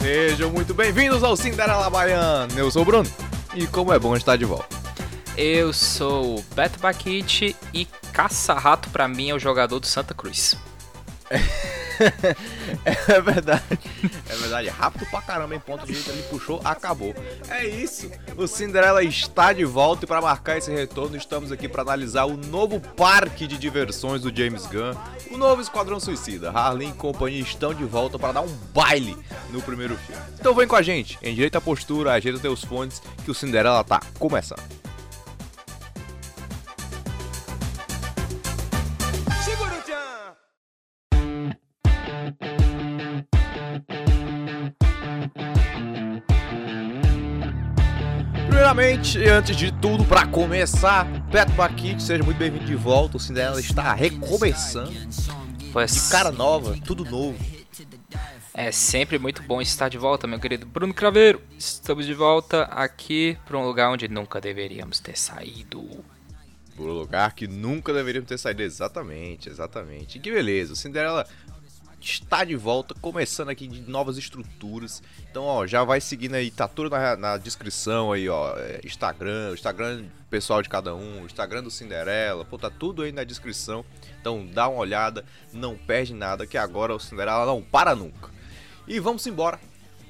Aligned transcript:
Sejam 0.00 0.50
muito 0.50 0.72
bem-vindos 0.72 1.22
ao 1.22 1.36
Cinderela 1.36 1.90
Baiano. 1.90 2.58
Eu 2.58 2.70
sou 2.70 2.80
o 2.80 2.84
Bruno 2.86 3.10
e 3.54 3.66
como 3.66 3.92
é 3.92 3.98
bom 3.98 4.16
estar 4.16 4.36
de 4.36 4.46
volta. 4.46 4.74
Eu 5.36 5.70
sou 5.70 6.38
o 6.38 6.42
Beto 6.54 6.78
Baquite 6.80 7.54
e 7.74 7.86
caça-rato 8.12 8.90
pra 8.90 9.08
mim 9.08 9.30
é 9.30 9.34
o 9.34 9.38
jogador 9.38 9.80
do 9.80 9.86
Santa 9.86 10.14
Cruz. 10.14 10.56
é 13.06 13.20
verdade. 13.20 13.62
É 14.28 14.34
verdade. 14.36 14.68
Rápido 14.68 15.06
pra 15.06 15.22
caramba, 15.22 15.54
em 15.54 15.60
ponto 15.60 15.86
de 15.86 15.92
vista 15.92 16.10
ele 16.10 16.22
puxou, 16.24 16.60
acabou. 16.64 17.14
É 17.48 17.66
isso. 17.66 18.10
O 18.36 18.46
Cinderela 18.46 19.02
está 19.02 19.52
de 19.52 19.64
volta 19.64 20.04
e 20.04 20.08
para 20.08 20.20
marcar 20.20 20.58
esse 20.58 20.70
retorno 20.70 21.16
estamos 21.16 21.50
aqui 21.50 21.68
para 21.68 21.82
analisar 21.82 22.24
o 22.24 22.36
novo 22.36 22.80
parque 22.80 23.46
de 23.46 23.56
diversões 23.56 24.20
do 24.22 24.34
James 24.34 24.66
Gunn, 24.66 24.94
o 25.30 25.38
novo 25.38 25.62
Esquadrão 25.62 25.98
Suicida. 25.98 26.50
Harley 26.50 26.90
e 26.90 26.92
companhia 26.92 27.40
estão 27.40 27.72
de 27.72 27.84
volta 27.84 28.18
para 28.18 28.32
dar 28.32 28.42
um 28.42 28.54
baile 28.74 29.16
no 29.50 29.62
primeiro 29.62 29.96
filme. 29.96 30.20
Então 30.38 30.54
vem 30.54 30.68
com 30.68 30.76
a 30.76 30.82
gente, 30.82 31.18
endireita 31.22 31.58
a 31.58 31.62
postura, 31.62 32.12
ajeita 32.12 32.38
teus 32.38 32.62
fones 32.62 33.00
que 33.24 33.30
o 33.30 33.34
Cinderela 33.34 33.82
tá 33.82 34.00
começando. 34.18 34.82
Primeiramente, 48.72 49.18
antes 49.28 49.54
de 49.54 49.70
tudo, 49.70 50.02
para 50.02 50.26
começar, 50.26 51.04
Beto 51.04 51.52
Baquite, 51.52 52.02
seja 52.02 52.24
muito 52.24 52.38
bem-vindo 52.38 52.64
de 52.64 52.74
volta. 52.74 53.18
O 53.18 53.20
Cinderela 53.20 53.60
está 53.60 53.92
recomeçando. 53.92 54.90
Pois... 55.70 55.92
De 55.92 56.10
cara 56.10 56.32
nova, 56.32 56.74
tudo 56.82 57.04
novo. 57.04 57.38
É 58.54 58.72
sempre 58.72 59.18
muito 59.18 59.42
bom 59.42 59.60
estar 59.60 59.90
de 59.90 59.98
volta, 59.98 60.26
meu 60.26 60.40
querido 60.40 60.64
Bruno 60.64 60.94
Craveiro. 60.94 61.42
Estamos 61.58 62.06
de 62.06 62.14
volta 62.14 62.62
aqui 62.62 63.36
para 63.44 63.58
um 63.58 63.66
lugar 63.66 63.90
onde 63.90 64.08
nunca 64.08 64.40
deveríamos 64.40 65.00
ter 65.00 65.18
saído. 65.18 66.02
Por 66.74 66.88
um 66.88 66.94
lugar 66.94 67.34
que 67.34 67.46
nunca 67.46 67.92
deveríamos 67.92 68.26
ter 68.26 68.38
saído, 68.38 68.62
exatamente, 68.62 69.50
exatamente. 69.50 70.16
E 70.16 70.20
que 70.20 70.32
beleza, 70.32 70.72
o 70.72 70.76
Cinderela 70.76 71.26
está 72.02 72.44
de 72.44 72.56
volta, 72.56 72.94
começando 72.94 73.48
aqui 73.48 73.68
de 73.68 73.82
novas 73.82 74.18
estruturas. 74.18 75.02
Então, 75.30 75.44
ó, 75.44 75.66
já 75.66 75.84
vai 75.84 76.00
seguindo 76.00 76.34
aí, 76.34 76.50
tá 76.50 76.66
tudo 76.66 76.90
na, 76.90 77.16
na 77.16 77.36
descrição 77.36 78.12
aí, 78.12 78.28
ó. 78.28 78.56
É, 78.56 78.80
Instagram, 78.84 79.52
Instagram 79.54 80.04
pessoal 80.28 80.62
de 80.62 80.68
cada 80.68 80.94
um, 80.94 81.24
Instagram 81.26 81.62
do 81.62 81.70
Cinderela, 81.70 82.44
pô, 82.44 82.58
tá 82.58 82.70
tudo 82.70 83.02
aí 83.02 83.12
na 83.12 83.22
descrição. 83.22 83.84
Então 84.20 84.46
dá 84.46 84.68
uma 84.68 84.80
olhada, 84.80 85.24
não 85.52 85.76
perde 85.76 86.14
nada, 86.14 86.46
que 86.46 86.58
agora 86.58 86.94
o 86.94 87.00
Cinderela 87.00 87.46
não 87.46 87.62
para 87.62 87.94
nunca. 87.94 88.30
E 88.86 88.98
vamos 88.98 89.26
embora. 89.26 89.60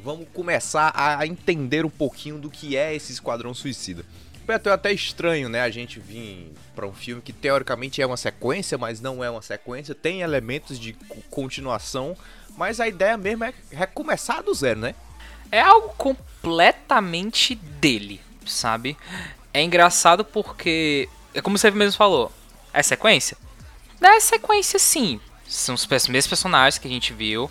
Vamos 0.02 0.26
começar 0.32 0.92
a 0.96 1.24
entender 1.26 1.84
um 1.84 1.90
pouquinho 1.90 2.36
do 2.38 2.50
que 2.50 2.76
é 2.76 2.92
esse 2.92 3.12
Esquadrão 3.12 3.54
Suicida. 3.54 4.04
Beto, 4.46 4.68
é 4.68 4.72
até 4.72 4.92
estranho, 4.92 5.48
né, 5.48 5.62
a 5.62 5.70
gente 5.70 6.00
vir 6.00 6.52
para 6.74 6.86
um 6.86 6.92
filme 6.92 7.22
que 7.22 7.32
teoricamente 7.32 8.02
é 8.02 8.06
uma 8.06 8.16
sequência, 8.16 8.76
mas 8.76 9.00
não 9.00 9.22
é 9.22 9.30
uma 9.30 9.42
sequência, 9.42 9.94
tem 9.94 10.20
elementos 10.20 10.78
de 10.78 10.94
continuação, 11.30 12.16
mas 12.56 12.80
a 12.80 12.88
ideia 12.88 13.16
mesmo 13.16 13.44
é 13.44 13.54
recomeçar 13.70 14.42
do 14.42 14.52
zero, 14.52 14.80
né? 14.80 14.94
É 15.50 15.60
algo 15.60 15.90
completamente 15.96 17.54
dele, 17.54 18.20
sabe? 18.46 18.96
É 19.52 19.62
engraçado 19.62 20.24
porque, 20.24 21.08
é 21.34 21.40
como 21.40 21.58
você 21.58 21.70
mesmo 21.70 21.96
falou, 21.96 22.32
é 22.72 22.82
sequência? 22.82 23.36
É 24.00 24.18
sequência 24.18 24.78
sim. 24.78 25.20
São 25.46 25.74
os 25.74 25.86
mesmos 25.86 26.26
personagens 26.26 26.78
que 26.78 26.88
a 26.88 26.90
gente 26.90 27.12
viu 27.12 27.50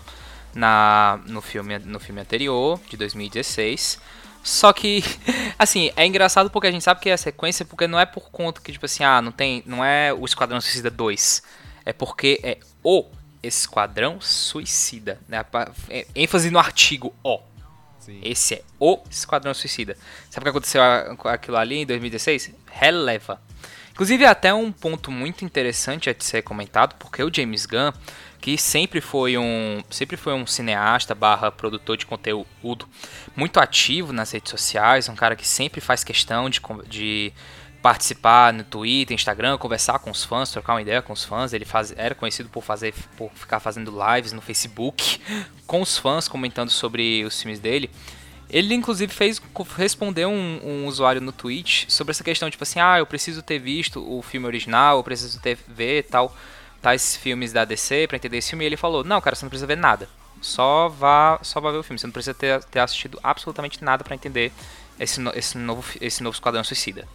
na, 0.53 1.19
no, 1.25 1.41
filme, 1.41 1.77
no 1.79 1.99
filme 1.99 2.21
anterior, 2.21 2.79
de 2.89 2.97
2016. 2.97 3.99
Só 4.43 4.73
que, 4.73 5.03
assim, 5.57 5.91
é 5.95 6.05
engraçado 6.05 6.49
porque 6.49 6.67
a 6.67 6.71
gente 6.71 6.83
sabe 6.83 6.99
que 6.99 7.09
é 7.09 7.13
a 7.13 7.17
sequência, 7.17 7.65
porque 7.65 7.87
não 7.87 7.99
é 7.99 8.05
por 8.05 8.29
conta 8.31 8.61
que, 8.61 8.71
tipo 8.71 8.85
assim, 8.85 9.03
ah, 9.03 9.21
não 9.21 9.31
tem. 9.31 9.63
Não 9.65 9.83
é 9.83 10.13
o 10.13 10.25
Esquadrão 10.25 10.59
Suicida 10.59 10.89
2. 10.89 11.43
É 11.85 11.93
porque 11.93 12.39
é 12.43 12.57
o 12.83 13.05
Esquadrão 13.43 14.19
Suicida. 14.21 15.19
Né? 15.27 15.43
É, 15.89 16.07
ênfase 16.15 16.49
no 16.49 16.59
artigo 16.59 17.13
O. 17.23 17.39
Sim. 17.99 18.19
Esse 18.23 18.55
é 18.55 18.61
o 18.79 18.99
Esquadrão 19.09 19.53
Suicida. 19.53 19.95
Sabe 20.29 20.41
o 20.41 20.43
que 20.43 20.49
aconteceu 20.49 20.81
aquilo 21.25 21.57
ali 21.57 21.77
em 21.77 21.85
2016? 21.85 22.51
Releva. 22.71 23.39
Inclusive, 23.91 24.23
é 24.23 24.27
até 24.27 24.53
um 24.53 24.71
ponto 24.71 25.11
muito 25.11 25.45
interessante 25.45 26.09
a 26.09 26.13
de 26.13 26.23
ser 26.23 26.41
comentado, 26.41 26.95
porque 26.97 27.21
o 27.21 27.31
James 27.31 27.65
Gunn 27.65 27.91
que 28.41 28.57
sempre 28.57 28.99
foi 28.99 29.37
um, 29.37 29.83
sempre 29.89 30.17
foi 30.17 30.33
um 30.33 30.47
cineasta 30.47 31.13
barra 31.13 31.51
produtor 31.51 31.95
de 31.95 32.07
conteúdo 32.07 32.89
muito 33.35 33.59
ativo 33.59 34.11
nas 34.11 34.31
redes 34.31 34.49
sociais, 34.49 35.07
um 35.07 35.15
cara 35.15 35.35
que 35.35 35.47
sempre 35.47 35.79
faz 35.79 36.03
questão 36.03 36.49
de, 36.49 36.59
de 36.87 37.31
participar 37.83 38.51
no 38.51 38.63
Twitter, 38.63 39.13
Instagram, 39.13 39.59
conversar 39.59 39.99
com 39.99 40.09
os 40.09 40.23
fãs, 40.23 40.51
trocar 40.51 40.73
uma 40.73 40.81
ideia 40.81 41.03
com 41.03 41.13
os 41.13 41.23
fãs. 41.23 41.53
Ele 41.53 41.65
faz, 41.65 41.93
era 41.95 42.15
conhecido 42.15 42.49
por 42.49 42.63
fazer, 42.63 42.95
por 43.15 43.31
ficar 43.35 43.59
fazendo 43.59 43.93
lives 44.15 44.33
no 44.33 44.41
Facebook 44.41 45.21
com 45.67 45.79
os 45.79 45.99
fãs 45.99 46.27
comentando 46.27 46.71
sobre 46.71 47.23
os 47.23 47.39
filmes 47.39 47.59
dele. 47.59 47.91
Ele 48.49 48.73
inclusive 48.73 49.13
fez 49.13 49.41
respondeu 49.77 50.29
um, 50.29 50.59
um, 50.63 50.85
usuário 50.87 51.21
no 51.21 51.31
Twitch 51.31 51.85
sobre 51.87 52.11
essa 52.11 52.23
questão 52.23 52.49
tipo 52.49 52.63
assim, 52.63 52.81
ah, 52.81 52.97
eu 52.97 53.05
preciso 53.05 53.41
ter 53.41 53.59
visto 53.59 54.03
o 54.05 54.21
filme 54.21 54.45
original, 54.45 54.97
eu 54.97 55.03
preciso 55.03 55.39
ter 55.39 55.57
ver 55.67 56.03
tal 56.03 56.35
tais 56.81 57.15
filmes 57.15 57.53
da 57.53 57.63
DC 57.63 58.07
para 58.07 58.17
entender 58.17 58.37
esse 58.37 58.49
filme. 58.49 58.65
E 58.65 58.67
ele 58.67 58.77
falou: 58.77 59.03
Não, 59.03 59.21
cara, 59.21 59.35
você 59.35 59.45
não 59.45 59.49
precisa 59.49 59.67
ver 59.67 59.77
nada. 59.77 60.09
Só 60.41 60.89
vá, 60.89 61.39
só 61.43 61.61
vá 61.61 61.71
ver 61.71 61.77
o 61.77 61.83
filme. 61.83 61.99
Você 61.99 62.07
não 62.07 62.13
precisa 62.13 62.33
ter, 62.33 62.63
ter 62.65 62.79
assistido 62.79 63.19
absolutamente 63.21 63.83
nada 63.83 64.03
para 64.03 64.15
entender 64.15 64.51
esse, 64.99 65.21
esse, 65.35 65.57
novo, 65.57 65.83
esse 66.01 66.23
novo 66.23 66.33
Esquadrão 66.33 66.63
Suicida. 66.63 67.07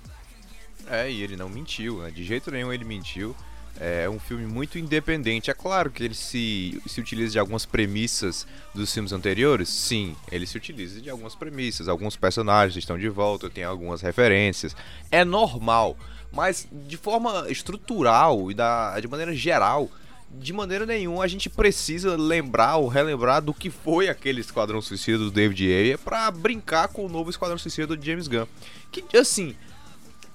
É, 0.89 1.11
e 1.11 1.23
ele 1.23 1.37
não 1.37 1.49
mentiu, 1.49 2.03
né? 2.03 2.11
De 2.11 2.23
jeito 2.25 2.51
nenhum 2.51 2.73
ele 2.73 2.85
mentiu. 2.85 3.35
É 3.79 4.09
um 4.09 4.19
filme 4.19 4.47
muito 4.47 4.79
independente. 4.79 5.51
É 5.51 5.55
claro 5.55 5.91
que 5.91 6.03
ele 6.03 6.15
se, 6.15 6.81
se 6.87 6.99
utiliza 6.99 7.33
de 7.33 7.39
algumas 7.39 7.67
premissas 7.67 8.47
dos 8.75 8.93
filmes 8.93 9.13
anteriores. 9.13 9.69
Sim, 9.69 10.17
ele 10.33 10.47
se 10.47 10.57
utiliza 10.57 11.01
de 11.01 11.11
algumas 11.11 11.35
premissas. 11.35 11.89
Alguns 11.89 12.17
personagens 12.17 12.77
estão 12.77 12.99
de 12.99 13.09
volta, 13.09 13.51
tem 13.51 13.65
algumas 13.65 14.01
referências. 14.01 14.75
É 15.11 15.25
normal. 15.25 15.97
Mas 16.37 16.69
de 16.71 16.99
forma 16.99 17.47
estrutural 17.49 18.51
e 18.51 18.55
da, 18.55 19.01
de 19.01 19.09
maneira 19.09 19.35
geral, 19.35 19.91
de 20.31 20.53
maneira 20.53 20.85
nenhuma 20.85 21.25
a 21.25 21.27
gente 21.27 21.49
precisa 21.49 22.15
lembrar 22.15 22.77
ou 22.77 22.89
relembrar 22.89 23.41
do 23.41 23.55
que 23.55 23.71
foi 23.71 24.11
aquele 24.11 24.43
Esquadrão 24.43 24.83
Suicida 24.83 25.17
do 25.17 25.31
David 25.31 25.65
Ayer 25.65 25.99
para 25.99 26.31
brincar 26.31 26.89
com 26.89 27.07
o 27.07 27.09
novo 27.09 27.31
Esquadrão 27.31 27.57
Suicida 27.57 27.97
do 27.97 28.05
James 28.05 28.29
Gunn. 28.29 28.45
Que 28.93 29.17
assim, 29.17 29.57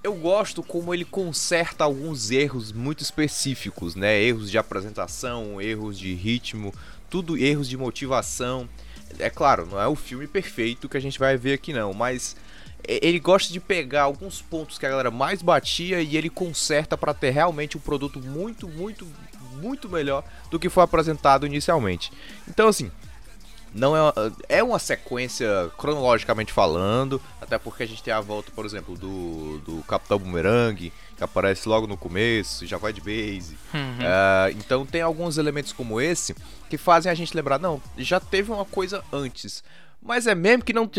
eu 0.03 0.15
gosto 0.15 0.63
como 0.63 0.91
ele 0.91 1.05
conserta 1.05 1.83
alguns 1.83 2.31
erros 2.31 2.71
muito 2.71 3.03
específicos, 3.03 3.93
né? 3.93 4.19
Erros 4.19 4.49
de 4.49 4.57
apresentação, 4.57 5.61
erros 5.61 5.99
de 5.99 6.15
ritmo, 6.15 6.73
tudo 7.11 7.37
erros 7.37 7.69
de 7.69 7.77
motivação. 7.77 8.67
É 9.19 9.29
claro, 9.29 9.67
não 9.67 9.79
é 9.79 9.87
o 9.87 9.95
filme 9.95 10.25
perfeito 10.25 10.89
que 10.89 10.97
a 10.97 11.01
gente 11.01 11.19
vai 11.19 11.37
ver 11.37 11.53
aqui 11.53 11.71
não, 11.73 11.93
mas 11.93 12.35
ele 12.87 13.19
gosta 13.19 13.51
de 13.51 13.59
pegar 13.59 14.03
alguns 14.03 14.41
pontos 14.41 14.77
que 14.77 14.85
a 14.85 14.89
galera 14.89 15.11
mais 15.11 15.41
batia 15.41 16.01
e 16.01 16.17
ele 16.17 16.29
conserta 16.29 16.97
para 16.97 17.13
ter 17.13 17.31
realmente 17.31 17.77
um 17.77 17.81
produto 17.81 18.19
muito, 18.19 18.67
muito, 18.67 19.07
muito 19.61 19.89
melhor 19.89 20.23
do 20.49 20.59
que 20.59 20.69
foi 20.69 20.83
apresentado 20.83 21.45
inicialmente. 21.45 22.11
Então, 22.47 22.67
assim, 22.67 22.91
não 23.73 23.95
é 23.95 24.01
uma, 24.01 24.13
é 24.49 24.63
uma 24.63 24.79
sequência 24.79 25.71
cronologicamente 25.77 26.51
falando, 26.51 27.21
até 27.39 27.57
porque 27.57 27.83
a 27.83 27.87
gente 27.87 28.03
tem 28.03 28.13
a 28.13 28.19
volta, 28.19 28.51
por 28.53 28.65
exemplo, 28.65 28.97
do, 28.97 29.59
do 29.59 29.83
Capitão 29.83 30.19
Boomerang, 30.19 30.91
que 31.15 31.23
aparece 31.23 31.69
logo 31.69 31.87
no 31.87 31.95
começo, 31.95 32.65
já 32.65 32.77
vai 32.77 32.91
de 32.91 32.99
base. 32.99 33.57
Uhum. 33.73 33.99
Uh, 33.99 34.57
então 34.57 34.85
tem 34.85 35.01
alguns 35.01 35.37
elementos 35.37 35.71
como 35.71 36.01
esse 36.01 36.35
que 36.69 36.77
fazem 36.77 37.11
a 37.11 37.15
gente 37.15 37.35
lembrar, 37.35 37.59
não, 37.59 37.81
já 37.97 38.19
teve 38.19 38.51
uma 38.51 38.65
coisa 38.65 39.03
antes. 39.11 39.63
Mas 40.01 40.27
é 40.27 40.33
mesmo 40.33 40.63
que 40.63 40.73
não 40.73 40.89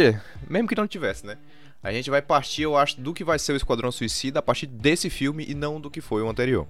mesmo 0.48 0.68
que 0.68 0.76
não 0.76 0.86
tivesse, 0.86 1.26
né? 1.26 1.36
A 1.82 1.92
gente 1.92 2.10
vai 2.10 2.22
partir, 2.22 2.62
eu 2.62 2.76
acho, 2.76 3.00
do 3.00 3.12
que 3.12 3.24
vai 3.24 3.40
ser 3.40 3.52
o 3.52 3.56
Esquadrão 3.56 3.90
Suicida 3.90 4.38
a 4.38 4.42
partir 4.42 4.66
desse 4.66 5.10
filme 5.10 5.44
e 5.48 5.52
não 5.52 5.80
do 5.80 5.90
que 5.90 6.00
foi 6.00 6.22
o 6.22 6.28
anterior. 6.28 6.68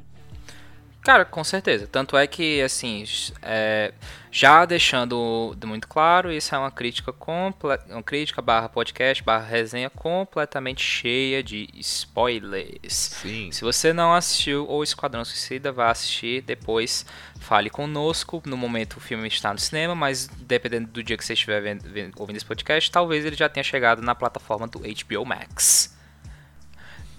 Cara, 1.03 1.25
com 1.25 1.43
certeza. 1.43 1.89
Tanto 1.89 2.17
é 2.17 2.29
que, 2.29 2.63
assim, 2.63 3.05
é, 3.43 3.93
já 4.31 4.65
deixando 4.65 5.53
muito 5.67 5.89
claro, 5.89 6.31
isso 6.31 6.55
é 6.55 6.59
uma 6.59 6.71
crítica 6.71 7.13
completa, 7.13 7.93
uma 7.93 8.05
crítica 8.05 8.41
barra 8.41 8.69
podcast, 8.69 9.21
barra 9.21 9.45
resenha 9.45 9.91
completamente 9.91 10.81
cheia 10.81 11.43
de 11.43 11.69
spoilers. 11.75 12.93
Sim. 13.21 13.51
Se 13.51 13.63
você 13.63 13.93
não 13.93 14.15
assistiu 14.15 14.65
o 14.71 14.81
Esquadrão 14.85 15.25
Suicida, 15.25 15.73
vá 15.73 15.91
assistir, 15.91 16.41
depois 16.43 17.05
fale 17.41 17.69
conosco. 17.69 18.41
No 18.47 18.57
momento 18.57 18.99
o 18.99 19.01
filme 19.01 19.27
está 19.27 19.53
no 19.53 19.59
cinema, 19.59 19.97
mas 19.97 20.29
dependendo 20.29 20.87
do 20.87 21.03
dia 21.03 21.17
que 21.17 21.25
você 21.25 21.33
estiver 21.33 21.61
vendo, 21.61 21.83
vendo, 21.83 22.15
ouvindo 22.17 22.37
esse 22.37 22.47
podcast, 22.47 22.89
talvez 22.93 23.25
ele 23.25 23.35
já 23.35 23.49
tenha 23.49 23.65
chegado 23.65 24.01
na 24.01 24.15
plataforma 24.15 24.69
do 24.69 24.79
HBO 24.79 25.27
Max. 25.27 25.97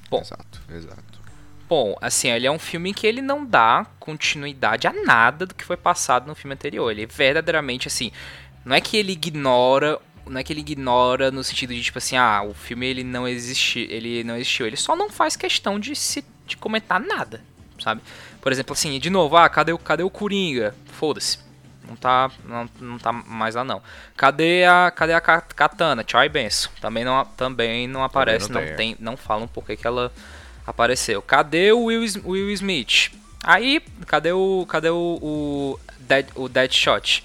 Bom, 0.09 0.21
exato, 0.21 0.61
exato. 0.69 1.12
Bom, 1.73 1.95
assim, 1.99 2.29
ele 2.29 2.45
é 2.45 2.51
um 2.51 2.59
filme 2.59 2.93
que 2.93 3.07
ele 3.07 3.19
não 3.19 3.43
dá 3.43 3.87
continuidade 3.99 4.85
a 4.85 4.93
nada 4.93 5.47
do 5.47 5.55
que 5.55 5.65
foi 5.65 5.75
passado 5.75 6.27
no 6.27 6.35
filme 6.35 6.53
anterior. 6.53 6.91
Ele 6.91 7.07
verdadeiramente, 7.07 7.87
assim, 7.87 8.11
não 8.63 8.75
é 8.75 8.79
que 8.79 8.95
ele 8.95 9.13
ignora, 9.13 9.99
não 10.23 10.39
é 10.39 10.43
que 10.43 10.53
ele 10.53 10.59
ignora 10.59 11.31
no 11.31 11.43
sentido 11.43 11.73
de 11.73 11.81
tipo 11.81 11.97
assim, 11.97 12.15
ah, 12.15 12.43
o 12.43 12.53
filme 12.53 12.85
ele 12.85 13.03
não 13.03 13.27
existe, 13.27 13.87
ele 13.89 14.23
não 14.23 14.35
existiu. 14.35 14.67
Ele 14.67 14.77
só 14.77 14.95
não 14.95 15.09
faz 15.09 15.35
questão 15.35 15.79
de 15.79 15.95
se 15.95 16.23
de 16.45 16.55
comentar 16.57 16.99
nada, 16.99 17.41
sabe? 17.79 18.03
Por 18.39 18.51
exemplo, 18.51 18.73
assim, 18.73 18.99
de 18.99 19.09
novo, 19.09 19.35
ah, 19.35 19.49
cadê 19.49 19.73
o 19.73 19.79
cadê 19.79 20.03
o 20.03 20.11
Coringa? 20.11 20.75
Foda-se. 20.91 21.39
Não 21.87 21.95
tá, 21.95 22.29
não, 22.45 22.69
não 22.79 22.99
tá 22.99 23.11
mais 23.11 23.55
lá 23.55 23.63
não. 23.63 23.81
Cadê 24.15 24.63
a, 24.63 24.91
cadê 24.91 25.13
a 25.13 25.19
Katana? 25.19 26.03
Tchau 26.03 26.23
e 26.23 26.29
benção. 26.29 26.71
Também 26.79 27.03
não, 27.03 27.25
também 27.35 27.87
não 27.87 28.03
aparece, 28.03 28.47
também 28.47 28.61
não, 28.61 28.69
não, 28.69 28.77
tem, 28.77 28.95
não 28.99 29.17
falam 29.17 29.47
por 29.47 29.65
que 29.65 29.87
ela 29.87 30.13
apareceu. 30.65 31.21
Cadê 31.21 31.71
o 31.71 31.85
Will, 31.85 32.03
Will 32.25 32.51
Smith? 32.51 33.11
Aí, 33.43 33.81
cadê 34.07 34.31
o 34.31 34.65
cadê 34.67 34.89
o, 34.89 35.19
o, 35.21 35.79
Dead, 35.99 36.27
o 36.35 36.47
Deadshot? 36.47 37.23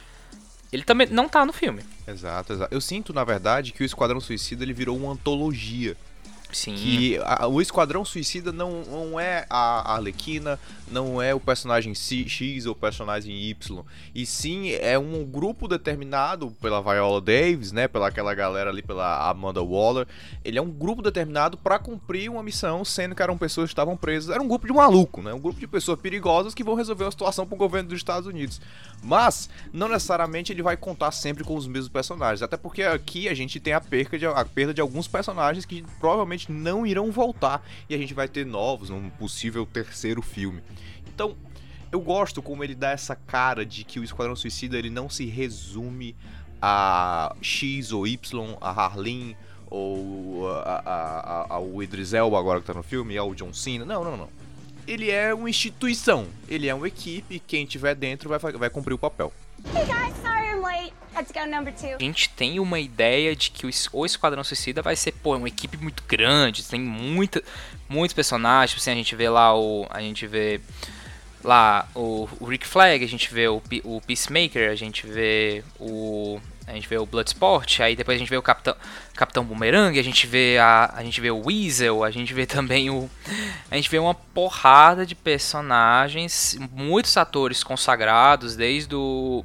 Ele 0.72 0.82
também 0.82 1.06
não 1.06 1.28
tá 1.28 1.46
no 1.46 1.52
filme. 1.52 1.82
Exato, 2.06 2.52
exato. 2.52 2.74
Eu 2.74 2.80
sinto, 2.80 3.12
na 3.12 3.24
verdade, 3.24 3.72
que 3.72 3.82
o 3.82 3.86
Esquadrão 3.86 4.20
Suicida 4.20 4.64
ele 4.64 4.72
virou 4.72 4.96
uma 4.96 5.12
antologia 5.12 5.96
Sim. 6.52 6.74
Que 6.74 7.18
a, 7.24 7.46
o 7.46 7.60
Esquadrão 7.60 8.04
Suicida 8.04 8.52
não, 8.52 8.82
não 8.84 9.20
é 9.20 9.46
a 9.50 9.94
Arlequina, 9.94 10.58
não 10.90 11.20
é 11.20 11.34
o 11.34 11.40
personagem 11.40 11.94
X 11.94 12.66
ou 12.66 12.72
o 12.72 12.76
personagem 12.76 13.34
Y, 13.50 13.84
e 14.14 14.24
sim 14.24 14.70
é 14.72 14.98
um 14.98 15.24
grupo 15.24 15.68
determinado 15.68 16.50
pela 16.60 16.80
Viola 16.80 17.20
Davis, 17.20 17.72
né, 17.72 17.86
pela 17.86 18.08
aquela 18.08 18.34
galera 18.34 18.70
ali, 18.70 18.82
pela 18.82 19.28
Amanda 19.28 19.62
Waller. 19.62 20.06
Ele 20.44 20.58
é 20.58 20.62
um 20.62 20.70
grupo 20.70 21.02
determinado 21.02 21.58
para 21.58 21.78
cumprir 21.78 22.30
uma 22.30 22.42
missão, 22.42 22.84
sendo 22.84 23.14
que 23.14 23.22
eram 23.22 23.36
pessoas 23.36 23.68
que 23.68 23.72
estavam 23.72 23.96
presas. 23.96 24.34
Era 24.34 24.42
um 24.42 24.48
grupo 24.48 24.66
de 24.66 24.72
maluco, 24.72 25.20
né, 25.20 25.34
um 25.34 25.40
grupo 25.40 25.60
de 25.60 25.66
pessoas 25.66 26.00
perigosas 26.00 26.54
que 26.54 26.64
vão 26.64 26.74
resolver 26.74 27.04
uma 27.04 27.10
situação 27.10 27.46
para 27.46 27.54
o 27.54 27.58
governo 27.58 27.90
dos 27.90 27.98
Estados 27.98 28.26
Unidos. 28.26 28.60
Mas 29.02 29.48
não 29.72 29.88
necessariamente 29.88 30.52
ele 30.52 30.62
vai 30.62 30.76
contar 30.76 31.12
sempre 31.12 31.44
com 31.44 31.54
os 31.54 31.66
mesmos 31.66 31.88
personagens, 31.88 32.42
até 32.42 32.56
porque 32.56 32.82
aqui 32.82 33.28
a 33.28 33.34
gente 33.34 33.60
tem 33.60 33.72
a 33.72 33.80
perda 33.80 34.18
de, 34.18 34.26
a 34.26 34.44
perda 34.44 34.74
de 34.74 34.80
alguns 34.80 35.06
personagens 35.06 35.64
que 35.64 35.84
provavelmente 36.00 36.37
provavelmente 36.38 36.52
não 36.52 36.86
irão 36.86 37.10
voltar 37.10 37.66
e 37.88 37.94
a 37.94 37.98
gente 37.98 38.14
vai 38.14 38.28
ter 38.28 38.46
novos 38.46 38.90
num 38.90 39.10
possível 39.10 39.66
terceiro 39.66 40.22
filme. 40.22 40.62
Então, 41.06 41.36
eu 41.90 42.00
gosto 42.00 42.40
como 42.40 42.62
ele 42.62 42.74
dá 42.74 42.90
essa 42.90 43.16
cara 43.16 43.66
de 43.66 43.82
que 43.84 43.98
o 43.98 44.04
Esquadrão 44.04 44.36
Suicida 44.36 44.78
ele 44.78 44.90
não 44.90 45.08
se 45.08 45.26
resume 45.26 46.14
a 46.60 47.34
X 47.40 47.92
ou 47.92 48.06
Y, 48.06 48.56
a 48.60 48.70
Harleen 48.70 49.36
ou 49.70 50.48
ao 51.48 51.82
Idris 51.82 52.12
Elba 52.12 52.38
agora 52.38 52.60
que 52.60 52.66
tá 52.66 52.74
no 52.74 52.82
filme, 52.82 53.16
ao 53.16 53.34
John 53.34 53.52
Cena. 53.52 53.84
Não, 53.84 54.04
não, 54.04 54.16
não. 54.16 54.28
Ele 54.86 55.10
é 55.10 55.34
uma 55.34 55.50
instituição, 55.50 56.26
ele 56.48 56.66
é 56.66 56.74
uma 56.74 56.88
equipe, 56.88 57.38
quem 57.38 57.66
tiver 57.66 57.94
dentro 57.94 58.28
vai, 58.28 58.38
vai 58.38 58.70
cumprir 58.70 58.94
o 58.94 58.98
papel. 58.98 59.32
A 61.96 62.02
gente 62.02 62.28
tem 62.30 62.60
uma 62.60 62.78
ideia 62.78 63.34
de 63.34 63.50
que 63.50 63.66
o 63.92 64.06
Esquadrão 64.06 64.44
Suicida 64.44 64.80
vai 64.82 64.94
ser, 64.94 65.12
pô, 65.12 65.36
uma 65.36 65.48
equipe 65.48 65.76
muito 65.76 66.02
grande, 66.06 66.64
tem 66.64 66.80
muita, 66.80 67.42
muitos 67.88 68.14
personagens, 68.14 68.70
tipo 68.70 68.80
assim, 68.80 68.92
a 68.92 68.94
gente 68.94 69.16
vê 69.16 69.28
lá 69.28 69.58
o. 69.58 69.86
A 69.90 70.00
gente 70.00 70.26
vê 70.26 70.60
lá 71.42 71.88
o, 71.94 72.28
o 72.40 72.44
Rick 72.44 72.66
Flag, 72.66 73.04
a 73.04 73.08
gente 73.08 73.32
vê 73.32 73.48
o, 73.48 73.62
o 73.84 74.00
Peacemaker, 74.00 74.70
a 74.70 74.74
gente 74.74 75.06
vê 75.06 75.64
o 75.78 76.40
a 76.68 76.74
gente 76.74 76.86
vê 76.86 76.98
o 76.98 77.06
Bloodsport, 77.06 77.80
aí 77.80 77.96
depois 77.96 78.16
a 78.16 78.18
gente 78.18 78.28
vê 78.28 78.36
o 78.36 78.42
Capitão, 78.42 78.76
Capitão 79.14 79.44
Boomerang, 79.44 79.98
a 79.98 80.02
gente 80.02 80.26
vê 80.26 80.58
a, 80.58 80.92
a 80.94 81.02
gente 81.02 81.20
vê 81.20 81.30
o 81.30 81.42
Weasel, 81.46 82.04
a 82.04 82.10
gente 82.10 82.34
vê 82.34 82.44
também 82.46 82.90
o 82.90 83.08
a 83.70 83.76
gente 83.76 83.88
vê 83.88 83.98
uma 83.98 84.14
porrada 84.14 85.06
de 85.06 85.14
personagens, 85.14 86.58
muitos 86.72 87.16
atores 87.16 87.64
consagrados, 87.64 88.54
desde 88.54 88.94
o 88.94 89.44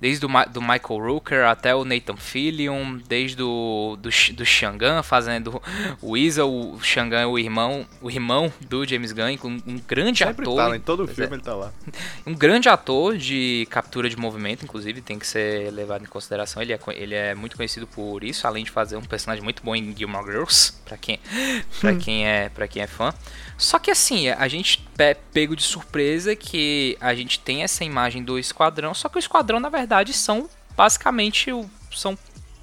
desde 0.00 0.24
o 0.24 0.28
do 0.50 0.60
Michael 0.60 1.00
Rooker 1.00 1.44
até 1.44 1.74
o 1.74 1.84
Nathan 1.84 2.16
Fillion, 2.16 2.98
desde 3.06 3.42
o 3.42 3.96
do, 4.00 4.08
do 4.34 4.44
Shangan 4.44 5.02
fazendo 5.02 5.62
o 6.00 6.12
Weasel, 6.12 6.50
o 6.50 6.80
Shangan 6.80 7.20
é 7.20 7.26
o 7.26 7.38
irmão, 7.38 7.86
o 8.00 8.10
irmão 8.10 8.52
do 8.68 8.86
James 8.86 9.12
Gunn, 9.12 9.36
um, 9.44 9.60
um 9.66 9.80
grande 9.86 10.24
Sempre 10.24 10.42
ator. 10.42 10.56
Tá, 10.56 10.76
em 10.76 10.80
todo 10.80 11.06
filme 11.06 11.30
é, 11.30 11.34
ele 11.34 11.42
tá 11.42 11.54
lá. 11.54 11.72
Um 12.26 12.34
grande 12.34 12.68
ator 12.68 13.16
de 13.16 13.66
captura 13.70 14.08
de 14.08 14.16
movimento, 14.16 14.64
inclusive, 14.64 15.00
tem 15.00 15.18
que 15.18 15.26
ser 15.26 15.70
levado 15.72 16.02
em 16.02 16.06
consideração. 16.06 16.62
Ele 16.62 16.72
é, 16.72 16.78
ele 16.94 17.14
é 17.14 17.34
muito 17.34 17.56
conhecido 17.56 17.86
por 17.86 18.24
isso, 18.24 18.46
além 18.46 18.64
de 18.64 18.70
fazer 18.70 18.96
um 18.96 19.02
personagem 19.02 19.42
muito 19.42 19.62
bom 19.62 19.74
em 19.74 19.94
Gilmore 19.96 20.24
Girls, 20.24 20.72
para 20.84 20.96
quem, 20.96 21.20
pra 21.80 21.94
quem, 21.96 22.26
é, 22.26 22.48
pra 22.48 22.66
quem 22.66 22.82
é 22.82 22.86
fã. 22.86 23.12
Só 23.60 23.78
que 23.78 23.90
assim, 23.90 24.30
a 24.30 24.48
gente 24.48 24.82
é 24.96 25.12
pego 25.12 25.54
de 25.54 25.62
surpresa 25.62 26.34
que 26.34 26.96
a 26.98 27.14
gente 27.14 27.38
tem 27.38 27.62
essa 27.62 27.84
imagem 27.84 28.24
do 28.24 28.38
esquadrão, 28.38 28.94
só 28.94 29.06
que 29.06 29.18
o 29.18 29.18
esquadrão 29.18 29.60
na 29.60 29.68
verdade 29.68 30.14
são 30.14 30.48
basicamente 30.74 31.50
são 31.92 32.18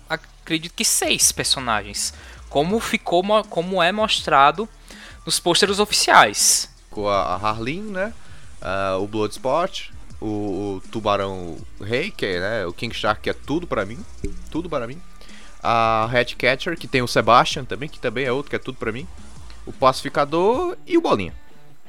acredito 0.10 0.74
que 0.74 0.84
seis 0.84 1.32
personagens, 1.32 2.16
como 2.50 2.80
ficou 2.80 3.24
como 3.48 3.84
é 3.84 3.92
mostrado 3.92 4.68
nos 5.24 5.40
pôsteres 5.40 5.78
oficiais. 5.78 6.68
Com 6.90 7.08
a 7.08 7.36
Harleen, 7.36 7.84
né? 7.84 8.12
Uh, 8.60 9.04
o 9.04 9.08
Bloodsport, 9.08 9.92
o, 10.20 10.26
o, 10.26 10.84
Tubarão 10.92 11.60
Rei, 11.80 12.10
que 12.10 12.26
é 12.26 12.40
né? 12.40 12.66
o 12.66 12.74
King 12.74 12.96
Shark, 12.96 13.22
que 13.22 13.30
é 13.30 13.34
tudo 13.34 13.68
para 13.68 13.86
mim, 13.86 14.04
tudo 14.50 14.68
para 14.68 14.88
mim. 14.88 15.00
A 15.62 16.10
Hatcatcher, 16.12 16.76
que 16.76 16.88
tem 16.88 17.04
o 17.04 17.08
Sebastian 17.08 17.66
também, 17.66 17.88
que 17.88 18.00
também 18.00 18.26
é 18.26 18.32
outro 18.32 18.50
que 18.50 18.56
é 18.56 18.60
tudo 18.60 18.80
para 18.80 18.92
mim 18.92 19.08
o 19.68 19.74
Pacificador 19.74 20.78
e 20.88 20.98
o 20.98 21.02
Bolinha. 21.02 21.34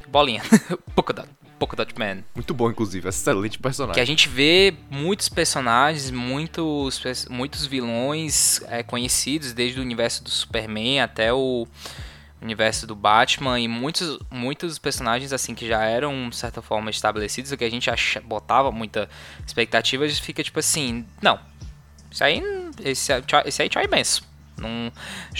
Bolinha. 0.09 0.43
Polkadot. 0.95 1.29
Polkadot 1.59 1.99
Man. 1.99 2.23
Muito 2.35 2.55
bom, 2.55 2.71
inclusive. 2.71 3.09
Excelente 3.09 3.59
personagem. 3.59 3.95
Que 3.95 4.01
a 4.01 4.07
gente 4.07 4.29
vê 4.29 4.75
muitos 4.91 5.29
personagens, 5.29 6.11
muitos, 6.11 7.27
muitos 7.29 7.67
vilões 7.67 8.63
é, 8.69 8.83
conhecidos, 8.83 9.53
desde 9.53 9.79
o 9.79 9.83
universo 9.83 10.23
do 10.23 10.31
Superman 10.31 11.01
até 11.01 11.33
o 11.33 11.67
universo 12.41 12.87
do 12.87 12.95
Batman 12.95 13.59
e 13.59 13.67
muitos, 13.67 14.19
muitos 14.31 14.79
personagens 14.79 15.33
assim 15.33 15.55
que 15.55 15.67
já 15.67 15.85
eram 15.85 16.29
de 16.29 16.37
certa 16.37 16.63
forma 16.63 16.91
estabelecidos, 16.91 17.53
que 17.53 17.65
a 17.65 17.71
gente 17.71 17.91
acha, 17.91 18.21
botava 18.21 18.70
muita 18.70 19.08
expectativa, 19.44 20.08
fica 20.08 20.43
tipo 20.43 20.61
assim, 20.61 21.05
não. 21.20 21.39
Isso 22.11 22.23
aí, 22.23 22.43
esse, 22.85 23.13
esse 23.44 23.63
aí 23.63 23.67
é 23.67 23.69
tchau 23.69 23.82
imenso. 23.82 24.23
Num, 24.58 24.91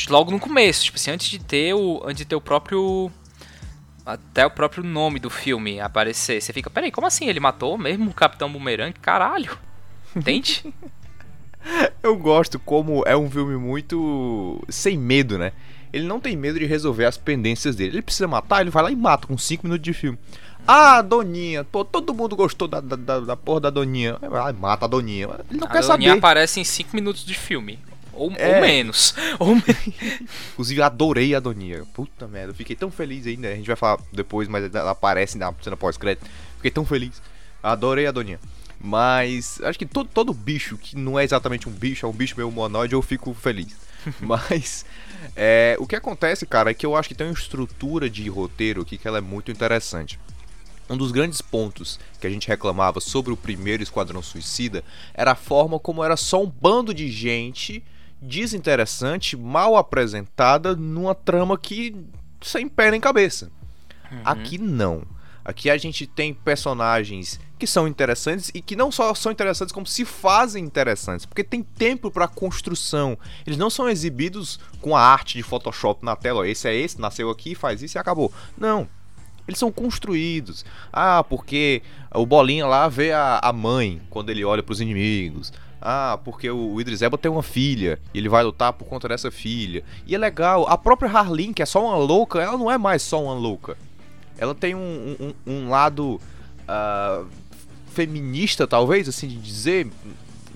logo 0.09 0.31
no 0.31 0.39
começo, 0.39 0.85
tipo 0.85 0.97
assim, 0.97 1.11
antes 1.11 1.29
de 1.29 1.39
ter 1.39 1.75
o, 1.75 2.03
antes 2.05 2.19
de 2.19 2.25
ter 2.25 2.37
o 2.37 2.41
próprio 2.41 3.11
até 4.07 4.47
o 4.47 4.51
próprio 4.51 4.83
nome 4.83 5.21
do 5.21 5.29
filme 5.29 5.81
aparecer, 5.81 6.41
você 6.41 6.53
fica, 6.53 6.71
peraí, 6.71 6.91
como 6.91 7.07
assim? 7.07 7.29
Ele 7.29 7.41
matou 7.41 7.77
mesmo 7.77 8.11
o 8.11 8.15
Capitão 8.15 8.51
Boomerang? 8.51 8.93
Caralho. 9.01 9.59
Entende? 10.17 10.73
Eu 12.03 12.17
gosto 12.17 12.59
como 12.59 13.03
é 13.07 13.17
um 13.17 13.31
filme 13.31 13.57
muito 13.57 14.65
sem 14.69 14.97
medo, 14.97 15.37
né? 15.37 15.53
Ele 15.93 16.07
não 16.07 16.21
tem 16.21 16.37
medo 16.37 16.59
de 16.59 16.65
resolver 16.65 17.05
as 17.05 17.17
pendências 17.17 17.77
dele. 17.77 17.97
Ele 17.97 18.03
precisa 18.03 18.27
matar, 18.27 18.61
ele 18.61 18.71
vai 18.71 18.83
lá 18.83 18.91
e 18.91 18.97
mata 18.97 19.27
com 19.27 19.37
5 19.37 19.67
minutos 19.67 19.85
de 19.85 19.93
filme. 19.93 20.19
Ah, 20.67 21.03
Doninha. 21.03 21.65
Pô, 21.65 21.85
todo 21.85 22.15
mundo 22.15 22.37
gostou 22.37 22.69
da, 22.69 22.81
da, 22.81 23.21
da 23.21 23.37
porra 23.37 23.61
da 23.61 23.71
Doninha. 23.71 24.17
Vai, 24.21 24.53
mata 24.53 24.85
a 24.85 24.89
Doninha. 24.89 25.29
Ele 25.51 25.59
não 25.59 25.67
a 25.67 25.71
quer 25.71 25.81
Doninha 25.81 25.83
saber. 25.83 25.93
A 25.93 25.97
Doninha 25.97 26.15
aparece 26.15 26.61
em 26.61 26.65
5 26.65 26.95
minutos 26.95 27.25
de 27.25 27.35
filme. 27.35 27.79
Ou, 28.19 28.33
é. 28.37 28.55
ou 28.57 28.61
menos. 28.61 29.15
Ou. 29.39 29.57
Inclusive, 30.53 30.83
adorei 30.83 31.35
a 31.35 31.41
Doninha. 31.41 31.85
Puta 31.95 32.27
merda, 32.27 32.51
eu 32.51 32.55
fiquei 32.55 32.77
tão 32.77 32.91
feliz 32.91 33.27
ainda. 33.27 33.49
A 33.49 33.55
gente 33.55 33.67
vai 33.67 33.77
falar 33.77 34.01
depois, 34.13 34.49
mas 34.49 34.75
ela 34.75 34.91
aparece 34.91 35.39
na 35.39 35.55
cena 35.63 35.77
pós-crédito. 35.77 36.27
Fiquei 36.57 36.71
tão 36.71 36.85
feliz. 36.85 37.23
Adorei 37.63 38.07
a 38.07 38.13
Doninha. 38.13 38.41
Mas 38.81 39.61
acho 39.63 39.79
que 39.79 39.87
todo, 39.87 40.09
todo 40.13 40.33
bicho 40.33 40.77
que 40.77 40.97
não 40.97 41.19
é 41.19 41.25
exatamente 41.25 41.69
um 41.69 41.73
bicho, 41.73 42.07
é 42.07 42.09
um 42.09 42.13
bicho 42.13 42.35
meio 42.37 42.49
humanoide, 42.49 42.95
eu 42.95 43.03
fico 43.03 43.35
feliz. 43.35 43.77
Mas 44.21 44.85
é, 45.35 45.77
o 45.81 45.87
que 45.87 45.97
acontece, 45.97 46.47
cara, 46.47 46.71
é 46.71 46.75
que 46.75 46.87
eu 46.87 46.95
acho 46.95 47.09
que 47.09 47.15
tem 47.15 47.27
uma 47.27 47.33
estrutura 47.33 48.09
de 48.09 48.29
roteiro 48.29 48.83
aqui 48.83 48.97
que 48.97 49.09
ela 49.09 49.19
é 49.19 49.21
muito 49.21 49.51
interessante. 49.51 50.19
Um 50.89 50.97
dos 50.97 51.13
grandes 51.13 51.43
pontos 51.43 52.01
que 52.21 52.27
a 52.27 52.31
gente 52.31 52.49
reclamava 52.49 52.99
sobre 53.01 53.33
o 53.33 53.37
primeiro 53.37 53.83
Esquadrão 53.83 54.23
Suicida 54.23 54.83
era 55.13 55.33
a 55.33 55.37
forma 55.37 55.79
como 55.79 56.03
era 56.03 56.17
só 56.17 56.43
um 56.43 56.47
bando 56.49 56.95
de 56.95 57.11
gente 57.11 57.85
desinteressante, 58.21 59.37
mal 59.37 59.77
apresentada 59.77 60.75
numa 60.75 61.15
trama 61.15 61.57
que 61.57 61.95
sem 62.41 62.69
pé 62.69 62.91
nem 62.91 63.01
cabeça. 63.01 63.51
Uhum. 64.11 64.21
Aqui 64.25 64.59
não. 64.59 65.03
Aqui 65.45 65.71
a 65.71 65.79
gente 65.79 66.07
tem 66.07 66.35
personagens 66.35 67.41
que 67.59 67.67
são 67.67 67.89
interessantes 67.89 68.51
e 68.55 68.61
que 68.61 68.77
não 68.77 68.93
só 68.93 69.15
são 69.15 69.33
interessantes, 69.33 69.73
como 69.73 69.87
se 69.87 70.05
fazem 70.05 70.63
interessantes, 70.63 71.25
porque 71.25 71.43
tem 71.43 71.63
tempo 71.63 72.11
para 72.11 72.29
construção. 72.29 73.19
Eles 73.47 73.59
não 73.59 73.71
são 73.71 73.89
exibidos 73.89 74.61
com 74.81 74.95
a 74.95 75.01
arte 75.01 75.39
de 75.39 75.43
Photoshop 75.43 76.05
na 76.05 76.15
tela, 76.15 76.41
ó, 76.41 76.45
esse 76.45 76.69
é 76.69 76.75
esse, 76.75 77.01
nasceu 77.01 77.31
aqui, 77.31 77.55
faz 77.55 77.83
isso 77.83 77.97
e 77.97 77.99
acabou. 77.99 78.31
Não. 78.59 78.87
Eles 79.49 79.59
são 79.59 79.73
construídos. 79.73 80.67
Ah, 80.93 81.25
porque 81.25 81.83
o 82.15 82.27
Bolinha 82.27 82.67
lá 82.67 82.87
vê 82.87 83.13
a, 83.13 83.41
a 83.43 83.51
mãe 83.51 84.03
quando 84.11 84.29
ele 84.29 84.45
olha 84.45 84.63
para 84.63 84.75
os 84.75 84.81
inimigos. 84.83 85.51
Ah, 85.81 86.19
porque 86.25 86.51
o 86.51 86.81
Idris 86.81 87.03
Elba 87.03 87.17
tem 87.17 87.31
uma 87.31 87.43
filha 87.43 88.01
e 88.13 88.19
ele 88.19 88.29
vai 88.29 88.43
lutar 88.43 88.73
por 88.73 88.87
conta 88.87 89.09
dessa 89.09 89.31
filha. 89.31 89.85
E 90.07 90.15
é 90.15 90.19
legal, 90.19 90.69
a 90.69 90.77
própria 90.77 91.11
Harleen, 91.11 91.53
que 91.53 91.63
é 91.63 91.67
só 91.67 91.85
uma 91.85 91.97
louca, 91.97 92.41
ela 92.41 92.59
não 92.59 92.71
é 92.71 92.77
mais 92.77 93.03
só 93.03 93.23
uma 93.23 93.35
louca. 93.35 93.77
Ela 94.37 94.55
tem 94.55 94.75
um, 94.75 95.17
um, 95.21 95.35
um 95.47 95.71
lado 95.71 96.21
uh, 96.69 97.27
feminista, 97.93 98.67
talvez, 98.67 99.09
assim, 99.09 99.29
de 99.29 99.37
dizer. 99.37 99.87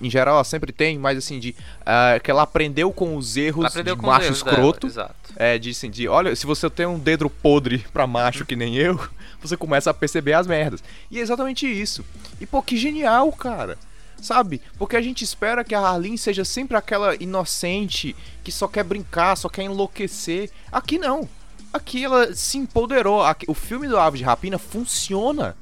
Em 0.01 0.09
geral, 0.09 0.35
ela 0.35 0.43
sempre 0.43 0.73
tem, 0.73 0.97
mas 0.97 1.17
assim, 1.17 1.39
de. 1.39 1.55
Uh, 1.81 2.19
que 2.21 2.29
ela 2.29 2.41
aprendeu 2.41 2.91
com 2.91 3.15
os 3.15 3.37
erros 3.37 3.71
de 3.73 3.95
macho 3.95 4.25
erros 4.25 4.37
escroto. 4.37 4.87
Dela, 4.89 5.15
é, 5.37 5.57
de 5.57 5.69
assim, 5.69 5.89
de 5.89 6.07
olha, 6.07 6.35
se 6.35 6.45
você 6.45 6.69
tem 6.69 6.85
um 6.85 6.99
dedo 6.99 7.29
podre 7.29 7.85
pra 7.93 8.05
macho 8.05 8.45
que 8.45 8.55
nem 8.55 8.75
eu, 8.75 8.99
você 9.41 9.55
começa 9.55 9.89
a 9.89 9.93
perceber 9.93 10.33
as 10.33 10.47
merdas. 10.47 10.83
E 11.09 11.19
é 11.19 11.21
exatamente 11.21 11.65
isso. 11.65 12.03
E 12.41 12.45
pô, 12.45 12.61
que 12.61 12.75
genial, 12.75 13.31
cara 13.31 13.77
sabe? 14.23 14.61
Porque 14.77 14.95
a 14.95 15.01
gente 15.01 15.23
espera 15.23 15.63
que 15.63 15.75
a 15.75 15.79
Harleen 15.79 16.17
seja 16.17 16.45
sempre 16.45 16.77
aquela 16.77 17.15
inocente 17.15 18.15
que 18.43 18.51
só 18.51 18.67
quer 18.67 18.83
brincar, 18.83 19.35
só 19.35 19.49
quer 19.49 19.63
enlouquecer. 19.63 20.49
Aqui 20.71 20.97
não. 20.97 21.27
Aqui 21.71 22.03
ela 22.03 22.33
se 22.33 22.57
empoderou. 22.57 23.21
O 23.47 23.53
filme 23.53 23.87
do 23.87 23.97
Ave 23.97 24.19
de 24.19 24.23
Rapina 24.23 24.57
funciona 24.57 25.55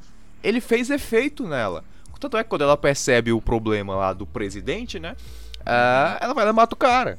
ele 0.44 0.62
fez 0.62 0.90
efeito 0.90 1.48
nela. 1.48 1.84
Tanto 2.20 2.38
é 2.38 2.44
que 2.44 2.50
quando 2.50 2.62
ela 2.62 2.78
percebe 2.78 3.32
o 3.32 3.42
problema 3.42 3.96
lá 3.96 4.14
do 4.14 4.28
presidente, 4.28 5.00
né? 5.00 5.16
Uh, 5.62 6.18
ela 6.22 6.34
vai 6.36 6.46
lá 6.46 6.52
e 6.52 6.54
mata 6.54 6.76
o 6.76 6.78
cara. 6.78 7.18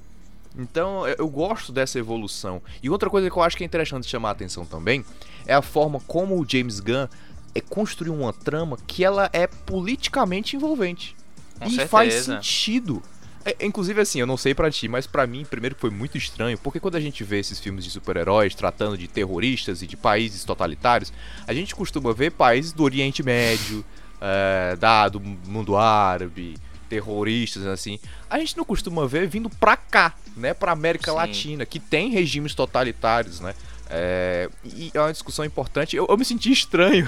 Então 0.57 1.07
eu 1.09 1.29
gosto 1.29 1.73
dessa 1.73 1.99
evolução. 1.99 2.63
E 2.81 2.89
outra 2.89 3.11
coisa 3.11 3.29
que 3.29 3.37
eu 3.37 3.43
acho 3.43 3.57
que 3.57 3.65
é 3.65 3.67
interessante 3.67 4.07
chamar 4.07 4.29
a 4.29 4.33
atenção 4.33 4.65
também 4.65 5.05
é 5.45 5.55
a 5.55 5.63
forma 5.63 5.99
como 6.07 6.41
o 6.41 6.49
James 6.49 6.79
Gunn 6.79 7.09
é 7.53 7.61
construiu 7.61 8.15
uma 8.15 8.33
trama 8.33 8.79
que 8.87 9.05
ela 9.05 9.29
é 9.33 9.47
politicamente 9.47 10.55
envolvente. 10.55 11.17
Com 11.59 11.67
e 11.67 11.71
certeza. 11.71 11.89
faz 11.89 12.15
sentido. 12.15 13.03
É, 13.45 13.57
inclusive, 13.67 14.01
assim, 14.01 14.21
eu 14.21 14.27
não 14.27 14.37
sei 14.37 14.55
para 14.55 14.71
ti, 14.71 14.87
mas 14.87 15.07
para 15.07 15.27
mim, 15.27 15.45
primeiro 15.45 15.75
foi 15.79 15.91
muito 15.91 16.17
estranho, 16.17 16.57
porque 16.59 16.79
quando 16.79 16.95
a 16.95 17.01
gente 17.01 17.25
vê 17.25 17.41
esses 17.41 17.59
filmes 17.59 17.85
de 17.85 17.91
super-heróis 17.91 18.55
tratando 18.55 18.97
de 18.97 19.09
terroristas 19.09 19.83
e 19.83 19.87
de 19.87 19.97
países 19.97 20.45
totalitários, 20.45 21.13
a 21.47 21.53
gente 21.53 21.75
costuma 21.75 22.13
ver 22.13 22.31
países 22.31 22.73
do 22.73 22.85
Oriente 22.85 23.23
Médio, 23.23 23.85
é, 24.21 24.77
da, 24.77 25.09
do 25.09 25.19
mundo 25.19 25.77
árabe, 25.77 26.55
terroristas, 26.89 27.67
assim. 27.67 27.99
A 28.31 28.39
gente 28.39 28.57
não 28.57 28.65
costuma 28.65 29.07
ver 29.07 29.27
vindo 29.27 29.51
pra 29.51 29.77
cá, 29.77 30.15
né, 30.37 30.55
pra 30.55 30.71
América 30.71 31.11
Sim. 31.11 31.17
Latina, 31.17 31.67
que 31.67 31.81
tem 31.81 32.11
regimes 32.11 32.55
totalitários, 32.55 33.41
né. 33.41 33.55
É, 33.95 34.49
e 34.65 34.91
é 34.95 35.01
uma 35.01 35.13
discussão 35.13 35.45
importante. 35.45 35.95
Eu, 35.95 36.07
eu 36.09 36.17
me 36.17 36.25
senti 36.25 36.51
estranho. 36.51 37.07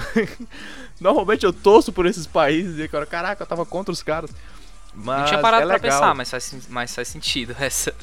Normalmente 1.01 1.43
eu 1.43 1.51
torço 1.51 1.91
por 1.91 2.05
esses 2.05 2.27
países 2.27 2.77
e 2.77 2.83
agora, 2.83 3.07
caraca, 3.07 3.41
eu 3.41 3.47
tava 3.47 3.65
contra 3.65 3.91
os 3.91 4.03
caras. 4.03 4.29
Mas 4.95 5.19
não 5.19 5.25
tinha 5.27 5.39
parado 5.41 5.63
é 5.63 5.65
pra 5.67 5.75
legal. 5.75 5.99
pensar, 5.99 6.15
mas 6.15 6.29
faz, 6.31 6.67
mas 6.69 6.95
faz 6.95 7.07
sentido 7.07 7.55
essa, 7.59 7.93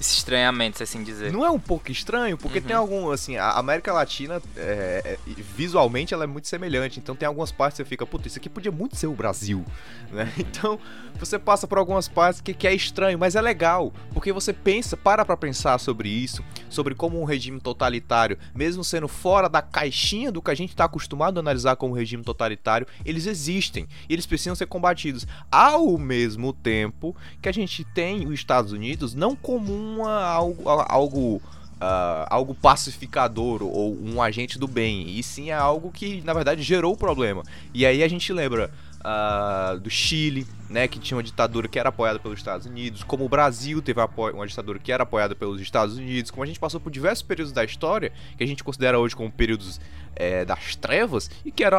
esse 0.00 0.16
estranhamento, 0.18 0.82
assim 0.82 1.02
dizer. 1.02 1.32
Não 1.32 1.44
é 1.44 1.50
um 1.50 1.58
pouco 1.58 1.90
estranho? 1.90 2.36
Porque 2.38 2.58
Uhum. 2.58 2.64
tem 2.64 2.76
algum, 2.76 3.10
assim, 3.10 3.36
a 3.36 3.50
América 3.52 3.92
Latina, 3.92 4.40
é, 4.56 5.02
é, 5.04 5.18
visualmente, 5.56 6.14
ela 6.14 6.24
é 6.24 6.26
muito 6.26 6.46
semelhante. 6.46 7.00
Então 7.00 7.16
tem 7.16 7.26
algumas 7.26 7.50
partes 7.50 7.76
que 7.78 7.84
você 7.84 7.88
fica, 7.88 8.06
puta, 8.06 8.28
isso 8.28 8.38
aqui 8.38 8.48
podia 8.48 8.70
muito 8.70 8.96
ser 8.96 9.06
o 9.08 9.14
Brasil, 9.14 9.64
né? 10.12 10.32
Então 10.38 10.78
você 11.18 11.38
passa 11.38 11.66
por 11.66 11.78
algumas 11.78 12.06
partes 12.06 12.40
que, 12.40 12.54
que 12.54 12.66
é 12.68 12.74
estranho, 12.74 13.18
mas 13.18 13.34
é 13.34 13.40
legal. 13.40 13.92
Porque 14.12 14.32
você 14.32 14.52
pensa, 14.52 14.96
para 14.96 15.24
pra 15.24 15.36
pensar 15.36 15.78
sobre 15.78 16.08
isso, 16.08 16.44
sobre 16.70 16.94
como 16.94 17.20
um 17.20 17.24
regime 17.24 17.60
totalitário, 17.60 18.38
mesmo 18.54 18.84
sendo 18.84 19.08
fora 19.08 19.48
da 19.48 19.60
caixinha 19.60 20.30
do 20.30 20.40
que 20.40 20.50
a 20.50 20.54
gente 20.54 20.76
tá 20.76 20.84
acostumado 20.84 21.38
a 21.38 21.40
analisar 21.40 21.74
como 21.76 21.94
regime 21.94 22.22
totalitário, 22.22 22.86
eles 23.04 23.26
existem. 23.26 23.88
E 24.08 24.12
eles 24.12 24.26
precisam 24.26 24.54
ser 24.54 24.66
combatidos. 24.66 25.26
Ao 25.50 25.98
mesmo 25.98 26.27
tempo 26.52 27.16
que 27.40 27.48
a 27.48 27.52
gente 27.52 27.84
tem 27.84 28.26
os 28.26 28.34
Estados 28.34 28.72
Unidos 28.72 29.14
não 29.14 29.34
como 29.34 29.72
uma, 29.72 30.22
algo, 30.22 30.68
algo 30.68 31.42
Uh, 31.78 32.26
algo 32.28 32.56
pacificador 32.56 33.62
ou 33.62 33.96
um 34.02 34.20
agente 34.20 34.58
do 34.58 34.66
bem, 34.66 35.08
e 35.10 35.22
sim 35.22 35.50
é 35.50 35.54
algo 35.54 35.92
que 35.92 36.20
na 36.22 36.32
verdade 36.32 36.60
gerou 36.60 36.94
o 36.94 36.96
problema. 36.96 37.44
E 37.72 37.86
aí 37.86 38.02
a 38.02 38.08
gente 38.08 38.32
lembra 38.32 38.68
uh, 39.00 39.78
do 39.78 39.90
Chile, 39.90 40.46
né, 40.68 40.86
que 40.86 40.98
tinha 40.98 41.16
uma 41.16 41.22
ditadura 41.22 41.68
que 41.68 41.78
era 41.78 41.88
apoiada 41.88 42.18
pelos 42.18 42.38
Estados 42.38 42.66
Unidos, 42.66 43.02
como 43.02 43.24
o 43.24 43.28
Brasil 43.28 43.80
teve 43.80 44.00
uma 44.00 44.46
ditadura 44.46 44.78
que 44.78 44.92
era 44.92 45.02
apoiada 45.02 45.34
pelos 45.34 45.60
Estados 45.60 45.96
Unidos, 45.96 46.30
como 46.30 46.42
a 46.42 46.46
gente 46.46 46.60
passou 46.60 46.80
por 46.80 46.90
diversos 46.90 47.22
períodos 47.22 47.52
da 47.52 47.64
história 47.64 48.12
que 48.36 48.44
a 48.44 48.46
gente 48.46 48.62
considera 48.62 48.98
hoje 48.98 49.16
como 49.16 49.30
períodos 49.30 49.80
é, 50.14 50.44
das 50.44 50.76
trevas 50.76 51.30
e 51.44 51.50
que 51.50 51.64
eram 51.64 51.78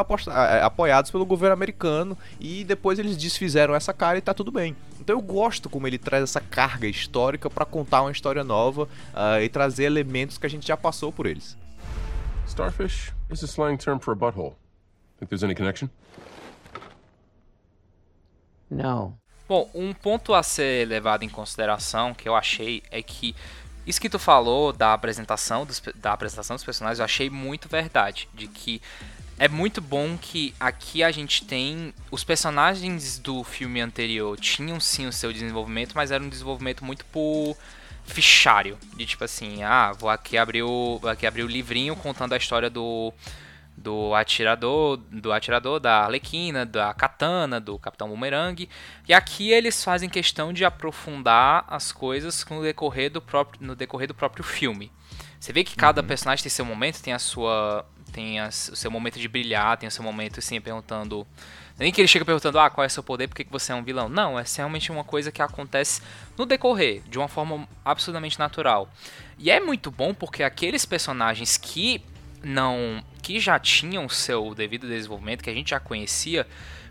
apoiados 0.63 1.11
pelo 1.11 1.25
governo 1.25 1.53
americano 1.53 2.17
e 2.39 2.63
depois 2.63 2.97
eles 2.97 3.17
desfizeram 3.17 3.75
essa 3.75 3.93
cara 3.93 4.17
e 4.17 4.21
tá 4.21 4.33
tudo 4.33 4.51
bem. 4.51 4.75
Então 4.99 5.15
eu 5.15 5.21
gosto 5.21 5.69
como 5.69 5.87
ele 5.87 5.97
traz 5.97 6.23
essa 6.23 6.39
carga 6.39 6.87
histórica 6.87 7.49
para 7.49 7.65
contar 7.65 8.01
uma 8.01 8.11
história 8.11 8.43
nova 8.43 8.83
uh, 8.83 9.41
e 9.41 9.49
trazer 9.49 9.85
elementos 9.85 10.37
que 10.37 10.45
a 10.45 10.49
gente 10.49 10.67
já 10.67 10.77
passou 10.77 11.11
por 11.11 11.25
eles. 11.25 11.57
Starfish 12.47 13.13
is 13.29 13.43
a 13.43 13.47
slang 13.47 13.77
term 13.77 13.99
for 13.99 14.13
a 14.13 14.15
butthole. 14.15 14.55
Think 15.19 15.29
there's 15.29 15.43
any 15.43 15.53
connection? 15.53 15.89
No. 18.69 19.17
Bom, 19.47 19.69
um 19.73 19.93
ponto 19.93 20.33
a 20.33 20.43
ser 20.43 20.87
levado 20.87 21.23
em 21.23 21.29
consideração 21.29 22.13
que 22.13 22.29
eu 22.29 22.35
achei 22.35 22.83
é 22.91 23.01
que 23.01 23.35
isso 23.85 23.99
que 23.99 24.09
tu 24.09 24.19
falou 24.19 24.71
da 24.71 24.93
apresentação 24.93 25.65
dos, 25.65 25.81
da 25.95 26.13
apresentação 26.13 26.55
dos 26.55 26.63
personagens 26.63 26.99
eu 26.99 27.05
achei 27.05 27.29
muito 27.29 27.67
verdade, 27.67 28.29
de 28.33 28.47
que 28.47 28.79
é 29.39 29.47
muito 29.47 29.81
bom 29.81 30.17
que 30.21 30.53
aqui 30.59 31.01
a 31.01 31.09
gente 31.09 31.45
tem 31.45 31.93
os 32.11 32.23
personagens 32.23 33.17
do 33.17 33.43
filme 33.43 33.81
anterior 33.81 34.37
tinham 34.37 34.79
sim 34.79 35.07
o 35.07 35.11
seu 35.11 35.33
desenvolvimento, 35.33 35.93
mas 35.95 36.11
era 36.11 36.23
um 36.23 36.29
desenvolvimento 36.29 36.85
muito 36.85 37.03
por 37.05 37.57
fichário, 38.05 38.77
de 38.95 39.05
tipo 39.05 39.23
assim, 39.23 39.63
ah, 39.63 39.93
vou 39.97 40.09
aqui 40.09 40.37
abrir 40.37 40.61
o, 40.61 40.99
vou 41.01 41.09
aqui 41.09 41.25
abrir 41.25 41.43
o 41.43 41.47
livrinho 41.47 41.95
contando 41.95 42.33
a 42.33 42.37
história 42.37 42.69
do 42.69 43.13
do 43.79 44.13
atirador, 44.13 44.97
do 44.97 45.31
atirador 45.31 45.79
da 45.79 46.03
Arlequina, 46.03 46.65
da 46.65 46.93
Katana, 46.93 47.59
do 47.59 47.79
Capitão 47.79 48.09
Boomerang. 48.09 48.67
E 49.07 49.13
aqui 49.13 49.51
eles 49.51 49.83
fazem 49.83 50.09
questão 50.09 50.51
de 50.51 50.65
aprofundar 50.65 51.65
as 51.67 51.91
coisas 51.91 52.45
no 52.49 52.61
decorrer 52.61 53.09
do 53.11 53.21
próprio, 53.21 53.65
no 53.65 53.75
decorrer 53.75 54.07
do 54.07 54.13
próprio 54.13 54.43
filme. 54.43 54.91
Você 55.39 55.53
vê 55.53 55.63
que 55.63 55.75
cada 55.75 56.01
uhum. 56.01 56.07
personagem 56.07 56.43
tem 56.43 56.49
seu 56.49 56.65
momento, 56.65 57.01
tem 57.01 57.13
a 57.13 57.19
sua 57.19 57.85
tem 58.11 58.39
a, 58.39 58.47
o 58.47 58.51
seu 58.51 58.89
momento 58.89 59.19
de 59.19 59.27
brilhar, 59.27 59.77
tem 59.77 59.87
o 59.87 59.91
seu 59.91 60.03
momento 60.03 60.39
assim 60.39 60.59
perguntando 60.59 61.25
nem 61.79 61.93
que 61.93 62.01
ele 62.01 62.07
chega 62.09 62.25
perguntando, 62.25 62.59
ah, 62.59 62.69
qual 62.69 62.83
é 62.83 62.87
o 62.87 62.89
seu 62.89 63.01
poder, 63.01 63.29
por 63.29 63.35
que 63.35 63.47
você 63.49 63.71
é 63.71 63.75
um 63.75 63.83
vilão? 63.83 64.09
Não, 64.09 64.37
é 64.37 64.43
realmente 64.57 64.91
uma 64.91 65.05
coisa 65.05 65.31
que 65.31 65.41
acontece 65.41 66.01
no 66.37 66.45
decorrer, 66.45 67.01
de 67.07 67.17
uma 67.17 67.29
forma 67.29 67.65
absolutamente 67.85 68.37
natural. 68.37 68.89
E 69.37 69.49
é 69.49 69.61
muito 69.61 69.89
bom 69.89 70.13
porque 70.13 70.43
aqueles 70.43 70.85
personagens 70.85 71.55
que 71.55 72.03
não 72.43 73.03
que 73.21 73.39
já 73.39 73.59
tinham 73.59 74.07
seu 74.09 74.55
devido 74.55 74.87
desenvolvimento, 74.87 75.43
que 75.43 75.49
a 75.49 75.53
gente 75.53 75.71
já 75.71 75.79
conhecia, 75.79 76.47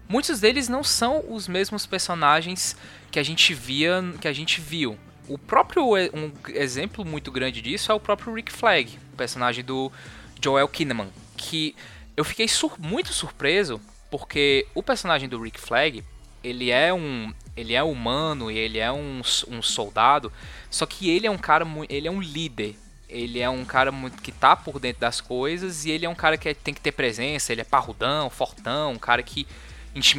muitos 0.09 0.41
deles 0.41 0.69
não 0.69 0.85
são 0.85 1.25
os 1.29 1.49
mesmos 1.49 1.87
personagens 1.87 2.77
que 3.11 3.19
a 3.19 3.23
gente 3.23 3.55
via, 3.55 4.03
que 4.21 4.29
a 4.29 4.33
gente 4.33 4.61
viu. 4.61 4.99
O 5.29 5.37
próprio 5.37 5.95
um 6.15 6.33
exemplo 6.49 7.05
muito 7.05 7.31
grande 7.31 7.61
disso 7.61 7.93
é 7.93 7.95
o 7.95 8.01
próprio 8.01 8.33
Rick 8.33 8.53
Flag, 8.53 8.99
personagem 9.17 9.65
do 9.65 9.93
Joel 10.41 10.69
Kinnaman, 10.69 11.09
que 11.37 11.75
eu 12.17 12.25
fiquei 12.25 12.49
sur 12.49 12.79
muito 12.79 13.13
surpreso 13.13 13.81
porque 14.11 14.67
o 14.75 14.83
personagem 14.83 15.29
do 15.29 15.41
Rick 15.41 15.61
Flag, 15.61 16.03
ele 16.43 16.71
é 16.71 16.93
um 16.93 17.33
ele 17.57 17.75
é 17.75 17.83
humano 17.83 18.51
e 18.51 18.57
ele 18.57 18.79
é 18.79 18.91
um, 18.91 19.21
um 19.49 19.61
soldado, 19.61 20.33
só 20.71 20.87
que 20.87 21.11
ele 21.11 21.27
é 21.27 21.31
um 21.31 21.37
cara 21.37 21.67
ele 21.89 22.07
é 22.07 22.11
um 22.11 22.21
líder 22.21 22.77
ele 23.09 23.41
é 23.41 23.49
um 23.49 23.65
cara 23.65 23.91
muito 23.91 24.23
que 24.23 24.31
tá 24.31 24.55
por 24.55 24.79
dentro 24.79 25.01
das 25.01 25.21
coisas 25.21 25.85
e 25.85 25.91
ele 25.91 26.05
é 26.05 26.09
um 26.09 26.15
cara 26.15 26.37
que 26.37 26.53
tem 26.55 26.75
que 26.75 26.81
ter 26.81 26.93
presença, 26.93 27.53
ele 27.53 27.63
é 27.63 27.65
parrudão, 27.65 28.29
fortão, 28.29 28.93
um 28.93 28.99
cara 28.99 29.23
que 29.23 29.47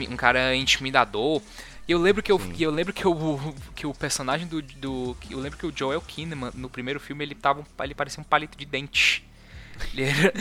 um 0.09 0.17
cara 0.17 0.55
intimidador. 0.55 1.41
E 1.87 1.91
eu 1.91 1.99
lembro 1.99 2.21
que 2.21 2.31
eu, 2.31 2.41
eu 2.59 2.71
lembro 2.71 2.91
que 2.91 3.07
o 3.07 3.55
que 3.75 3.85
o 3.85 3.93
personagem 3.93 4.47
do, 4.47 4.61
do 4.61 5.15
eu 5.29 5.39
lembro 5.39 5.57
que 5.57 5.65
o 5.65 5.73
Joel 5.75 6.01
Kinnaman 6.01 6.51
no 6.55 6.69
primeiro 6.69 6.99
filme 6.99 7.23
ele 7.23 7.35
tava 7.35 7.63
ele 7.81 7.93
parecia 7.93 8.21
um 8.21 8.25
palito 8.25 8.57
de 8.57 8.65
dente. 8.65 9.25
Ele, 9.93 10.03
era, 10.03 10.33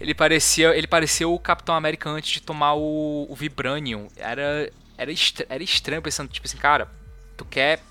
ele 0.00 0.14
parecia 0.14 0.74
ele 0.74 0.86
parecia 0.86 1.28
o 1.28 1.38
Capitão 1.38 1.74
América 1.74 2.08
antes 2.08 2.30
de 2.30 2.40
tomar 2.40 2.72
o, 2.72 3.26
o 3.28 3.36
Vibranium. 3.36 4.08
Era 4.16 4.72
era, 4.96 5.12
estra, 5.12 5.46
era 5.50 5.62
estranho 5.62 6.00
pensando 6.00 6.30
tipo 6.30 6.46
assim, 6.46 6.56
cara, 6.56 6.90
tu 7.36 7.44
quer 7.44 7.82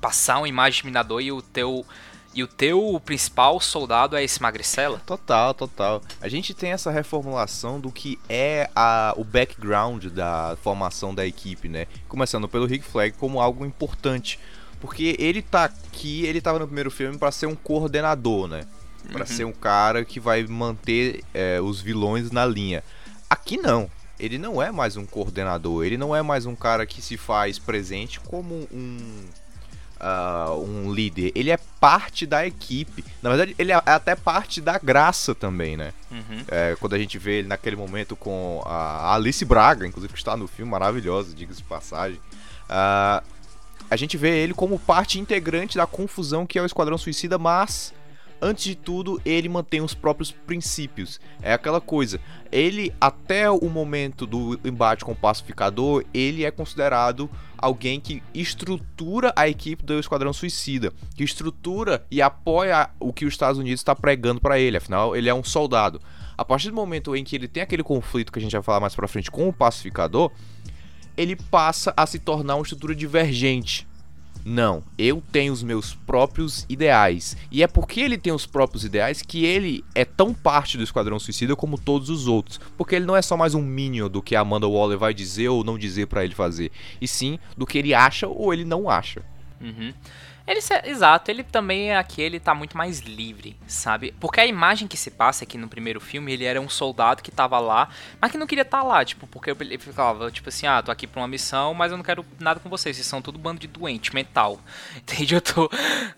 passar 0.00 0.38
uma 0.38 0.48
imagem 0.48 0.78
intimidador 0.78 1.20
e 1.20 1.30
o 1.30 1.40
teu 1.40 1.86
E 2.34 2.42
o 2.42 2.46
teu 2.46 3.00
principal 3.04 3.60
soldado 3.60 4.16
é 4.16 4.24
esse 4.24 4.40
magricela? 4.40 5.00
Total, 5.04 5.52
total. 5.52 6.00
A 6.20 6.28
gente 6.28 6.54
tem 6.54 6.72
essa 6.72 6.90
reformulação 6.90 7.78
do 7.78 7.92
que 7.92 8.18
é 8.28 8.70
a, 8.74 9.12
o 9.16 9.24
background 9.24 10.06
da 10.06 10.56
formação 10.62 11.14
da 11.14 11.26
equipe, 11.26 11.68
né? 11.68 11.86
Começando 12.08 12.48
pelo 12.48 12.64
Rick 12.64 12.84
Flag 12.84 13.12
como 13.18 13.40
algo 13.40 13.66
importante. 13.66 14.38
Porque 14.80 15.14
ele 15.18 15.42
tá 15.42 15.64
aqui, 15.64 16.24
ele 16.24 16.40
tava 16.40 16.58
no 16.58 16.66
primeiro 16.66 16.90
filme 16.90 17.18
para 17.18 17.30
ser 17.30 17.46
um 17.46 17.54
coordenador, 17.54 18.48
né? 18.48 18.64
Pra 19.10 19.20
uhum. 19.20 19.26
ser 19.26 19.44
um 19.44 19.52
cara 19.52 20.04
que 20.04 20.18
vai 20.18 20.44
manter 20.44 21.22
é, 21.34 21.60
os 21.60 21.80
vilões 21.80 22.30
na 22.30 22.46
linha. 22.46 22.82
Aqui 23.28 23.58
não. 23.58 23.90
Ele 24.18 24.38
não 24.38 24.62
é 24.62 24.70
mais 24.70 24.96
um 24.96 25.04
coordenador, 25.04 25.84
ele 25.84 25.96
não 25.96 26.14
é 26.14 26.22
mais 26.22 26.46
um 26.46 26.54
cara 26.54 26.86
que 26.86 27.02
se 27.02 27.16
faz 27.16 27.58
presente 27.58 28.20
como 28.20 28.68
um 28.72 29.24
uh, 30.02 30.60
um 30.60 30.92
líder, 30.92 31.32
ele 31.34 31.50
é 31.50 31.58
parte 31.80 32.26
da 32.26 32.46
equipe. 32.46 33.04
Na 33.22 33.30
verdade, 33.30 33.54
ele 33.58 33.72
é 33.72 33.82
até 33.86 34.14
parte 34.14 34.60
da 34.60 34.78
graça 34.78 35.34
também, 35.34 35.76
né? 35.76 35.92
Uhum. 36.10 36.44
É, 36.48 36.76
quando 36.78 36.94
a 36.94 36.98
gente 36.98 37.18
vê 37.18 37.38
ele 37.38 37.48
naquele 37.48 37.76
momento 37.76 38.16
com 38.16 38.62
a 38.66 39.14
Alice 39.14 39.44
Braga, 39.44 39.86
inclusive 39.86 40.12
que 40.12 40.18
está 40.18 40.36
no 40.36 40.48
filme, 40.48 40.70
maravilhosa, 40.70 41.34
diga-se 41.34 41.62
de 41.62 41.68
passagem. 41.68 42.18
Uh, 42.68 43.24
a 43.90 43.96
gente 43.96 44.16
vê 44.16 44.38
ele 44.38 44.54
como 44.54 44.78
parte 44.78 45.20
integrante 45.20 45.76
da 45.76 45.86
confusão 45.86 46.46
que 46.46 46.58
é 46.58 46.62
o 46.62 46.66
Esquadrão 46.66 46.96
Suicida, 46.96 47.38
mas 47.38 47.92
antes 48.42 48.64
de 48.64 48.74
tudo, 48.74 49.22
ele 49.24 49.48
mantém 49.48 49.80
os 49.80 49.94
próprios 49.94 50.32
princípios. 50.32 51.20
É 51.40 51.52
aquela 51.52 51.80
coisa, 51.80 52.20
ele 52.50 52.92
até 53.00 53.48
o 53.48 53.70
momento 53.70 54.26
do 54.26 54.58
embate 54.64 55.04
com 55.04 55.12
o 55.12 55.16
pacificador, 55.16 56.04
ele 56.12 56.44
é 56.44 56.50
considerado 56.50 57.30
alguém 57.56 58.00
que 58.00 58.20
estrutura 58.34 59.32
a 59.36 59.48
equipe 59.48 59.84
do 59.84 59.98
Esquadrão 59.98 60.32
Suicida, 60.32 60.92
que 61.14 61.22
estrutura 61.22 62.04
e 62.10 62.20
apoia 62.20 62.90
o 62.98 63.12
que 63.12 63.24
os 63.24 63.32
Estados 63.32 63.58
Unidos 63.58 63.80
está 63.80 63.94
pregando 63.94 64.40
para 64.40 64.58
ele. 64.58 64.76
Afinal, 64.76 65.14
ele 65.14 65.28
é 65.28 65.34
um 65.34 65.44
soldado. 65.44 66.00
A 66.36 66.44
partir 66.44 66.70
do 66.70 66.74
momento 66.74 67.14
em 67.14 67.22
que 67.22 67.36
ele 67.36 67.46
tem 67.46 67.62
aquele 67.62 67.84
conflito 67.84 68.32
que 68.32 68.38
a 68.40 68.42
gente 68.42 68.52
vai 68.52 68.62
falar 68.62 68.80
mais 68.80 68.96
para 68.96 69.06
frente 69.06 69.30
com 69.30 69.48
o 69.48 69.52
pacificador, 69.52 70.32
ele 71.16 71.36
passa 71.36 71.94
a 71.96 72.04
se 72.06 72.18
tornar 72.18 72.56
uma 72.56 72.62
estrutura 72.62 72.94
divergente. 72.94 73.86
Não, 74.44 74.82
eu 74.98 75.22
tenho 75.30 75.52
os 75.52 75.62
meus 75.62 75.94
próprios 75.94 76.66
ideais. 76.68 77.36
E 77.50 77.62
é 77.62 77.66
porque 77.66 78.00
ele 78.00 78.18
tem 78.18 78.32
os 78.32 78.44
próprios 78.44 78.84
ideais 78.84 79.22
que 79.22 79.44
ele 79.44 79.84
é 79.94 80.04
tão 80.04 80.34
parte 80.34 80.76
do 80.76 80.82
Esquadrão 80.82 81.18
Suicida 81.18 81.54
como 81.54 81.78
todos 81.78 82.10
os 82.10 82.26
outros. 82.26 82.60
Porque 82.76 82.96
ele 82.96 83.06
não 83.06 83.16
é 83.16 83.22
só 83.22 83.36
mais 83.36 83.54
um 83.54 83.62
minion 83.62 84.08
do 84.08 84.20
que 84.20 84.34
a 84.34 84.40
Amanda 84.40 84.66
Waller 84.66 84.98
vai 84.98 85.14
dizer 85.14 85.48
ou 85.48 85.62
não 85.62 85.78
dizer 85.78 86.06
para 86.06 86.24
ele 86.24 86.34
fazer. 86.34 86.72
E 87.00 87.06
sim 87.06 87.38
do 87.56 87.66
que 87.66 87.78
ele 87.78 87.94
acha 87.94 88.26
ou 88.26 88.52
ele 88.52 88.64
não 88.64 88.90
acha. 88.90 89.22
Uhum. 89.60 89.92
Ele, 90.52 90.60
exato, 90.84 91.30
ele 91.30 91.42
também 91.42 91.92
é 91.92 91.96
aqui, 91.96 92.20
ele 92.20 92.38
tá 92.38 92.54
muito 92.54 92.76
mais 92.76 92.98
livre, 92.98 93.56
sabe? 93.66 94.14
Porque 94.20 94.38
a 94.38 94.46
imagem 94.46 94.86
que 94.86 94.98
se 94.98 95.10
passa 95.10 95.44
aqui 95.44 95.56
no 95.56 95.66
primeiro 95.66 95.98
filme, 95.98 96.30
ele 96.30 96.44
era 96.44 96.60
um 96.60 96.68
soldado 96.68 97.22
que 97.22 97.30
tava 97.30 97.58
lá, 97.58 97.88
mas 98.20 98.30
que 98.30 98.36
não 98.36 98.46
queria 98.46 98.60
estar 98.60 98.80
tá 98.80 98.84
lá, 98.84 99.02
tipo, 99.02 99.26
porque 99.26 99.50
ele 99.50 99.78
ficava, 99.78 100.30
tipo 100.30 100.50
assim, 100.50 100.66
ah, 100.66 100.82
tô 100.82 100.90
aqui 100.90 101.06
pra 101.06 101.22
uma 101.22 101.28
missão, 101.28 101.72
mas 101.72 101.90
eu 101.90 101.96
não 101.96 102.04
quero 102.04 102.22
nada 102.38 102.60
com 102.60 102.68
vocês, 102.68 102.96
vocês 102.96 103.06
são 103.06 103.22
tudo 103.22 103.38
bando 103.38 103.60
de 103.60 103.66
doente 103.66 104.14
mental. 104.14 104.60
Entende? 104.94 105.34
Eu 105.34 105.40
tô, 105.40 105.70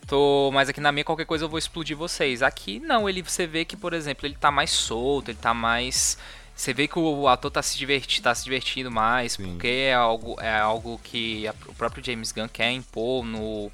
tô 0.09 0.51
mais 0.53 0.69
aqui 0.69 0.81
na 0.81 0.91
minha, 0.91 1.05
qualquer 1.05 1.27
coisa 1.27 1.45
eu 1.45 1.49
vou 1.49 1.59
explodir 1.59 1.97
vocês. 1.97 2.43
Aqui 2.43 2.81
não, 2.81 3.09
ele 3.09 3.23
você 3.23 3.47
vê 3.47 3.65
que, 3.65 3.77
por 3.77 3.93
exemplo, 3.93 4.27
ele 4.27 4.35
tá 4.35 4.51
mais 4.51 4.71
solto, 4.71 5.31
ele 5.31 5.39
tá 5.39 5.55
mais 5.55 6.19
você 6.55 6.73
vê 6.73 6.87
que 6.87 6.99
o 6.99 7.27
ator 7.27 7.51
tá 7.51 7.63
se 7.63 7.77
divertindo, 7.77 8.23
tá 8.23 8.35
se 8.35 8.45
divertindo 8.45 8.91
mais, 8.91 9.33
Sim. 9.33 9.51
porque 9.51 9.67
é 9.67 9.95
algo, 9.95 10.41
é 10.41 10.57
algo 10.57 11.01
que 11.03 11.49
a, 11.49 11.55
o 11.67 11.75
próprio 11.75 12.05
James 12.05 12.31
Gunn 12.31 12.49
quer 12.49 12.71
impor 12.71 13.25
no, 13.25 13.73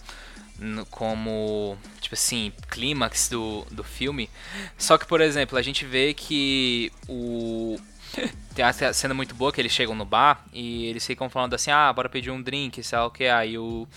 no, 0.60 0.84
como, 0.86 1.76
tipo 2.00 2.14
assim, 2.14 2.52
clímax 2.68 3.28
do, 3.28 3.66
do 3.70 3.82
filme. 3.82 4.28
Só 4.76 4.98
que, 4.98 5.06
por 5.06 5.20
exemplo, 5.20 5.58
a 5.58 5.62
gente 5.62 5.84
vê 5.84 6.14
que 6.14 6.92
o. 7.08 7.78
Tem 8.54 8.64
uma 8.64 8.72
cena 8.72 9.14
muito 9.14 9.34
boa 9.34 9.52
que 9.52 9.60
eles 9.60 9.72
chegam 9.72 9.94
no 9.94 10.04
bar 10.04 10.44
e 10.52 10.86
eles 10.86 11.06
ficam 11.06 11.30
falando 11.30 11.54
assim, 11.54 11.70
ah, 11.70 11.92
bora 11.92 12.08
pedir 12.08 12.30
um 12.30 12.42
drink, 12.42 12.82
sei 12.82 12.98
lá 12.98 13.06
o 13.06 13.10
que, 13.10 13.24
aí 13.24 13.56
o. 13.56 13.88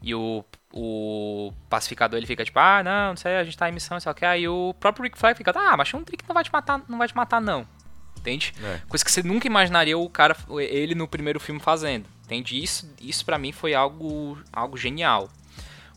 E 0.00 0.14
o, 0.14 0.44
o 0.72 1.52
pacificador 1.68 2.18
ele 2.18 2.26
fica 2.26 2.44
tipo, 2.44 2.58
ah, 2.58 2.82
não, 2.82 3.08
não 3.10 3.16
sei, 3.16 3.36
a 3.36 3.44
gente 3.44 3.56
tá 3.56 3.68
em 3.68 3.72
missão, 3.72 3.98
sei 3.98 4.08
lá 4.08 4.12
o 4.12 4.14
que, 4.14 4.24
aí 4.24 4.48
o 4.48 4.74
próprio 4.78 5.02
Rick 5.02 5.18
Flag 5.18 5.36
fica, 5.36 5.52
ah, 5.54 5.76
mas 5.76 5.92
um 5.92 6.02
drink 6.02 6.24
não 6.26 6.34
vai 6.34 6.44
te 6.44 6.52
matar, 6.52 6.82
não 6.88 6.98
vai 6.98 7.08
te 7.08 7.16
matar, 7.16 7.40
não 7.40 7.66
entende? 8.18 8.52
É. 8.62 8.80
Coisa 8.88 9.04
que 9.04 9.10
você 9.10 9.22
nunca 9.22 9.46
imaginaria 9.46 9.96
o 9.96 10.08
cara, 10.08 10.36
ele 10.58 10.94
no 10.94 11.08
primeiro 11.08 11.40
filme 11.40 11.60
fazendo, 11.60 12.06
entende? 12.24 12.62
Isso, 12.62 12.92
isso 13.00 13.24
para 13.24 13.38
mim 13.38 13.52
foi 13.52 13.74
algo, 13.74 14.38
algo 14.52 14.76
genial. 14.76 15.30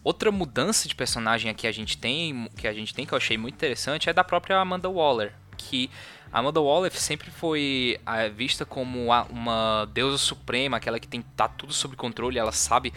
Outra 0.03 0.31
mudança 0.31 0.87
de 0.87 0.95
personagem 0.95 1.53
que 1.53 1.67
a 1.67 1.71
gente 1.71 1.97
tem, 1.97 2.49
que 2.57 2.67
a 2.67 2.73
gente 2.73 2.93
tem 2.93 3.05
que 3.05 3.13
eu 3.13 3.17
achei 3.17 3.37
muito 3.37 3.55
interessante 3.55 4.09
é 4.09 4.13
da 4.13 4.23
própria 4.23 4.57
Amanda 4.57 4.89
Waller, 4.89 5.33
que 5.57 5.91
a 6.31 6.39
Amanda 6.39 6.59
Waller 6.59 6.91
sempre 6.97 7.29
foi 7.29 7.99
é, 8.07 8.29
vista 8.29 8.65
como 8.65 9.09
uma 9.29 9.85
deusa 9.93 10.17
suprema, 10.17 10.77
aquela 10.77 10.99
que 10.99 11.07
tem 11.07 11.21
tá 11.35 11.47
tudo 11.47 11.71
sob 11.71 11.95
controle, 11.95 12.39
ela 12.39 12.51
sabe 12.51 12.93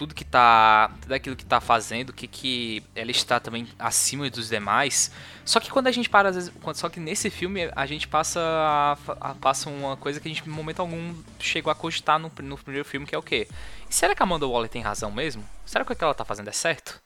tudo 0.00 0.14
que 0.14 0.24
tá. 0.24 0.90
Tudo 1.02 1.12
aquilo 1.12 1.36
que 1.36 1.44
tá 1.44 1.60
fazendo, 1.60 2.10
que, 2.10 2.26
que 2.26 2.82
ela 2.96 3.10
está 3.10 3.38
também 3.38 3.68
acima 3.78 4.30
dos 4.30 4.48
demais. 4.48 5.10
Só 5.44 5.60
que 5.60 5.70
quando 5.70 5.88
a 5.88 5.90
gente 5.90 6.08
para, 6.08 6.30
às 6.30 6.36
vezes. 6.36 6.52
Só 6.72 6.88
que 6.88 6.98
nesse 6.98 7.28
filme 7.28 7.70
a 7.76 7.84
gente 7.84 8.08
passa. 8.08 8.40
A, 8.40 8.92
a, 9.20 9.34
passa 9.34 9.68
uma 9.68 9.98
coisa 9.98 10.18
que 10.18 10.26
a 10.26 10.30
gente, 10.32 10.48
em 10.48 10.50
momento 10.50 10.80
algum, 10.80 11.14
chegou 11.38 11.70
a 11.70 11.74
cogitar 11.74 12.18
no, 12.18 12.32
no 12.42 12.56
primeiro 12.56 12.88
filme, 12.88 13.04
que 13.04 13.14
é 13.14 13.18
o 13.18 13.22
quê? 13.22 13.46
E 13.90 13.94
será 13.94 14.14
que 14.14 14.22
a 14.22 14.24
Amanda 14.24 14.46
Waller 14.46 14.70
tem 14.70 14.80
razão 14.80 15.12
mesmo? 15.12 15.44
Será 15.66 15.84
que 15.84 15.92
o 15.92 15.96
que 15.96 16.02
ela 16.02 16.14
tá 16.14 16.24
fazendo 16.24 16.48
é 16.48 16.52
certo? 16.52 16.98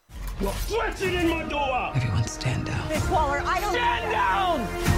Everyone 1.96 2.24
stand 2.26 2.64
down. 2.64 2.88
Miss 2.88 3.08
Waller, 3.08 3.42
I 3.42 3.60
don't... 3.60 3.76
Stand 3.76 4.10
down! 4.12 4.93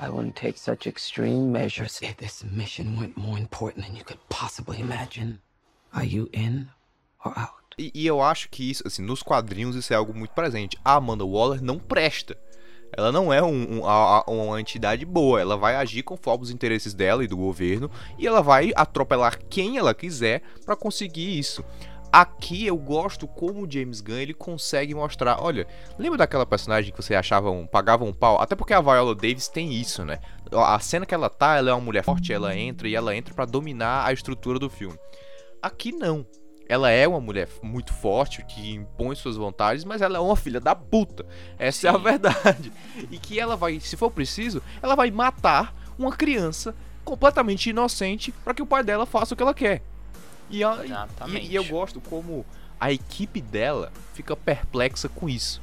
I 0.00 0.08
wouldn't 0.08 0.36
take 0.36 0.58
such 0.58 0.86
extreme 0.86 1.50
measures 1.50 2.00
if 2.02 2.16
this 2.16 2.44
mission 2.44 2.96
went 2.96 3.16
more 3.16 3.38
important 3.38 3.84
than 3.84 3.96
you 3.96 4.04
could 4.04 4.20
possibly 4.28 4.80
imagine. 4.80 5.40
Are 5.92 6.04
you 6.04 6.28
in 6.32 6.68
or 7.24 7.32
out? 7.36 7.74
E, 7.76 7.90
e, 7.94 8.06
eu 8.06 8.20
acho 8.20 8.48
que 8.48 8.70
isso, 8.70 8.86
assim, 8.86 9.02
nos 9.02 9.22
quadrinhos 9.22 9.74
isso 9.76 9.92
é 9.92 9.96
algo 9.96 10.14
muito 10.14 10.34
presente. 10.34 10.78
A 10.84 10.94
Amanda 10.94 11.24
Waller 11.24 11.62
não 11.62 11.78
presta. 11.78 12.36
Ela 12.96 13.12
não 13.12 13.32
é 13.32 13.42
um, 13.42 13.82
um, 13.82 14.42
uma 14.44 14.60
entidade 14.60 15.04
boa. 15.04 15.40
Ela 15.40 15.56
vai 15.56 15.76
agir 15.76 16.02
conforme 16.02 16.44
os 16.44 16.50
interesses 16.50 16.94
dela 16.94 17.22
e 17.22 17.28
do 17.28 17.36
governo 17.36 17.90
e 18.18 18.26
ela 18.26 18.42
vai 18.42 18.72
atropelar 18.74 19.38
quem 19.48 19.78
ela 19.78 19.94
quiser 19.94 20.42
para 20.64 20.76
conseguir 20.76 21.38
isso. 21.38 21.64
Aqui 22.12 22.66
eu 22.66 22.76
gosto 22.76 23.28
como 23.28 23.64
o 23.64 23.70
James 23.70 24.00
Gunn 24.00 24.16
ele 24.16 24.34
consegue 24.34 24.94
mostrar. 24.94 25.42
Olha, 25.42 25.66
lembra 25.98 26.18
daquela 26.18 26.46
personagem 26.46 26.90
que 26.90 27.02
você 27.02 27.14
achava 27.14 27.50
um, 27.50 27.66
pagava 27.66 28.04
um 28.04 28.12
pau? 28.12 28.40
Até 28.40 28.56
porque 28.56 28.72
a 28.72 28.80
Viola 28.80 29.14
Davis 29.14 29.48
tem 29.48 29.72
isso, 29.74 30.04
né? 30.04 30.18
A 30.52 30.78
cena 30.80 31.04
que 31.04 31.14
ela 31.14 31.28
tá, 31.28 31.56
ela 31.56 31.70
é 31.70 31.72
uma 31.72 31.84
mulher 31.84 32.02
forte, 32.02 32.32
ela 32.32 32.56
entra 32.56 32.88
e 32.88 32.94
ela 32.94 33.14
entra 33.14 33.34
para 33.34 33.44
dominar 33.44 34.06
a 34.06 34.12
estrutura 34.12 34.58
do 34.58 34.70
filme. 34.70 34.98
Aqui 35.60 35.92
não. 35.92 36.26
Ela 36.66 36.90
é 36.90 37.08
uma 37.08 37.20
mulher 37.20 37.48
muito 37.62 37.92
forte, 37.94 38.44
que 38.44 38.74
impõe 38.74 39.14
suas 39.14 39.36
vontades, 39.36 39.84
mas 39.84 40.02
ela 40.02 40.18
é 40.18 40.20
uma 40.20 40.36
filha 40.36 40.60
da 40.60 40.74
puta. 40.74 41.26
Essa 41.58 41.80
Sim. 41.80 41.86
é 41.86 41.90
a 41.90 41.96
verdade. 41.96 42.72
E 43.10 43.18
que 43.18 43.38
ela 43.40 43.56
vai, 43.56 43.80
se 43.80 43.96
for 43.96 44.10
preciso, 44.10 44.62
ela 44.82 44.94
vai 44.94 45.10
matar 45.10 45.74
uma 45.98 46.12
criança 46.12 46.74
completamente 47.04 47.70
inocente 47.70 48.32
para 48.44 48.52
que 48.52 48.62
o 48.62 48.66
pai 48.66 48.84
dela 48.84 49.06
faça 49.06 49.32
o 49.32 49.36
que 49.36 49.42
ela 49.42 49.54
quer. 49.54 49.82
E, 50.50 50.64
a, 50.64 50.78
e, 51.28 51.48
e, 51.48 51.54
eu 51.54 51.64
gosto 51.64 52.00
como 52.00 52.44
a 52.80 52.92
equipe 52.92 53.40
dela 53.40 53.92
fica 54.14 54.36
perplexa 54.36 55.08
com 55.08 55.28
isso. 55.28 55.60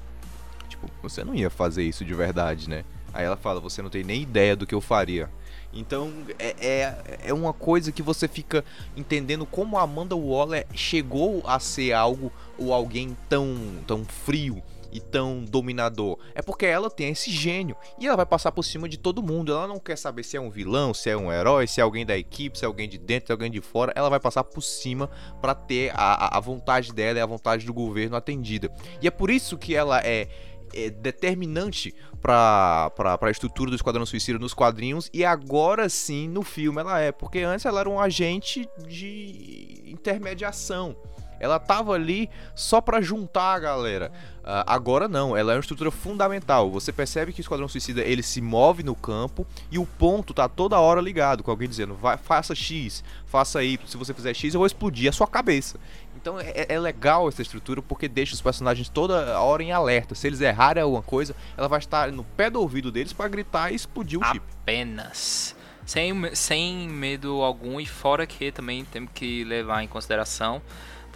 Tipo, 0.67 0.89
você 1.01 1.23
não 1.23 1.33
ia 1.33 1.49
fazer 1.49 1.83
isso 1.83 2.03
de 2.05 2.13
verdade, 2.13 2.69
né? 2.69 2.83
Aí 3.13 3.23
ela 3.23 3.37
fala, 3.37 3.59
você 3.59 3.81
não 3.81 3.89
tem 3.89 4.03
nem 4.03 4.21
ideia 4.21 4.55
do 4.55 4.67
que 4.67 4.75
eu 4.75 4.81
faria. 4.81 5.29
Então 5.73 6.11
é, 6.39 6.55
é, 6.59 7.19
é 7.25 7.33
uma 7.33 7.51
coisa 7.51 7.91
que 7.91 8.01
você 8.01 8.27
fica 8.27 8.63
entendendo 8.95 9.45
como 9.45 9.77
a 9.77 9.81
Amanda 9.81 10.15
Waller 10.15 10.65
chegou 10.73 11.43
a 11.45 11.59
ser 11.59 11.91
algo 11.93 12.31
ou 12.57 12.73
alguém 12.73 13.15
tão, 13.27 13.57
tão 13.85 14.05
frio 14.05 14.63
e 14.95 15.01
tão 15.01 15.43
dominador. 15.43 16.17
É 16.33 16.41
porque 16.41 16.65
ela 16.65 16.89
tem 16.89 17.09
esse 17.09 17.29
gênio 17.29 17.75
e 17.99 18.07
ela 18.07 18.15
vai 18.15 18.25
passar 18.25 18.53
por 18.53 18.63
cima 18.63 18.87
de 18.87 18.97
todo 18.97 19.21
mundo. 19.21 19.51
Ela 19.51 19.67
não 19.67 19.77
quer 19.77 19.97
saber 19.97 20.23
se 20.23 20.37
é 20.37 20.41
um 20.41 20.49
vilão, 20.49 20.93
se 20.93 21.09
é 21.09 21.17
um 21.17 21.31
herói, 21.31 21.67
se 21.67 21.81
é 21.81 21.83
alguém 21.83 22.05
da 22.05 22.17
equipe, 22.17 22.57
se 22.57 22.63
é 22.63 22.67
alguém 22.67 22.87
de 22.87 22.97
dentro, 22.97 23.27
se 23.27 23.31
é 23.31 23.33
alguém 23.33 23.51
de 23.51 23.59
fora. 23.59 23.91
Ela 23.93 24.09
vai 24.09 24.21
passar 24.21 24.45
por 24.45 24.61
cima 24.61 25.09
para 25.41 25.53
ter 25.53 25.91
a, 25.93 26.37
a 26.37 26.39
vontade 26.39 26.93
dela 26.93 27.19
e 27.19 27.21
a 27.21 27.25
vontade 27.25 27.65
do 27.65 27.73
governo 27.73 28.15
atendida. 28.15 28.71
E 29.01 29.07
é 29.07 29.11
por 29.11 29.29
isso 29.29 29.57
que 29.57 29.75
ela 29.75 29.99
é 30.01 30.29
é 30.73 30.89
determinante 30.89 31.93
para 32.21 32.91
a 33.21 33.31
estrutura 33.31 33.69
do 33.69 33.75
Esquadrão 33.75 34.05
Suicida 34.05 34.37
nos 34.39 34.53
quadrinhos 34.53 35.09
e 35.13 35.23
agora 35.23 35.87
sim 35.87 36.27
no 36.27 36.41
filme 36.41 36.81
ela 36.81 36.99
é, 36.99 37.11
porque 37.11 37.39
antes 37.39 37.65
ela 37.65 37.79
era 37.79 37.89
um 37.89 37.99
agente 37.99 38.67
de 38.85 39.83
intermediação 39.85 40.97
Ela 41.39 41.59
tava 41.59 41.93
ali 41.93 42.29
só 42.53 42.81
para 42.81 43.01
juntar 43.01 43.53
a 43.55 43.59
galera. 43.59 44.11
Uh, 44.45 44.61
agora 44.67 45.07
não, 45.07 45.35
ela 45.35 45.53
é 45.53 45.55
uma 45.55 45.61
estrutura 45.61 45.89
fundamental. 45.89 46.69
Você 46.69 46.93
percebe 46.93 47.33
que 47.33 47.39
o 47.39 47.43
Esquadrão 47.43 47.67
Suicida 47.67 48.01
ele 48.01 48.21
se 48.21 48.41
move 48.41 48.83
no 48.83 48.95
campo 48.95 49.45
e 49.71 49.79
o 49.79 49.85
ponto 49.85 50.33
tá 50.33 50.47
toda 50.47 50.79
hora 50.79 51.01
ligado 51.01 51.43
com 51.43 51.49
alguém 51.49 51.67
dizendo: 51.67 51.95
vai, 51.95 52.15
faça 52.15 52.53
X, 52.53 53.03
faça 53.25 53.63
Y. 53.63 53.87
Se 53.87 53.97
você 53.97 54.13
fizer 54.13 54.33
X, 54.33 54.53
eu 54.53 54.59
vou 54.59 54.67
explodir 54.67 55.09
a 55.09 55.11
sua 55.11 55.27
cabeça. 55.27 55.79
Então 56.15 56.39
é, 56.39 56.67
é, 56.69 56.79
legal 56.79 57.27
essa 57.27 57.41
estrutura 57.41 57.81
porque 57.81 58.07
deixa 58.07 58.33
os 58.33 58.41
personagens 58.41 58.87
toda 58.87 59.39
hora 59.39 59.63
em 59.63 59.71
alerta. 59.71 60.15
Se 60.15 60.27
eles 60.27 60.41
errarem 60.41 60.83
alguma 60.83 61.01
coisa, 61.01 61.35
ela 61.57 61.67
vai 61.67 61.79
estar 61.79 62.11
no 62.11 62.23
pé 62.23 62.49
do 62.49 62.61
ouvido 62.61 62.91
deles 62.91 63.13
para 63.13 63.27
gritar 63.27 63.71
e 63.71 63.75
explodir 63.75 64.19
o 64.19 64.25
chip. 64.25 64.45
Apenas. 64.61 65.55
Sem, 65.85 66.35
sem 66.35 66.89
medo 66.89 67.43
algum 67.43 67.79
e 67.79 67.85
fora 67.85 68.25
que 68.25 68.51
também 68.51 68.83
temos 68.85 69.11
que 69.13 69.43
levar 69.43 69.83
em 69.83 69.87
consideração 69.87 70.61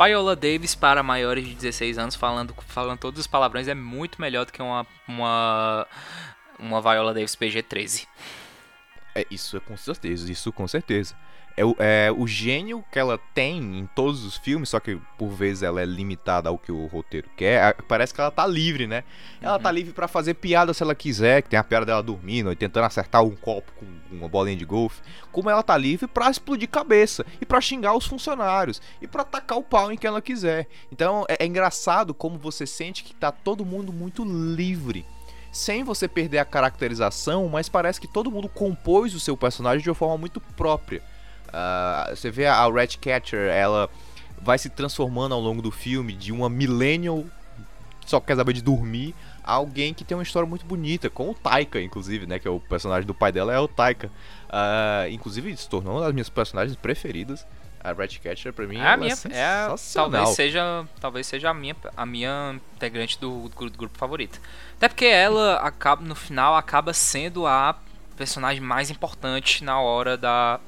Viola 0.01 0.35
Davis 0.35 0.75
para 0.75 1.03
maiores 1.03 1.45
de 1.45 1.55
16 1.55 1.97
anos 1.97 2.15
falando, 2.15 2.55
falando 2.67 2.99
todos 2.99 3.19
os 3.19 3.27
palavrões 3.27 3.67
é 3.67 3.75
muito 3.75 4.21
melhor 4.21 4.45
do 4.45 4.53
que 4.53 4.61
uma, 4.61 4.87
uma, 5.05 5.87
uma 6.57 6.81
Viola 6.81 7.13
Davis 7.13 7.35
PG-13. 7.35 8.07
É, 9.13 9.25
isso 9.29 9.57
é 9.57 9.59
com 9.59 9.75
certeza, 9.75 10.31
isso 10.31 10.53
com 10.53 10.67
certeza 10.67 11.15
é 11.59 11.65
o, 11.65 11.75
é 11.77 12.09
o 12.15 12.25
gênio 12.25 12.81
que 12.89 12.97
ela 12.97 13.19
tem 13.33 13.79
em 13.79 13.85
todos 13.87 14.23
os 14.23 14.37
filmes, 14.37 14.69
só 14.69 14.79
que 14.79 14.97
por 15.17 15.27
vezes 15.27 15.61
ela 15.61 15.81
é 15.81 15.85
limitada 15.85 16.47
ao 16.47 16.57
que 16.57 16.71
o 16.71 16.85
roteiro 16.85 17.29
quer. 17.35 17.75
Parece 17.83 18.13
que 18.13 18.21
ela 18.21 18.31
tá 18.31 18.47
livre, 18.47 18.87
né? 18.87 19.03
Ela 19.41 19.57
uhum. 19.57 19.63
tá 19.63 19.69
livre 19.69 19.91
para 19.91 20.07
fazer 20.07 20.35
piada 20.35 20.73
se 20.73 20.81
ela 20.81 20.95
quiser, 20.95 21.41
que 21.41 21.49
tem 21.49 21.59
a 21.59 21.63
piada 21.63 21.85
dela 21.85 22.01
dormindo, 22.01 22.55
tentando 22.55 22.85
acertar 22.85 23.25
um 23.25 23.35
copo 23.35 23.73
com 23.73 23.85
uma 24.09 24.29
bolinha 24.29 24.55
de 24.55 24.63
golfe. 24.63 25.01
Como 25.33 25.49
ela 25.49 25.61
tá 25.61 25.75
livre 25.75 26.07
para 26.07 26.31
explodir 26.31 26.69
cabeça 26.69 27.25
e 27.41 27.45
para 27.45 27.59
xingar 27.59 27.93
os 27.93 28.05
funcionários 28.05 28.81
e 29.01 29.07
para 29.07 29.23
atacar 29.23 29.57
o 29.57 29.63
pau 29.63 29.91
em 29.91 29.97
quem 29.97 30.07
ela 30.07 30.21
quiser. 30.21 30.65
Então 30.89 31.25
é, 31.27 31.43
é 31.43 31.45
engraçado 31.45 32.13
como 32.13 32.37
você 32.37 32.65
sente 32.65 33.03
que 33.03 33.13
tá 33.13 33.33
todo 33.33 33.65
mundo 33.65 33.91
muito 33.91 34.23
livre 34.23 35.05
sem 35.51 35.83
você 35.83 36.07
perder 36.07 36.37
a 36.37 36.45
caracterização, 36.45 37.49
mas 37.49 37.67
parece 37.67 37.99
que 37.99 38.07
todo 38.07 38.31
mundo 38.31 38.47
compôs 38.47 39.13
o 39.13 39.19
seu 39.19 39.35
personagem 39.35 39.81
de 39.81 39.89
uma 39.89 39.95
forma 39.95 40.17
muito 40.17 40.39
própria. 40.39 41.01
Uh, 41.49 42.15
você 42.15 42.31
vê 42.31 42.45
a 42.45 42.67
Ratcatcher, 42.67 43.49
ela 43.49 43.89
vai 44.41 44.57
se 44.57 44.69
transformando 44.69 45.33
ao 45.33 45.41
longo 45.41 45.61
do 45.61 45.71
filme 45.71 46.13
de 46.13 46.31
uma 46.31 46.49
millennial 46.49 47.25
só 48.09 48.19
quer 48.19 48.35
saber 48.35 48.53
de 48.53 48.63
dormir 48.63 49.13
a 49.43 49.53
alguém 49.53 49.93
que 49.93 50.03
tem 50.03 50.17
uma 50.17 50.23
história 50.23 50.49
muito 50.49 50.65
bonita, 50.65 51.09
com 51.09 51.29
o 51.29 51.35
Taika, 51.35 51.79
inclusive, 51.79 52.25
né? 52.25 52.39
Que 52.39 52.47
é 52.47 52.51
o 52.51 52.59
personagem 52.59 53.05
do 53.05 53.13
pai 53.13 53.31
dela, 53.31 53.53
é 53.53 53.59
o 53.59 53.67
Taika. 53.67 54.07
Uh, 54.47 55.09
inclusive, 55.11 55.55
se 55.55 55.69
tornou 55.69 55.93
uma 55.93 56.01
das 56.01 56.13
minhas 56.13 56.29
personagens 56.29 56.75
preferidas. 56.75 57.45
A 57.81 57.93
Ratcatcher, 57.93 58.51
pra 58.51 58.67
mim, 58.67 58.77
é, 58.77 58.87
a 58.87 58.97
minha, 58.97 59.13
é, 59.31 59.37
é 59.37 59.75
talvez 59.93 60.29
seja 60.29 60.85
Talvez 60.99 61.27
seja 61.27 61.49
a 61.49 61.53
minha, 61.53 61.75
a 61.95 62.05
minha 62.05 62.59
integrante 62.75 63.17
do, 63.17 63.47
do, 63.47 63.71
grupo 63.71 63.97
favorito. 63.97 64.41
Até 64.75 64.89
porque 64.89 65.05
ela, 65.05 65.55
acaba, 65.57 66.03
no 66.03 66.13
final, 66.13 66.57
acaba 66.57 66.91
sendo 66.93 67.47
a 67.47 67.77
personagem 68.17 68.61
mais 68.61 68.89
importante 68.89 69.63
na 69.63 69.79
hora 69.79 70.17
da 70.17 70.59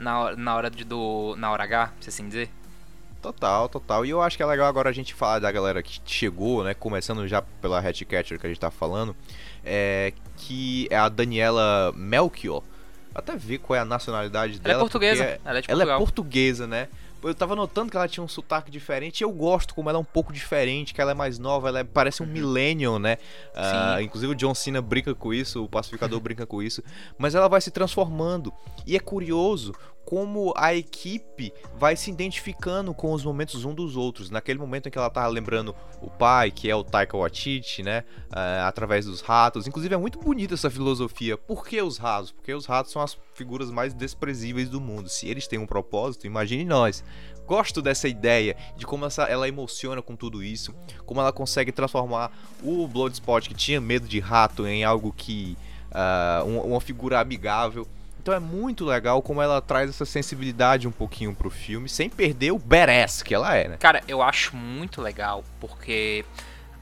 na 0.00 0.18
hora, 0.18 0.36
na 0.36 0.56
hora 0.56 0.70
de, 0.70 0.82
do. 0.82 1.36
na 1.36 1.50
hora 1.50 1.64
H, 1.64 1.92
se 2.00 2.08
assim 2.08 2.26
dizer? 2.26 2.50
Total, 3.20 3.68
total. 3.68 4.06
E 4.06 4.10
eu 4.10 4.22
acho 4.22 4.36
que 4.36 4.42
é 4.42 4.46
legal 4.46 4.66
agora 4.66 4.88
a 4.88 4.92
gente 4.92 5.12
falar 5.12 5.38
da 5.38 5.52
galera 5.52 5.82
que 5.82 6.00
chegou, 6.06 6.64
né? 6.64 6.72
Começando 6.72 7.28
já 7.28 7.42
pela 7.42 7.78
Hatcatcher 7.78 8.40
que 8.40 8.46
a 8.46 8.48
gente 8.48 8.58
tá 8.58 8.70
falando. 8.70 9.14
É, 9.62 10.14
que 10.38 10.88
é 10.90 10.96
a 10.96 11.08
Daniela 11.08 11.92
Melchior. 11.94 12.62
Até 13.14 13.36
ver 13.36 13.58
qual 13.58 13.76
é 13.76 13.80
a 13.80 13.84
nacionalidade 13.84 14.54
ela 14.54 14.62
dela. 14.62 14.78
É 14.78 14.80
portuguesa. 14.80 15.40
Ela 15.44 15.58
é, 15.58 15.60
de 15.60 15.70
ela 15.70 15.82
é 15.82 15.98
portuguesa, 15.98 16.66
né? 16.66 16.88
Eu 17.22 17.34
tava 17.34 17.54
notando 17.54 17.90
que 17.90 17.96
ela 17.96 18.08
tinha 18.08 18.24
um 18.24 18.28
sotaque 18.28 18.70
diferente 18.70 19.20
e 19.20 19.24
eu 19.24 19.30
gosto 19.30 19.74
como 19.74 19.88
ela 19.88 19.98
é 19.98 20.00
um 20.00 20.04
pouco 20.04 20.32
diferente, 20.32 20.94
que 20.94 21.00
ela 21.00 21.10
é 21.10 21.14
mais 21.14 21.38
nova, 21.38 21.68
ela 21.68 21.80
é, 21.80 21.84
parece 21.84 22.22
um 22.22 22.26
uhum. 22.26 22.32
millennial, 22.32 22.98
né? 22.98 23.18
Uh, 23.54 24.00
inclusive 24.00 24.32
o 24.32 24.34
John 24.34 24.54
Cena 24.54 24.80
brinca 24.80 25.14
com 25.14 25.32
isso, 25.32 25.64
o 25.64 25.68
pacificador 25.68 26.18
brinca 26.20 26.46
com 26.46 26.62
isso. 26.62 26.82
Mas 27.18 27.34
ela 27.34 27.48
vai 27.48 27.60
se 27.60 27.70
transformando. 27.70 28.52
E 28.86 28.96
é 28.96 29.00
curioso 29.00 29.72
como 30.10 30.52
a 30.56 30.74
equipe 30.74 31.54
vai 31.78 31.94
se 31.94 32.10
identificando 32.10 32.92
com 32.92 33.12
os 33.12 33.22
momentos 33.22 33.64
um 33.64 33.72
dos 33.72 33.96
outros. 33.96 34.28
Naquele 34.28 34.58
momento 34.58 34.88
em 34.88 34.90
que 34.90 34.98
ela 34.98 35.08
tá 35.08 35.24
lembrando 35.28 35.72
o 36.02 36.10
pai, 36.10 36.50
que 36.50 36.68
é 36.68 36.74
o 36.74 36.82
Taika 36.82 37.16
Waititi, 37.16 37.84
né? 37.84 38.02
Uh, 38.28 38.66
através 38.66 39.06
dos 39.06 39.20
ratos. 39.20 39.68
Inclusive 39.68 39.94
é 39.94 39.96
muito 39.96 40.18
bonita 40.18 40.54
essa 40.54 40.68
filosofia. 40.68 41.38
Por 41.38 41.64
que 41.64 41.80
os 41.80 41.96
ratos? 41.96 42.32
Porque 42.32 42.52
os 42.52 42.66
ratos 42.66 42.90
são 42.90 43.00
as 43.00 43.16
figuras 43.34 43.70
mais 43.70 43.94
desprezíveis 43.94 44.68
do 44.68 44.80
mundo. 44.80 45.08
Se 45.08 45.28
eles 45.28 45.46
têm 45.46 45.60
um 45.60 45.66
propósito, 45.66 46.26
imagine 46.26 46.64
nós. 46.64 47.04
Gosto 47.46 47.80
dessa 47.80 48.08
ideia 48.08 48.56
de 48.76 48.84
como 48.86 49.06
essa, 49.06 49.22
ela 49.26 49.46
emociona 49.46 50.02
com 50.02 50.16
tudo 50.16 50.42
isso, 50.42 50.74
como 51.06 51.20
ela 51.20 51.32
consegue 51.32 51.70
transformar 51.70 52.32
o 52.64 52.88
Bloodspot 52.88 53.48
que 53.48 53.54
tinha 53.54 53.80
medo 53.80 54.08
de 54.08 54.18
rato 54.18 54.66
em 54.66 54.82
algo 54.82 55.12
que 55.12 55.56
uh, 55.92 56.44
uma 56.44 56.80
figura 56.80 57.20
amigável. 57.20 57.86
Então 58.20 58.34
é 58.34 58.38
muito 58.38 58.84
legal 58.84 59.22
como 59.22 59.40
ela 59.40 59.62
traz 59.62 59.88
essa 59.88 60.04
sensibilidade 60.04 60.86
um 60.86 60.92
pouquinho 60.92 61.34
pro 61.34 61.48
filme, 61.48 61.88
sem 61.88 62.10
perder 62.10 62.52
o 62.52 62.58
badass 62.58 63.22
que 63.22 63.34
ela 63.34 63.56
é, 63.56 63.66
né? 63.66 63.76
Cara, 63.78 64.02
eu 64.06 64.20
acho 64.20 64.54
muito 64.54 65.00
legal, 65.00 65.42
porque 65.58 66.22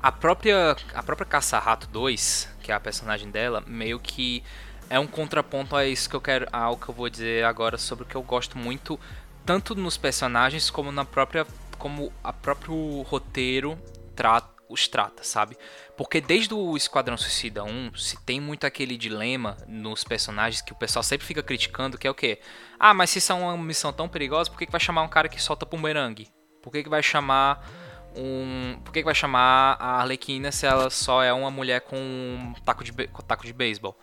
a 0.03 0.11
própria, 0.11 0.77
a 0.93 1.01
própria 1.01 1.25
Caça-Rato 1.25 1.87
2, 1.89 2.49
que 2.61 2.73
é 2.73 2.75
a 2.75 2.81
personagem 2.81 3.31
dela, 3.31 3.63
meio 3.69 4.01
que 4.01 4.43
é 4.91 4.99
um 4.99 5.07
contraponto 5.07 5.77
a 5.77 5.87
isso 5.87 6.11
que 6.11 6.17
eu 6.17 6.21
quero, 6.21 6.49
ao 6.53 6.77
que 6.77 6.89
eu 6.89 6.95
vou 6.95 7.09
dizer 7.09 7.45
agora 7.45 7.79
sobre 7.79 8.03
o 8.03 8.07
que 8.07 8.17
eu 8.17 8.23
gosto 8.23 8.59
muito, 8.59 8.99
tanto 9.47 9.77
nos 9.77 9.97
personagens 9.97 10.71
como 10.71 10.91
na 10.91 11.05
própria, 11.05 11.47
como 11.79 12.13
a 12.25 12.33
próprio 12.33 13.03
roteiro 13.03 13.79
trata 14.17 14.59
os 14.69 14.87
trata, 14.87 15.25
sabe? 15.25 15.57
Porque 15.99 16.21
desde 16.21 16.55
o 16.55 16.77
Esquadrão 16.77 17.17
Suicida 17.17 17.65
1, 17.65 17.97
se 17.97 18.17
tem 18.25 18.41
muito 18.41 18.65
aquele 18.65 18.97
dilema 18.97 19.57
nos 19.67 20.05
personagens 20.05 20.63
que 20.63 20.73
o 20.73 20.77
pessoal 20.77 21.03
sempre 21.03 21.27
fica 21.27 21.43
criticando, 21.43 21.99
que 21.99 22.07
é 22.07 22.11
o 22.11 22.15
quê? 22.15 22.39
Ah, 22.79 22.95
mas 22.95 23.11
se 23.11 23.21
são 23.21 23.43
uma 23.43 23.59
missão 23.59 23.93
tão 23.93 24.09
perigosa, 24.09 24.49
por 24.49 24.57
que, 24.61 24.67
que 24.67 24.71
vai 24.71 24.81
chamar 24.81 25.03
um 25.03 25.09
cara 25.09 25.29
que 25.29 25.43
solta 25.43 25.67
bumerangue? 25.67 26.29
Por 26.63 26.71
que, 26.71 26.85
que 26.85 26.89
vai 26.89 27.03
chamar 27.03 27.69
um... 28.17 28.79
Por 28.85 28.93
que, 28.93 29.01
que 29.01 29.05
vai 29.05 29.15
chamar 29.15 29.77
a 29.81 29.99
Arlequina 30.01 30.53
se 30.53 30.67
ela 30.67 30.89
só 30.89 31.21
é 31.21 31.33
uma 31.33 31.51
mulher 31.51 31.81
com 31.81 31.97
um 31.97 32.55
taco 32.65 32.85
de, 32.85 32.93
com 33.09 33.21
taco 33.21 33.45
de 33.45 33.53
beisebol? 33.53 33.99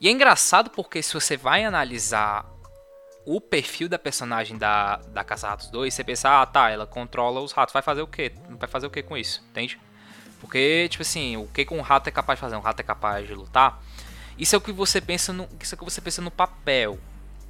E 0.00 0.06
é 0.06 0.12
engraçado 0.12 0.70
porque 0.70 1.02
se 1.02 1.12
você 1.12 1.36
vai 1.36 1.64
analisar 1.64 2.46
o 3.26 3.40
perfil 3.40 3.88
da 3.88 3.98
personagem 3.98 4.56
da, 4.56 4.98
da 5.08 5.24
Caça-Ratos 5.24 5.70
2, 5.72 5.92
você 5.92 6.04
pensa, 6.04 6.40
ah, 6.40 6.46
tá, 6.46 6.70
ela 6.70 6.86
controla 6.86 7.40
os 7.40 7.50
ratos, 7.50 7.72
vai 7.72 7.82
fazer 7.82 8.02
o 8.02 8.06
quê? 8.06 8.32
Vai 8.48 8.68
fazer 8.68 8.86
o 8.86 8.90
quê 8.90 9.02
com 9.02 9.16
isso? 9.16 9.44
Entende? 9.50 9.80
Porque, 10.42 10.88
tipo 10.88 11.02
assim, 11.02 11.36
o 11.36 11.46
que 11.46 11.64
um 11.70 11.80
rato 11.80 12.08
é 12.08 12.10
capaz 12.10 12.36
de 12.36 12.40
fazer? 12.40 12.56
Um 12.56 12.60
rato 12.60 12.80
é 12.80 12.82
capaz 12.82 13.28
de 13.28 13.32
lutar? 13.32 13.80
Isso 14.36 14.56
é 14.56 14.58
o 14.58 14.60
que 14.60 14.72
você 14.72 15.00
pensa 15.00 15.32
no, 15.32 15.48
isso 15.60 15.72
é 15.72 15.76
o 15.76 15.78
que 15.78 15.84
você 15.84 16.00
pensa 16.00 16.20
no 16.20 16.32
papel, 16.32 16.98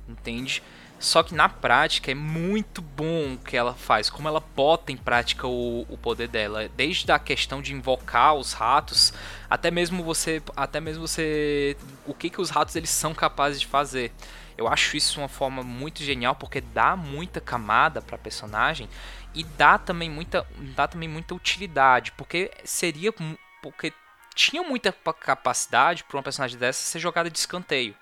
entende? 0.07 0.63
Só 1.03 1.21
que 1.25 1.35
na 1.35 1.49
prática 1.49 2.13
é 2.13 2.15
muito 2.15 2.81
bom 2.81 3.35
o 3.35 3.39
que 3.39 3.57
ela 3.57 3.75
faz, 3.75 4.09
como 4.09 4.29
ela 4.29 4.39
bota 4.39 4.93
em 4.93 4.97
prática 4.97 5.49
o, 5.49 5.85
o 5.89 5.99
poder 5.99 6.29
dela, 6.29 6.69
desde 6.77 7.11
a 7.11 7.19
questão 7.19 7.61
de 7.61 7.75
invocar 7.75 8.37
os 8.37 8.53
ratos, 8.53 9.13
até 9.51 9.69
mesmo 9.69 10.05
você, 10.05 10.41
até 10.57 10.81
mesmo 10.81 11.05
você, 11.05 11.77
o 12.07 12.15
que 12.15 12.31
que 12.31 12.41
os 12.41 12.51
ratos 12.51 12.77
eles 12.77 12.91
são 12.91 13.13
capazes 13.13 13.61
de 13.61 13.67
fazer. 13.67 14.13
Eu 14.57 14.69
acho 14.69 14.97
isso 14.97 15.19
uma 15.19 15.29
forma 15.29 15.65
muito 15.65 16.05
genial 16.05 16.37
porque 16.37 16.61
dá 16.61 16.95
muita 16.95 17.41
camada 17.41 18.01
para 18.01 18.17
personagem 18.17 18.89
e 19.35 19.43
dá 19.43 19.79
também 19.79 20.09
muita 20.09 20.47
dá 20.77 20.87
também 20.87 21.09
muita 21.09 21.35
utilidade, 21.35 22.13
porque 22.13 22.49
seria 22.63 23.13
porque 23.61 23.93
tinha 24.37 24.63
muita 24.63 24.93
capacidade 24.93 26.05
para 26.05 26.17
uma 26.17 26.23
personagem 26.23 26.57
dessa 26.57 26.85
ser 26.85 27.01
jogada 27.01 27.29
de 27.29 27.39
escanteio, 27.39 27.97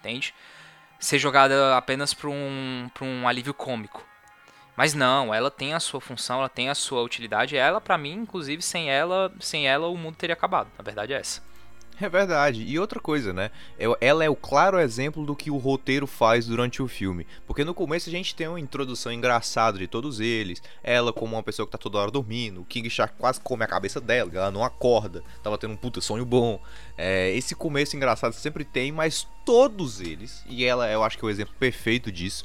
entende? 0.00 0.32
Ser 0.98 1.18
jogada 1.18 1.76
apenas 1.76 2.14
para 2.14 2.28
um 2.28 2.90
para 2.92 3.04
um 3.04 3.28
alívio 3.28 3.54
cômico. 3.54 4.04
Mas 4.76 4.92
não, 4.92 5.32
ela 5.32 5.50
tem 5.50 5.72
a 5.72 5.80
sua 5.80 6.00
função, 6.00 6.38
ela 6.38 6.48
tem 6.48 6.68
a 6.68 6.74
sua 6.74 7.02
utilidade. 7.02 7.56
Ela, 7.56 7.80
para 7.80 7.96
mim, 7.96 8.12
inclusive, 8.12 8.60
sem 8.60 8.90
ela, 8.90 9.32
sem 9.40 9.66
ela 9.66 9.88
o 9.88 9.96
mundo 9.96 10.16
teria 10.16 10.34
acabado. 10.34 10.68
A 10.78 10.82
verdade 10.82 11.14
é 11.14 11.16
essa. 11.16 11.42
É 12.00 12.08
verdade. 12.08 12.62
E 12.62 12.78
outra 12.78 13.00
coisa, 13.00 13.32
né? 13.32 13.50
Ela 14.00 14.24
é 14.24 14.28
o 14.28 14.36
claro 14.36 14.78
exemplo 14.78 15.24
do 15.24 15.34
que 15.34 15.50
o 15.50 15.56
roteiro 15.56 16.06
faz 16.06 16.46
durante 16.46 16.82
o 16.82 16.88
filme. 16.88 17.26
Porque 17.46 17.64
no 17.64 17.72
começo 17.72 18.08
a 18.08 18.12
gente 18.12 18.34
tem 18.34 18.46
uma 18.46 18.60
introdução 18.60 19.10
engraçada 19.10 19.78
de 19.78 19.86
todos 19.86 20.20
eles. 20.20 20.62
Ela 20.82 21.12
como 21.12 21.36
uma 21.36 21.42
pessoa 21.42 21.66
que 21.66 21.72
tá 21.72 21.78
toda 21.78 21.98
hora 21.98 22.10
dormindo. 22.10 22.60
O 22.60 22.64
King 22.64 22.88
Shark 22.90 23.14
quase 23.18 23.40
come 23.40 23.64
a 23.64 23.66
cabeça 23.66 24.00
dela, 24.00 24.30
ela 24.34 24.50
não 24.50 24.62
acorda. 24.62 25.22
Tava 25.42 25.56
tendo 25.56 25.72
um 25.72 25.76
puta 25.76 26.00
sonho 26.00 26.24
bom. 26.24 26.60
É, 26.98 27.30
esse 27.34 27.54
começo 27.54 27.96
engraçado 27.96 28.32
sempre 28.34 28.64
tem, 28.64 28.92
mas 28.92 29.26
todos 29.44 30.00
eles, 30.00 30.44
e 30.48 30.64
ela 30.64 30.90
eu 30.90 31.02
acho 31.02 31.16
que 31.16 31.24
é 31.24 31.28
o 31.28 31.30
exemplo 31.30 31.54
perfeito 31.58 32.10
disso, 32.10 32.44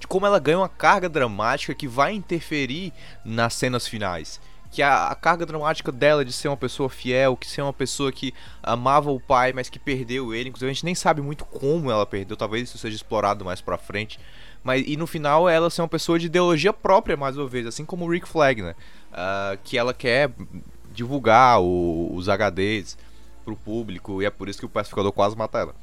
de 0.00 0.06
como 0.06 0.26
ela 0.26 0.38
ganha 0.38 0.58
uma 0.58 0.68
carga 0.68 1.08
dramática 1.08 1.74
que 1.74 1.86
vai 1.86 2.14
interferir 2.14 2.92
nas 3.24 3.54
cenas 3.54 3.86
finais. 3.86 4.40
Que 4.70 4.82
a, 4.82 5.08
a, 5.08 5.14
carga 5.14 5.46
dramática 5.46 5.90
dela 5.90 6.24
de 6.24 6.32
ser 6.32 6.48
uma 6.48 6.56
pessoa 6.56 6.88
fiel, 6.88 7.36
que 7.36 7.46
ser 7.46 7.62
uma 7.62 7.72
pessoa 7.72 8.12
que 8.12 8.34
amava 8.62 9.10
o 9.10 9.18
pai, 9.18 9.52
mas 9.52 9.68
que 9.68 9.78
perdeu 9.78 10.34
ele, 10.34 10.50
inclusive 10.50 10.70
a 10.70 10.74
gente 10.74 10.84
nem 10.84 10.94
sabe 10.94 11.22
muito 11.22 11.44
como 11.44 11.90
ela 11.90 12.04
perdeu, 12.04 12.36
talvez 12.36 12.68
isso 12.68 12.78
seja 12.78 12.96
explorado 12.96 13.44
mais 13.44 13.60
pra 13.60 13.78
frente. 13.78 14.18
Mas, 14.62 14.84
e 14.86 14.96
no 14.96 15.06
final 15.06 15.48
ela 15.48 15.70
ser 15.70 15.82
uma 15.82 15.88
pessoa 15.88 16.18
de 16.18 16.26
ideologia 16.26 16.72
própria, 16.72 17.16
mais 17.16 17.36
uma 17.36 17.46
vez, 17.46 17.66
assim 17.66 17.84
como 17.84 18.04
o 18.04 18.10
Rick 18.10 18.28
Flag, 18.28 18.60
né? 18.60 18.74
Uh, 19.12 19.58
que 19.64 19.78
ela 19.78 19.94
quer 19.94 20.30
divulgar 20.92 21.60
o, 21.60 22.14
os 22.14 22.26
HDs 22.28 22.98
pro 23.44 23.56
público, 23.56 24.20
e 24.20 24.26
é 24.26 24.30
por 24.30 24.48
isso 24.48 24.58
que 24.58 24.66
o 24.66 24.68
pacificador 24.68 25.12
quase 25.12 25.36
mata 25.36 25.58
ela. 25.58 25.74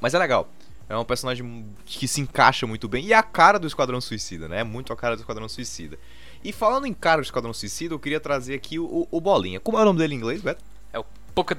Mas 0.00 0.14
é 0.14 0.18
legal. 0.18 0.48
É 0.88 0.96
um 0.96 1.04
personagem 1.04 1.66
que 1.84 2.08
se 2.08 2.20
encaixa 2.20 2.66
muito 2.66 2.88
bem. 2.88 3.04
E 3.04 3.12
é 3.12 3.16
a 3.16 3.22
cara 3.22 3.58
do 3.58 3.66
Esquadrão 3.66 4.00
Suicida, 4.00 4.48
né? 4.48 4.60
É 4.60 4.64
muito 4.64 4.92
a 4.92 4.96
cara 4.96 5.16
do 5.16 5.20
Esquadrão 5.20 5.48
Suicida. 5.48 5.98
E 6.42 6.52
falando 6.52 6.86
em 6.86 6.94
cara 6.94 7.20
do 7.20 7.24
Esquadrão 7.24 7.52
Suicida, 7.52 7.94
eu 7.94 7.98
queria 7.98 8.20
trazer 8.20 8.54
aqui 8.54 8.78
o, 8.78 9.08
o 9.10 9.20
Bolinha. 9.20 9.60
Como 9.60 9.78
é 9.78 9.82
o 9.82 9.84
nome 9.84 9.98
dele 9.98 10.14
em 10.14 10.18
inglês, 10.18 10.40
Beto? 10.40 10.62
É 10.92 10.98
o 10.98 11.04
Polka 11.34 11.54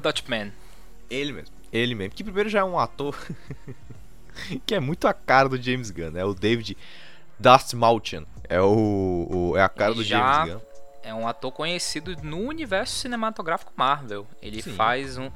Dot, 0.00 0.24
Man. 0.28 0.52
Ele 1.10 1.32
mesmo. 1.32 1.54
Ele 1.72 1.94
mesmo. 1.94 2.14
Que 2.14 2.24
primeiro 2.24 2.48
já 2.48 2.60
é 2.60 2.64
um 2.64 2.78
ator 2.78 3.16
que 4.66 4.74
é 4.74 4.80
muito 4.80 5.06
a 5.08 5.14
cara 5.14 5.48
do 5.48 5.60
James 5.60 5.90
Gunn, 5.90 6.10
né? 6.10 6.24
O 6.24 6.34
David 6.34 6.76
Dastmalchian. 7.38 8.24
É 8.48 8.60
o, 8.60 9.28
o 9.30 9.56
é 9.56 9.62
a 9.62 9.68
cara 9.68 9.94
do 9.94 10.04
já 10.04 10.18
James 10.18 10.54
Gunn. 10.54 10.68
É 11.02 11.14
um 11.14 11.26
ator 11.26 11.52
conhecido 11.52 12.14
no 12.22 12.38
universo 12.38 12.96
cinematográfico 12.96 13.72
Marvel. 13.76 14.26
Ele 14.42 14.60
Sim. 14.62 14.74
faz 14.74 15.16
um 15.16 15.30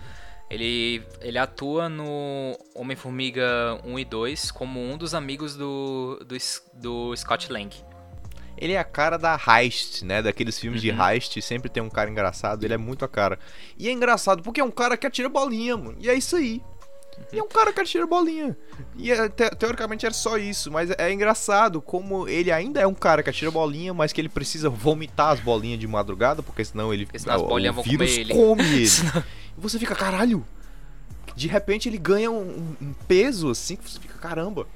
ele, 0.52 1.02
ele 1.22 1.38
atua 1.38 1.88
no 1.88 2.58
Homem-Formiga 2.74 3.80
1 3.86 3.98
e 3.98 4.04
2 4.04 4.50
como 4.50 4.78
um 4.80 4.98
dos 4.98 5.14
amigos 5.14 5.56
do, 5.56 6.22
do, 6.26 6.36
do 6.74 7.16
Scott 7.16 7.50
Lang. 7.50 7.74
Ele 8.56 8.72
é 8.72 8.78
a 8.78 8.84
cara 8.84 9.16
da 9.16 9.38
heist, 9.48 10.04
né? 10.04 10.22
Daqueles 10.22 10.58
filmes 10.58 10.82
uhum. 10.82 10.94
de 10.94 11.02
heist, 11.02 11.40
sempre 11.42 11.68
tem 11.68 11.82
um 11.82 11.90
cara 11.90 12.10
engraçado, 12.10 12.64
ele 12.64 12.74
é 12.74 12.78
muito 12.78 13.04
a 13.04 13.08
cara. 13.08 13.38
E 13.78 13.88
é 13.88 13.92
engraçado 13.92 14.42
porque 14.42 14.60
é 14.60 14.64
um 14.64 14.70
cara 14.70 14.96
que 14.96 15.06
atira 15.06 15.28
bolinha, 15.28 15.76
mano. 15.76 15.96
E 15.98 16.08
é 16.08 16.14
isso 16.14 16.36
aí. 16.36 16.62
E 17.32 17.38
é 17.38 17.42
um 17.42 17.48
cara 17.48 17.72
que 17.72 17.80
atira 17.80 18.06
bolinha. 18.06 18.56
E 18.96 19.10
é, 19.10 19.28
te, 19.28 19.50
teoricamente 19.50 20.04
era 20.04 20.14
só 20.14 20.36
isso, 20.36 20.70
mas 20.70 20.90
é, 20.90 20.96
é 20.98 21.12
engraçado 21.12 21.80
como 21.80 22.28
ele 22.28 22.50
ainda 22.50 22.80
é 22.80 22.86
um 22.86 22.94
cara 22.94 23.22
que 23.22 23.30
atira 23.30 23.50
bolinha, 23.50 23.92
mas 23.94 24.12
que 24.12 24.20
ele 24.20 24.28
precisa 24.28 24.68
vomitar 24.68 25.30
as 25.30 25.40
bolinhas 25.40 25.78
de 25.78 25.86
madrugada, 25.86 26.42
porque 26.42 26.64
senão 26.64 26.92
ele. 26.92 27.04
Porque 27.06 27.18
senão 27.18 27.36
as 27.36 27.42
bolinhas 27.42 27.74
vão 27.74 27.84
comer 27.84 28.08
ele. 28.08 28.34
come 28.34 28.62
ele. 28.64 28.86
E 29.56 29.60
você 29.60 29.78
fica, 29.78 29.94
caralho. 29.94 30.44
De 31.34 31.48
repente 31.48 31.88
ele 31.88 31.96
ganha 31.96 32.30
um, 32.30 32.76
um 32.80 32.92
peso 33.08 33.50
assim, 33.50 33.76
que 33.76 33.88
você 33.88 33.98
fica, 33.98 34.18
caramba. 34.18 34.66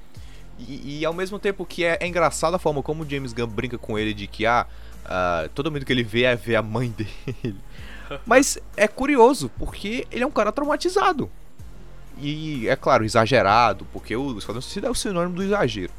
E, 0.59 0.99
e, 0.99 1.05
ao 1.05 1.13
mesmo 1.13 1.37
tempo 1.37 1.65
que 1.65 1.83
é, 1.83 1.97
é 1.99 2.07
engraçado 2.07 2.55
a 2.55 2.59
forma 2.59 2.81
como 2.81 3.03
o 3.03 3.09
James 3.09 3.31
Gunn 3.31 3.47
brinca 3.47 3.77
com 3.77 3.97
ele 3.97 4.13
de 4.13 4.25
que, 4.25 4.45
ah, 4.45 4.65
uh, 5.05 5.49
todo 5.49 5.71
mundo 5.71 5.85
que 5.85 5.93
ele 5.93 6.03
vê 6.03 6.23
é 6.23 6.35
ver 6.35 6.55
a 6.55 6.63
mãe 6.63 6.89
dele. 6.89 7.55
Mas 8.25 8.57
é 8.75 8.87
curioso, 8.87 9.51
porque 9.57 10.07
ele 10.11 10.23
é 10.23 10.27
um 10.27 10.31
cara 10.31 10.51
traumatizado. 10.51 11.29
E 12.19 12.67
é 12.67 12.75
claro, 12.75 13.05
exagerado, 13.05 13.85
porque 13.93 14.15
o 14.15 14.37
Esquadrão 14.37 14.61
Suicida 14.61 14.87
é 14.87 14.89
o 14.89 14.95
sinônimo 14.95 15.35
do 15.35 15.43
exagero. 15.43 15.91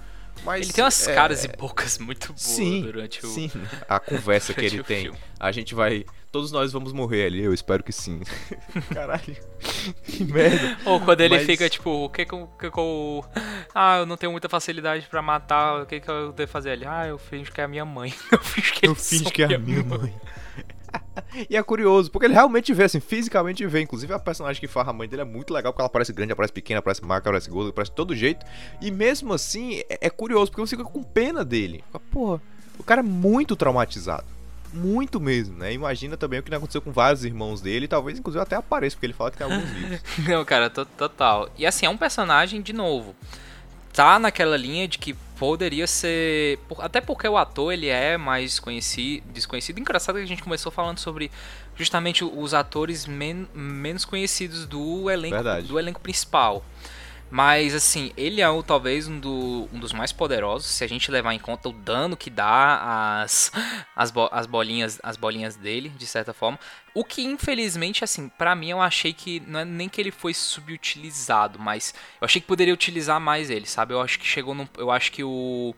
Mas, 0.45 0.67
ele 0.67 0.73
tem 0.73 0.85
umas 0.85 1.09
é, 1.09 1.15
caras 1.15 1.45
e 1.45 1.49
bocas 1.49 1.99
muito 1.99 2.29
boas 2.29 2.41
sim, 2.41 2.83
durante 2.83 3.25
o. 3.25 3.29
Sim, 3.29 3.51
a 3.89 3.99
conversa 3.99 4.55
que 4.55 4.65
ele 4.65 4.83
tem. 4.83 5.05
Filme. 5.05 5.19
A 5.39 5.53
gente 5.53 5.75
vai. 5.75 6.05
Todos 6.31 6.53
nós 6.53 6.73
vamos 6.73 6.93
morrer 6.93 7.25
ali, 7.27 7.43
eu 7.43 7.55
espero 7.55 7.83
que 7.83 7.93
sim. 7.93 8.21
Caralho. 8.93 9.37
que 10.05 10.25
merda. 10.25 10.77
Ou 10.85 11.01
quando 11.01 11.21
ele 11.23 11.37
Mas... 11.37 11.47
fica 11.47 11.69
tipo, 11.71 11.91
o 12.05 12.09
que 12.09 12.25
que 12.27 12.35
eu, 12.35 12.47
que 12.59 12.71
que 12.71 12.79
eu. 12.79 13.25
Ah, 13.75 13.99
eu 13.99 14.07
não 14.07 14.17
tenho 14.17 14.33
muita 14.33 14.49
facilidade 14.49 15.07
pra 15.07 15.23
matar, 15.23 15.83
o 15.83 15.87
que 15.87 16.01
que 16.01 16.11
eu 16.11 16.33
devo 16.33 16.51
fazer 16.51 16.73
ali? 16.73 16.85
Ah, 16.87 17.07
eu 17.07 17.19
finjo 17.19 17.51
que 17.51 17.61
é 17.61 17.65
a 17.65 17.69
minha 17.69 17.85
mãe. 17.85 18.13
Eu 18.31 18.41
finjo 18.41 18.73
que, 18.75 18.87
eu 18.87 18.95
finjo 18.95 19.31
que 19.31 19.43
é 19.43 19.55
a 19.55 19.59
minha 19.59 19.83
mãe. 19.83 19.99
mãe. 19.99 20.15
e 21.49 21.57
é 21.57 21.63
curioso, 21.63 22.11
porque 22.11 22.27
ele 22.27 22.35
realmente 22.35 22.73
vê, 22.73 22.85
assim, 22.85 23.01
fisicamente 23.01 23.67
vê. 23.67 23.81
Inclusive 23.81 24.13
a 24.13 24.19
personagem 24.19 24.61
que 24.61 24.69
farra 24.69 24.91
a 24.91 24.93
mãe 24.93 25.09
dele 25.09 25.23
é 25.23 25.25
muito 25.25 25.53
legal, 25.53 25.73
porque 25.73 25.83
ela 25.83 25.89
parece 25.89 26.13
grande, 26.13 26.33
aparece 26.33 26.53
pequena, 26.53 26.81
aparece 26.81 27.05
magra, 27.05 27.31
aparece 27.31 27.51
gorda, 27.51 27.71
aparece 27.71 27.91
de 27.91 27.97
todo 27.97 28.15
jeito. 28.15 28.45
E 28.81 28.91
mesmo 28.91 29.33
assim, 29.33 29.81
é, 29.89 29.99
é 30.03 30.11
curioso, 30.11 30.51
porque 30.51 30.61
você 30.61 30.77
fica 30.77 30.89
com 30.89 31.03
pena 31.03 31.45
dele. 31.45 31.85
Porra, 32.11 32.41
o 32.79 32.83
cara 32.83 33.01
é 33.01 33.05
muito 33.05 33.57
traumatizado. 33.57 34.25
Muito 34.73 35.19
mesmo, 35.19 35.57
né? 35.57 35.73
Imagina 35.73 36.17
também 36.17 36.41
o 36.41 36.43
que 36.43 36.55
aconteceu 36.55 36.83
com 36.83 36.93
vários 36.93 37.25
irmãos 37.25 37.61
dele, 37.61 37.89
talvez 37.89 38.19
inclusive 38.19 38.43
até 38.43 38.55
apareça, 38.55 38.97
porque 38.97 39.07
ele 39.07 39.15
fala 39.15 39.31
que 39.31 39.39
tem 39.39 39.47
alguns 39.51 39.71
livros. 39.73 40.01
Não, 40.29 40.45
cara, 40.45 40.69
total. 40.69 41.49
E 41.57 41.65
assim, 41.65 41.87
é 41.87 41.89
um 41.89 41.97
personagem, 41.97 42.61
de 42.61 42.75
novo, 42.75 43.17
tá 43.99 44.17
naquela 44.17 44.57
linha 44.57 44.87
de 44.87 44.97
que 44.97 45.13
poderia 45.37 45.85
ser. 45.85 46.61
Até 46.79 47.01
porque 47.01 47.27
o 47.27 47.37
ator 47.37 47.73
ele 47.73 47.89
é 47.89 48.17
mais 48.17 48.53
desconhecido. 48.53 49.25
desconhecido. 49.33 49.81
Engraçado 49.81 50.15
que 50.17 50.23
a 50.23 50.27
gente 50.27 50.41
começou 50.41 50.71
falando 50.71 50.99
sobre 50.99 51.33
justamente 51.75 52.23
os 52.23 52.55
atores 52.55 53.07
men 53.07 53.49
menos 53.53 54.05
conhecidos 54.05 54.67
do 54.67 55.11
elenco, 55.11 55.37
do 55.67 55.81
elenco 55.81 56.01
principal. 56.01 56.65
Mas, 57.31 57.75
assim, 57.75 58.11
ele 58.17 58.41
é 58.41 58.49
o, 58.49 58.63
talvez 58.63 59.07
um, 59.07 59.21
do, 59.21 59.69
um 59.73 59.79
dos 59.79 59.93
mais 59.93 60.13
poderosos, 60.13 60.71
se 60.71 60.83
a 60.83 60.87
gente 60.87 61.11
levar 61.11 61.35
em 61.35 61.39
conta 61.39 61.69
o 61.69 61.73
dano 61.73 62.17
que 62.17 62.31
dá 62.31 63.21
as, 63.23 63.53
as, 63.95 64.11
bo, 64.11 64.29
as, 64.33 64.47
bolinhas, 64.47 64.99
as 65.03 65.17
bolinhas 65.17 65.55
dele, 65.55 65.91
de 65.91 66.07
certa 66.07 66.33
forma. 66.33 66.59
O 66.95 67.05
que, 67.05 67.23
infelizmente, 67.23 68.03
assim, 68.03 68.31
para 68.31 68.55
mim 68.55 68.71
eu 68.71 68.81
achei 68.81 69.13
que, 69.13 69.41
não 69.47 69.61
é 69.61 69.65
nem 69.65 69.89
que 69.91 70.01
ele 70.01 70.11
foi 70.11 70.33
subutilizado, 70.33 71.59
mas 71.59 71.95
eu 72.19 72.25
achei 72.25 72.41
que 72.41 72.47
poderia 72.47 72.73
utilizar 72.73 73.21
mais 73.21 73.51
ele, 73.51 73.67
sabe? 73.67 73.93
Eu 73.93 74.01
acho 74.01 74.19
que 74.19 74.27
chegou 74.27 74.55
num, 74.55 74.67
Eu 74.77 74.91
acho 74.91 75.13
que 75.13 75.23
o... 75.23 75.75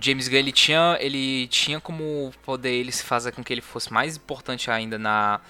James 0.00 0.28
Gunn 0.28 0.38
ele 0.38 0.52
tinha, 0.52 0.96
ele 1.00 1.48
tinha 1.48 1.80
como 1.80 2.32
poder 2.44 2.72
ele 2.72 2.92
se 2.92 3.02
fazer 3.02 3.32
com 3.32 3.42
que 3.42 3.52
ele 3.52 3.62
fosse 3.62 3.92
mais 3.92 4.16
importante 4.16 4.70
ainda 4.70 4.98
na, 4.98 5.40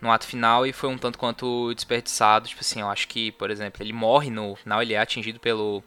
no 0.00 0.10
ato 0.10 0.26
final 0.26 0.66
e 0.66 0.72
foi 0.72 0.88
um 0.88 0.98
tanto 0.98 1.18
quanto 1.18 1.72
desperdiçado. 1.74 2.48
Tipo 2.48 2.60
assim, 2.60 2.80
eu 2.80 2.88
acho 2.88 3.08
que, 3.08 3.32
por 3.32 3.50
exemplo, 3.50 3.82
ele 3.82 3.92
morre 3.92 4.30
no 4.30 4.56
final, 4.56 4.82
ele 4.82 4.94
é 4.94 4.98
atingido 4.98 5.40
pelo, 5.40 5.82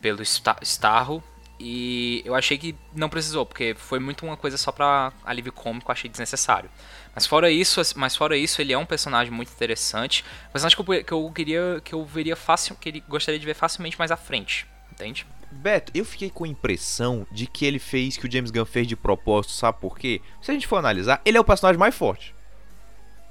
pelo 0.00 0.22
Starro. 0.22 1.22
E 1.60 2.22
eu 2.24 2.36
achei 2.36 2.56
que 2.56 2.74
não 2.94 3.08
precisou, 3.08 3.44
porque 3.44 3.74
foi 3.76 3.98
muito 3.98 4.24
uma 4.24 4.36
coisa 4.36 4.56
só 4.56 4.70
pra 4.70 5.12
alívio 5.24 5.52
cômico, 5.52 5.90
achei 5.90 6.08
desnecessário. 6.08 6.70
Mas 7.14 7.26
fora 7.26 7.50
isso, 7.50 7.80
mas 7.96 8.14
fora 8.14 8.36
isso, 8.36 8.60
ele 8.62 8.72
é 8.72 8.78
um 8.78 8.86
personagem 8.86 9.32
muito 9.32 9.52
interessante. 9.52 10.24
Um 10.48 10.52
personagem 10.52 10.76
que 10.76 10.92
eu, 10.92 11.04
que 11.04 11.12
eu 11.12 11.32
queria. 11.34 11.82
que 11.84 11.94
eu 11.94 12.04
veria 12.04 12.36
fácil. 12.36 12.76
que 12.76 12.88
ele 12.88 13.04
gostaria 13.08 13.40
de 13.40 13.46
ver 13.46 13.54
facilmente 13.54 13.98
mais 13.98 14.12
à 14.12 14.16
frente. 14.16 14.66
Entende? 14.92 15.26
Beto, 15.50 15.90
eu 15.94 16.04
fiquei 16.04 16.30
com 16.30 16.44
a 16.44 16.48
impressão 16.48 17.26
de 17.32 17.46
que 17.46 17.64
ele 17.64 17.78
fez 17.78 18.16
que 18.16 18.26
o 18.26 18.30
James 18.30 18.50
Gunn 18.50 18.64
fez 18.64 18.86
de 18.86 18.94
propósito, 18.94 19.52
sabe 19.52 19.80
por 19.80 19.98
quê? 19.98 20.20
Se 20.42 20.50
a 20.50 20.54
gente 20.54 20.66
for 20.66 20.76
analisar, 20.76 21.20
ele 21.24 21.38
é 21.38 21.40
o 21.40 21.44
personagem 21.44 21.78
mais 21.78 21.94
forte. 21.94 22.34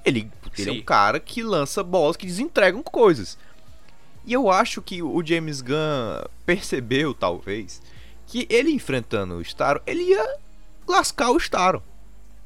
Ele, 0.08 0.32
ele 0.58 0.70
é 0.70 0.74
um 0.74 0.82
cara 0.82 1.20
que 1.20 1.44
lança 1.44 1.84
bolas 1.84 2.16
que 2.16 2.26
desentregam 2.26 2.82
coisas. 2.82 3.38
E 4.26 4.32
eu 4.32 4.50
acho 4.50 4.82
que 4.82 5.04
o 5.04 5.22
James 5.26 5.62
Gunn 5.62 6.24
percebeu, 6.46 7.14
talvez, 7.14 7.82
que 8.26 8.48
ele 8.50 8.72
enfrentando 8.72 9.36
o 9.36 9.42
Starro, 9.42 9.82
ele 9.86 10.04
ia 10.04 10.38
lascar 10.88 11.32
o 11.32 11.38
Starro. 11.38 11.84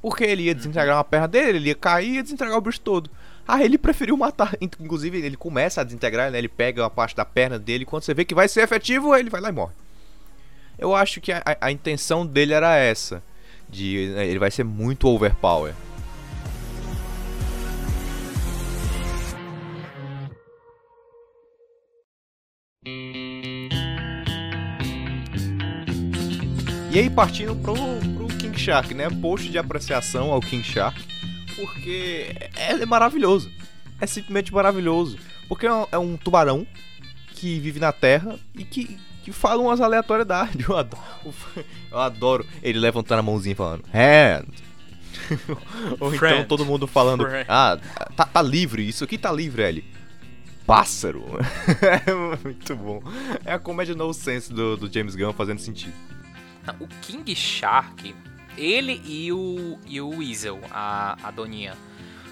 Porque 0.01 0.23
ele 0.23 0.43
ia 0.43 0.55
desintegrar 0.55 0.97
uma 0.97 1.03
perna 1.03 1.27
dele, 1.27 1.59
ele 1.59 1.69
ia 1.69 1.75
cair 1.75 2.09
e 2.09 2.15
ia 2.15 2.23
desintegrar 2.23 2.57
o 2.57 2.61
bicho 2.61 2.81
todo. 2.81 3.09
Ah, 3.47 3.63
ele 3.63 3.77
preferiu 3.77 4.17
matar. 4.17 4.55
Inclusive, 4.59 5.19
ele 5.19 5.37
começa 5.37 5.81
a 5.81 5.83
desintegrar, 5.83 6.31
né? 6.31 6.37
Ele 6.39 6.47
pega 6.47 6.81
uma 6.81 6.89
parte 6.89 7.15
da 7.15 7.25
perna 7.25 7.59
dele. 7.59 7.85
Quando 7.85 8.03
você 8.03 8.13
vê 8.13 8.25
que 8.25 8.33
vai 8.33 8.47
ser 8.47 8.61
efetivo, 8.61 9.15
ele 9.15 9.29
vai 9.29 9.41
lá 9.41 9.49
e 9.49 9.51
morre. 9.51 9.73
Eu 10.79 10.95
acho 10.95 11.21
que 11.21 11.31
a, 11.31 11.43
a, 11.45 11.67
a 11.67 11.71
intenção 11.71 12.25
dele 12.25 12.53
era 12.53 12.75
essa. 12.75 13.21
De 13.69 14.11
né, 14.15 14.27
ele 14.27 14.39
vai 14.39 14.49
ser 14.49 14.63
muito 14.63 15.07
overpower. 15.07 15.73
E 22.83 23.69
aí 26.93 27.11
partindo 27.11 27.55
pro, 27.55 27.75
pro 27.75 28.27
King 28.39 28.59
Shark, 28.59 28.95
né? 28.95 29.07
Post 29.21 29.49
de 29.49 29.59
apreciação 29.59 30.31
ao 30.31 30.41
King 30.41 30.63
Shark, 30.63 30.99
porque 31.55 32.35
é, 32.55 32.71
é 32.71 32.85
maravilhoso. 32.87 33.51
É 33.99 34.07
simplesmente 34.07 34.51
maravilhoso. 34.51 35.19
Porque 35.47 35.67
é 35.67 35.71
um, 35.71 35.85
é 35.91 35.97
um, 35.99 36.17
tubarão 36.17 36.65
que 37.35 37.59
vive 37.59 37.79
na 37.79 37.91
terra 37.91 38.39
e 38.57 38.63
que, 38.63 38.97
que 39.23 39.31
fala 39.31 39.61
umas 39.61 39.79
aleatoriedades. 39.79 40.55
Eu 40.67 40.75
adoro, 40.75 41.03
eu 41.91 41.99
adoro 41.99 42.45
ele 42.63 42.79
levantando 42.79 43.19
a 43.19 43.23
mãozinha 43.23 43.55
falando 43.55 43.83
hand. 43.93 44.47
Ou 45.99 46.07
então 46.07 46.17
Friend. 46.17 46.45
todo 46.47 46.65
mundo 46.65 46.87
falando, 46.87 47.25
Friend. 47.25 47.45
ah, 47.47 47.77
tá, 48.15 48.25
tá, 48.25 48.41
livre, 48.41 48.87
isso 48.87 49.03
aqui 49.03 49.19
tá 49.19 49.31
livre, 49.31 49.61
ele. 49.61 50.00
Pássaro. 50.71 51.25
é 51.81 52.13
muito 52.41 52.73
bom. 52.77 53.03
É 53.43 53.51
a 53.51 53.59
comédia 53.59 53.93
no 53.93 54.13
sense 54.13 54.53
do, 54.53 54.77
do 54.77 54.89
James 54.89 55.17
Gunn 55.17 55.33
fazendo 55.33 55.59
sentido. 55.59 55.93
O 56.79 56.87
King 57.01 57.35
Shark, 57.35 58.15
ele 58.57 59.01
e 59.03 59.33
o, 59.33 59.77
e 59.85 59.99
o 59.99 60.07
Weasel, 60.19 60.61
a, 60.71 61.17
a 61.27 61.29
doninha, 61.29 61.75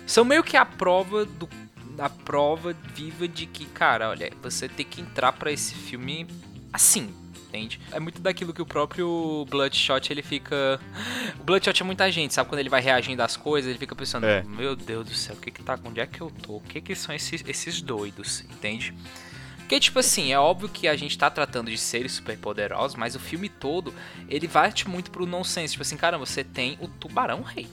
são 0.08 0.23
meio 0.23 0.41
que 0.41 0.56
a 0.56 0.63
prova 0.63 1.25
do 1.25 1.49
a 1.97 2.10
prova 2.10 2.73
viva 2.95 3.28
de 3.28 3.45
que, 3.45 3.65
cara, 3.65 4.10
olha, 4.10 4.32
você 4.41 4.69
tem 4.69 4.86
que 4.86 5.02
entrar 5.02 5.34
para 5.34 5.52
esse 5.52 5.75
filme 5.75 6.25
assim, 6.71 7.13
entende? 7.50 7.80
É 7.92 8.00
muito 8.00 8.22
daquilo 8.22 8.54
que 8.54 8.62
o 8.62 8.66
próprio 8.66 9.46
Bloodshot 9.50 10.12
ele 10.12 10.22
fica. 10.22 10.80
O 11.40 11.44
Bloodshot 11.44 11.82
é 11.82 11.86
muita 11.86 12.10
gente, 12.12 12.34
sabe? 12.34 12.50
Quando 12.50 12.60
ele 12.60 12.70
vai 12.70 12.82
reagindo 12.82 13.22
às 13.22 13.36
coisas, 13.36 13.70
ele 13.70 13.80
fica 13.80 13.96
pensando: 13.96 14.26
É. 14.26 14.44
Meu 14.44 14.76
Deus 14.76 15.08
do 15.08 15.14
céu, 15.14 15.36
o 15.36 15.40
que 15.40 15.52
que 15.52 15.62
tá? 15.62 15.78
Onde 15.84 16.00
é 16.00 16.06
que 16.06 16.22
eu 16.22 16.32
tô? 16.32 16.58
O 16.58 16.62
que 16.62 16.80
que 16.80 16.96
são 16.96 17.14
esses, 17.14 17.44
esses 17.48 17.82
doidos, 17.82 18.42
entende? 18.42 18.94
Porque, 19.58 19.80
tipo 19.80 20.00
assim, 20.00 20.32
é 20.32 20.40
óbvio 20.40 20.68
que 20.68 20.88
a 20.88 20.96
gente 20.96 21.16
tá 21.16 21.30
tratando 21.30 21.70
de 21.70 21.78
seres 21.78 22.14
superpoderosos, 22.14 22.96
mas 22.96 23.14
o 23.16 23.20
filme 23.20 23.48
todo, 23.48 23.94
ele 24.28 24.48
vai 24.48 24.74
muito 24.88 25.12
pro 25.12 25.28
nonsense. 25.28 25.74
Tipo 25.74 25.84
assim, 25.84 25.96
caramba, 25.96 26.26
você 26.26 26.44
tem 26.44 26.76
o 26.82 26.88
Tubarão 26.88 27.44
Rei. 27.44 27.68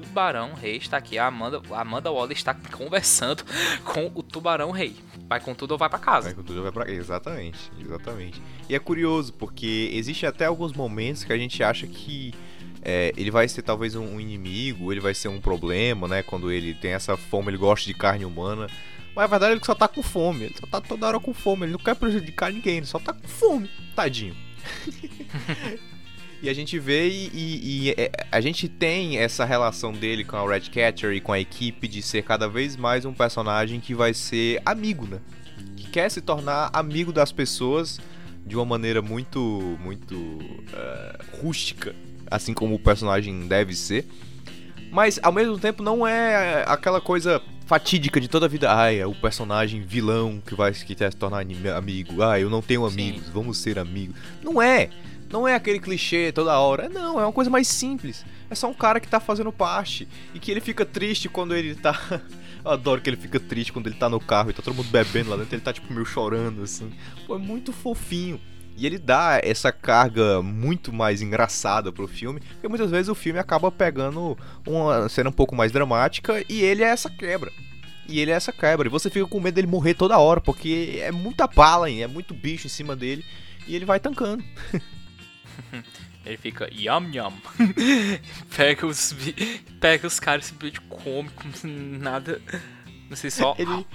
Tubarão 0.00 0.54
Rei 0.54 0.76
está 0.76 0.96
aqui. 0.96 1.18
A 1.18 1.26
Amanda, 1.26 1.60
a 1.70 1.80
Amanda 1.80 2.10
Waller 2.10 2.36
está 2.36 2.54
conversando 2.72 3.44
com 3.84 4.10
o 4.14 4.22
Tubarão 4.22 4.70
Rei. 4.70 4.96
Vai 5.28 5.40
com 5.40 5.54
tudo 5.54 5.72
ou 5.72 5.78
vai 5.78 5.88
pra 5.88 5.98
casa. 5.98 6.28
Vai 6.28 6.34
com 6.34 6.42
tudo, 6.42 6.62
vai 6.62 6.72
pra... 6.72 6.90
Exatamente, 6.90 7.70
exatamente. 7.80 8.42
E 8.68 8.74
é 8.74 8.78
curioso, 8.78 9.32
porque 9.32 9.90
existe 9.92 10.26
até 10.26 10.46
alguns 10.46 10.72
momentos 10.72 11.24
que 11.24 11.32
a 11.32 11.38
gente 11.38 11.62
acha 11.62 11.86
que 11.86 12.34
é, 12.82 13.12
ele 13.16 13.30
vai 13.30 13.48
ser 13.48 13.62
talvez 13.62 13.94
um 13.94 14.18
inimigo, 14.18 14.92
ele 14.92 15.00
vai 15.00 15.14
ser 15.14 15.28
um 15.28 15.40
problema, 15.40 16.08
né? 16.08 16.22
Quando 16.22 16.50
ele 16.50 16.74
tem 16.74 16.92
essa 16.92 17.16
fome, 17.16 17.48
ele 17.48 17.58
gosta 17.58 17.86
de 17.86 17.94
carne 17.94 18.24
humana. 18.24 18.66
Mas 19.14 19.24
a 19.24 19.28
verdade 19.28 19.54
é 19.54 19.60
que 19.60 19.66
só 19.66 19.74
tá 19.74 19.86
com 19.86 20.02
fome, 20.02 20.44
ele 20.44 20.56
só 20.58 20.66
tá 20.66 20.80
toda 20.80 21.06
hora 21.06 21.20
com 21.20 21.34
fome, 21.34 21.64
ele 21.64 21.72
não 21.72 21.78
quer 21.78 21.94
prejudicar 21.94 22.50
ninguém, 22.50 22.78
ele 22.78 22.86
só 22.86 22.98
tá 22.98 23.12
com 23.12 23.28
fome, 23.28 23.70
tadinho. 23.94 24.34
E 26.42 26.48
a 26.48 26.54
gente 26.54 26.76
vê 26.78 27.08
e, 27.08 27.30
e- 27.32 27.86
e, 27.88 27.90
é, 27.96 28.10
a 28.32 28.40
gente 28.40 28.68
tem 28.68 29.16
essa 29.18 29.44
relação 29.44 29.92
dele 29.92 30.24
com 30.24 30.36
a 30.36 30.50
Redcatcher 30.52 31.12
e 31.12 31.20
com 31.20 31.32
a 31.32 31.38
equipe 31.38 31.86
de 31.86 32.02
ser 32.02 32.22
cada 32.24 32.48
vez 32.48 32.76
mais 32.76 33.04
um 33.04 33.12
personagem 33.12 33.78
que 33.78 33.94
vai 33.94 34.12
ser 34.12 34.60
amigo, 34.66 35.06
né? 35.06 35.20
Que 35.76 35.88
quer 35.88 36.10
se 36.10 36.20
tornar 36.20 36.68
amigo 36.72 37.12
das 37.12 37.30
pessoas 37.30 38.00
de 38.44 38.56
uma 38.56 38.64
maneira 38.64 39.00
muito, 39.00 39.38
muito 39.80 40.16
eh, 40.72 41.18
rústica, 41.40 41.94
assim 42.28 42.52
como 42.52 42.74
o 42.74 42.78
personagem 42.78 43.46
deve 43.46 43.72
ser. 43.76 44.04
Mas 44.90 45.20
ao 45.22 45.30
mesmo 45.32 45.56
tempo 45.60 45.80
não 45.80 46.04
é 46.04 46.64
aquela 46.66 47.00
coisa 47.00 47.40
fatídica 47.66 48.20
de 48.20 48.26
toda 48.26 48.46
a 48.46 48.48
vida. 48.48 48.68
Ai, 48.72 48.98
é 48.98 49.06
o 49.06 49.14
personagem 49.14 49.80
vilão 49.80 50.42
que 50.44 50.56
vai 50.56 50.72
que 50.72 50.94
quer 50.96 51.12
se 51.12 51.16
tornar 51.16 51.46
amigo. 51.76 52.20
Ah, 52.20 52.40
eu 52.40 52.50
não 52.50 52.60
tenho 52.60 52.86
Sim. 52.90 52.92
amigos, 53.10 53.28
vamos 53.28 53.58
ser 53.58 53.78
amigos. 53.78 54.16
Não 54.42 54.60
é. 54.60 54.90
Não 55.32 55.48
é 55.48 55.54
aquele 55.54 55.80
clichê 55.80 56.30
toda 56.30 56.58
hora. 56.58 56.90
Não, 56.90 57.18
é 57.18 57.24
uma 57.24 57.32
coisa 57.32 57.50
mais 57.50 57.66
simples. 57.66 58.24
É 58.50 58.54
só 58.54 58.68
um 58.68 58.74
cara 58.74 59.00
que 59.00 59.08
tá 59.08 59.18
fazendo 59.18 59.50
parte. 59.50 60.06
E 60.34 60.38
que 60.38 60.50
ele 60.50 60.60
fica 60.60 60.84
triste 60.84 61.28
quando 61.28 61.56
ele 61.56 61.74
tá. 61.74 61.98
Eu 62.62 62.70
adoro 62.70 63.00
que 63.00 63.08
ele 63.08 63.16
fica 63.16 63.40
triste 63.40 63.72
quando 63.72 63.86
ele 63.86 63.96
tá 63.96 64.08
no 64.08 64.20
carro 64.20 64.50
e 64.50 64.52
tá 64.52 64.62
todo 64.62 64.74
mundo 64.74 64.90
bebendo 64.90 65.30
lá 65.30 65.36
dentro. 65.36 65.54
Ele 65.54 65.62
tá 65.62 65.72
tipo 65.72 65.92
meio 65.92 66.04
chorando 66.04 66.62
assim. 66.62 66.92
Pô, 67.26 67.34
é 67.34 67.38
muito 67.38 67.72
fofinho. 67.72 68.38
E 68.76 68.86
ele 68.86 68.98
dá 68.98 69.40
essa 69.42 69.72
carga 69.72 70.42
muito 70.42 70.92
mais 70.92 71.20
engraçada 71.20 71.92
pro 71.92 72.08
filme, 72.08 72.40
porque 72.40 72.68
muitas 72.68 72.90
vezes 72.90 73.08
o 73.08 73.14
filme 73.14 73.38
acaba 73.38 73.70
pegando 73.70 74.36
uma 74.66 75.08
cena 75.10 75.28
um 75.28 75.32
pouco 75.32 75.54
mais 75.54 75.70
dramática 75.70 76.42
e 76.48 76.62
ele 76.62 76.82
é 76.82 76.88
essa 76.88 77.10
quebra. 77.10 77.50
E 78.08 78.18
ele 78.18 78.30
é 78.30 78.34
essa 78.34 78.52
quebra. 78.52 78.88
E 78.88 78.90
você 78.90 79.10
fica 79.10 79.26
com 79.26 79.40
medo 79.40 79.54
dele 79.54 79.66
morrer 79.66 79.94
toda 79.94 80.18
hora, 80.18 80.40
porque 80.40 81.00
é 81.02 81.12
muita 81.12 81.46
bala, 81.46 81.90
hein? 81.90 82.02
é 82.02 82.06
muito 82.06 82.34
bicho 82.34 82.66
em 82.66 82.70
cima 82.70 82.96
dele. 82.96 83.24
E 83.66 83.74
ele 83.76 83.84
vai 83.84 84.00
tancando. 84.00 84.42
Ele 86.24 86.36
fica 86.36 86.68
yum 86.72 87.10
yum. 87.12 87.32
pega 88.56 88.86
os 88.86 89.14
pega 89.80 90.06
os 90.06 90.20
caras 90.20 90.44
simplesmente 90.46 90.80
come 90.82 91.28
como 91.30 91.52
se 91.56 91.66
nada. 91.66 92.40
Não 93.10 93.16
sei 93.16 93.30
só. 93.30 93.54
Ele, 93.58 93.86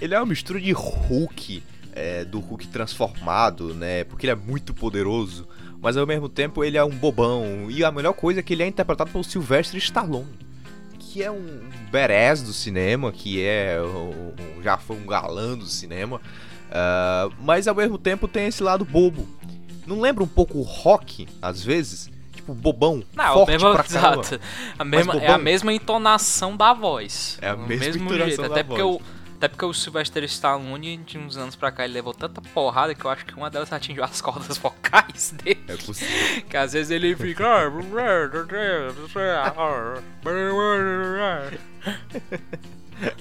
ele 0.00 0.14
é 0.14 0.18
uma 0.20 0.26
mistura 0.26 0.60
de 0.60 0.72
Hulk, 0.72 1.62
é, 1.92 2.24
do 2.24 2.38
Hulk 2.38 2.68
transformado, 2.68 3.74
né? 3.74 4.04
Porque 4.04 4.26
ele 4.26 4.32
é 4.32 4.36
muito 4.36 4.74
poderoso, 4.74 5.48
mas 5.80 5.96
ao 5.96 6.06
mesmo 6.06 6.28
tempo 6.28 6.62
ele 6.62 6.76
é 6.76 6.84
um 6.84 6.90
bobão. 6.90 7.70
E 7.70 7.82
a 7.82 7.90
melhor 7.90 8.12
coisa 8.12 8.40
é 8.40 8.42
que 8.42 8.52
ele 8.52 8.62
é 8.62 8.66
interpretado 8.66 9.10
pelo 9.10 9.24
Sylvester 9.24 9.78
Stallone, 9.78 10.38
que 10.98 11.22
é 11.22 11.30
um 11.30 11.68
badass 11.90 12.42
do 12.42 12.52
cinema, 12.52 13.10
que 13.10 13.42
é 13.42 13.80
um- 13.82 14.62
já 14.62 14.76
foi 14.76 14.96
um 14.96 15.06
galã 15.06 15.56
do 15.56 15.66
cinema, 15.66 16.20
ah, 16.70 17.30
mas 17.40 17.66
ao 17.66 17.74
mesmo 17.74 17.96
tempo 17.96 18.28
tem 18.28 18.46
esse 18.48 18.62
lado 18.62 18.84
bobo. 18.84 19.26
Não 19.88 20.00
lembra 20.00 20.22
um 20.22 20.28
pouco 20.28 20.58
o 20.58 20.62
Rock, 20.62 21.26
às 21.40 21.62
vezes? 21.64 22.10
Tipo, 22.32 22.52
bobão, 22.54 23.02
Não, 23.14 23.34
forte 23.34 23.48
mesmo, 23.50 23.72
pra 23.72 23.82
caramba. 23.84 24.20
exato. 24.22 24.40
A 24.78 24.84
mesma, 24.84 25.14
é 25.16 25.30
a 25.32 25.38
mesma 25.38 25.72
entonação 25.72 26.56
da 26.56 26.72
voz. 26.72 27.38
É 27.42 27.48
a 27.50 27.54
O 27.54 27.58
mesma 27.66 27.84
mesmo 27.86 28.04
entonação 28.04 28.26
jeito. 28.28 28.42
da 28.42 28.46
Até 28.48 28.62
porque, 28.62 28.82
voz. 28.82 28.96
o, 28.96 29.02
até 29.36 29.48
porque 29.48 29.64
o 29.64 29.72
Sylvester 29.72 30.22
Stallone, 30.24 30.98
de 30.98 31.16
uns 31.18 31.36
anos 31.36 31.56
pra 31.56 31.70
cá, 31.72 31.84
ele 31.84 31.94
levou 31.94 32.12
tanta 32.14 32.40
porrada 32.40 32.94
que 32.94 33.04
eu 33.04 33.10
acho 33.10 33.24
que 33.26 33.34
uma 33.34 33.50
delas 33.50 33.72
atingiu 33.72 34.04
as 34.04 34.20
cordas 34.20 34.56
vocais 34.58 35.34
dele. 35.42 35.64
É 35.68 35.76
possível. 35.76 36.42
Que 36.48 36.56
às 36.56 36.72
vezes 36.74 36.90
ele 36.90 37.16
fica. 37.16 37.44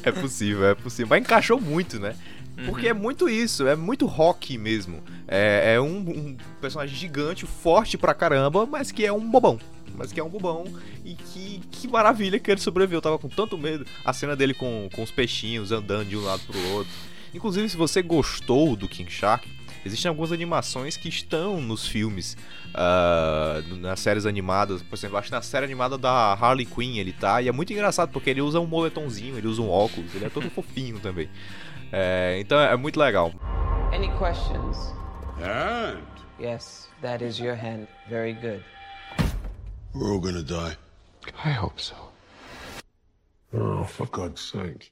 É 0.03 0.11
possível, 0.11 0.65
é 0.65 0.75
possível. 0.75 1.07
Mas 1.09 1.21
encaixou 1.21 1.59
muito, 1.61 1.99
né? 1.99 2.15
Porque 2.65 2.87
é 2.87 2.93
muito 2.93 3.29
isso, 3.29 3.67
é 3.67 3.75
muito 3.75 4.05
rock 4.05 4.57
mesmo. 4.57 5.03
É, 5.27 5.75
é 5.75 5.81
um, 5.81 5.97
um 5.97 6.37
personagem 6.59 6.95
gigante, 6.95 7.45
forte 7.45 7.97
pra 7.97 8.13
caramba, 8.13 8.65
mas 8.65 8.91
que 8.91 9.05
é 9.05 9.13
um 9.13 9.29
bobão. 9.29 9.59
Mas 9.95 10.11
que 10.11 10.19
é 10.19 10.23
um 10.23 10.29
bobão 10.29 10.65
e 11.05 11.13
que, 11.13 11.61
que 11.71 11.87
maravilha 11.87 12.39
que 12.39 12.49
ele 12.49 12.61
sobreviveu. 12.61 12.97
Eu 12.97 13.01
tava 13.01 13.19
com 13.19 13.29
tanto 13.29 13.57
medo. 13.57 13.85
A 14.03 14.11
cena 14.13 14.35
dele 14.35 14.53
com, 14.53 14.89
com 14.93 15.03
os 15.03 15.11
peixinhos 15.11 15.71
andando 15.71 16.09
de 16.09 16.17
um 16.17 16.23
lado 16.23 16.41
pro 16.47 16.59
outro. 16.69 16.91
Inclusive, 17.33 17.69
se 17.69 17.77
você 17.77 18.01
gostou 18.01 18.75
do 18.75 18.87
King 18.87 19.11
Shark, 19.11 19.47
existem 19.85 20.09
algumas 20.09 20.31
animações 20.31 20.97
que 20.97 21.09
estão 21.09 21.61
nos 21.61 21.87
filmes, 21.87 22.37
ah, 22.73 23.61
nas 23.79 23.99
séries 23.99 24.25
animadas. 24.25 24.81
Por 24.81 24.95
exemplo, 24.95 25.17
acho 25.17 25.27
que 25.27 25.33
na 25.33 25.41
série 25.41 25.65
animada 25.65 25.97
da 25.97 26.33
Harley 26.33 26.65
Quinn 26.65 26.97
ele 26.97 27.13
tá. 27.13 27.41
E 27.41 27.47
é 27.47 27.51
muito 27.51 27.71
engraçado 27.73 28.11
porque 28.11 28.29
ele 28.29 28.41
usa 28.41 28.59
um 28.59 28.67
moletomzinho, 28.67 29.37
ele 29.37 29.47
usa 29.47 29.61
um 29.61 29.69
óculos, 29.69 30.13
ele 30.15 30.25
é 30.25 30.29
todo 30.29 30.49
fofinho 30.51 30.99
também. 30.99 31.29
É, 31.91 32.37
então 32.39 32.59
é 32.59 32.75
muito 32.75 32.99
legal. 32.99 33.31
Any 33.93 34.09
questions? 34.17 34.93
And 35.41 36.01
Yes, 36.39 36.87
that 37.01 37.23
is 37.23 37.39
your 37.39 37.55
hand. 37.55 37.87
Very 38.07 38.33
good. 38.33 38.63
we're 39.93 40.11
all 40.11 40.19
gonna 40.19 40.43
die. 40.43 40.77
I 41.43 41.51
hope 41.51 41.81
so. 41.81 41.95
Oh, 43.53 43.83
for 43.85 44.07
God's 44.07 44.39
sake. 44.41 44.91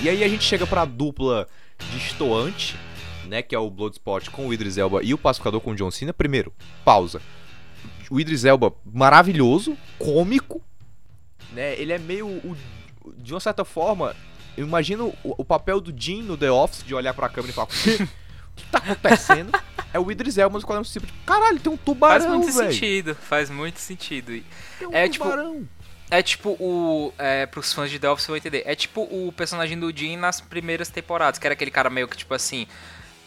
E 0.00 0.08
aí 0.08 0.22
a 0.22 0.28
gente 0.28 0.44
chega 0.44 0.64
pra 0.64 0.84
dupla 0.84 1.48
destoante, 1.92 2.76
né? 3.26 3.42
Que 3.42 3.54
é 3.54 3.58
o 3.58 3.68
Bloodsport 3.68 4.30
com 4.30 4.46
o 4.46 4.54
Idris 4.54 4.78
Elba 4.78 5.02
e 5.02 5.12
o 5.12 5.18
Pacificador 5.18 5.60
com 5.60 5.72
o 5.72 5.74
John 5.74 5.90
Cena. 5.90 6.12
Primeiro, 6.12 6.52
pausa. 6.84 7.20
O 8.08 8.20
Idris 8.20 8.44
Elba, 8.44 8.72
maravilhoso, 8.84 9.76
cômico, 9.98 10.62
né? 11.52 11.74
Ele 11.78 11.92
é 11.92 11.98
meio. 11.98 12.26
o- 12.26 12.56
de 13.16 13.32
uma 13.32 13.40
certa 13.40 13.64
forma, 13.64 14.14
eu 14.56 14.66
imagino 14.66 15.14
o, 15.24 15.34
o 15.38 15.44
papel 15.44 15.80
do 15.80 15.94
Jim 15.98 16.22
no 16.22 16.36
The 16.36 16.50
Office 16.50 16.82
de 16.84 16.94
olhar 16.94 17.14
pra 17.14 17.28
câmera 17.28 17.50
e 17.52 17.54
falar: 17.54 17.68
o 17.68 17.70
que 18.56 18.64
tá 18.70 18.78
acontecendo? 18.78 19.52
É 19.90 19.98
o 19.98 20.10
Idris 20.12 20.36
Elba 20.36 20.52
nos 20.52 20.64
quadrinhos 20.64 20.92
tipo, 20.92 21.06
caralho, 21.24 21.58
tem 21.58 21.72
um 21.72 21.76
Faz 21.78 21.84
tubarão, 21.86 22.38
muito 22.40 22.52
velho. 22.52 22.70
sentido, 22.70 23.14
faz 23.14 23.48
muito 23.48 23.80
sentido. 23.80 24.44
Tem 24.78 24.86
um 24.86 24.92
É, 24.94 25.08
tipo, 25.08 25.24
tubarão. 25.24 25.66
É 26.10 26.22
tipo 26.22 26.50
o. 26.60 27.10
É, 27.16 27.46
pros 27.46 27.72
fãs 27.72 27.90
de 27.90 27.98
The 27.98 28.10
Office 28.10 28.26
vão 28.26 28.36
entender. 28.36 28.64
É 28.66 28.74
tipo 28.74 29.00
o 29.04 29.32
personagem 29.34 29.78
do 29.80 29.90
Jim 29.96 30.18
nas 30.18 30.42
primeiras 30.42 30.90
temporadas, 30.90 31.38
que 31.38 31.46
era 31.46 31.54
aquele 31.54 31.70
cara 31.70 31.88
meio 31.88 32.06
que 32.06 32.18
tipo 32.18 32.34
assim. 32.34 32.64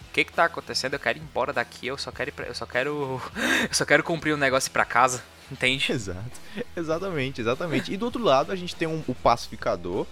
O 0.07 0.13
que 0.13 0.23
que 0.23 0.31
tá 0.31 0.45
acontecendo? 0.45 0.93
Eu 0.93 0.99
quero 0.99 1.17
ir 1.17 1.21
embora 1.23 1.51
daqui, 1.51 1.88
eu 1.88 1.97
só 1.97 2.12
quero 2.12 2.29
ir 2.29 2.34
pra, 2.34 2.45
Eu 2.45 2.53
só 2.53 2.67
quero. 2.67 3.19
Eu 3.67 3.73
só 3.73 3.84
quero 3.84 4.03
cumprir 4.03 4.36
um 4.36 4.38
negócio 4.38 4.69
pra 4.69 4.86
casa. 4.86 5.23
Entende? 5.51 5.91
Exato. 5.91 6.31
Exatamente, 6.75 7.41
exatamente. 7.41 7.93
E 7.93 7.97
do 7.97 8.05
outro 8.05 8.23
lado 8.23 8.51
a 8.51 8.55
gente 8.55 8.75
tem 8.75 8.87
um- 8.87 9.03
o 9.07 9.13
pacificador, 9.13 10.05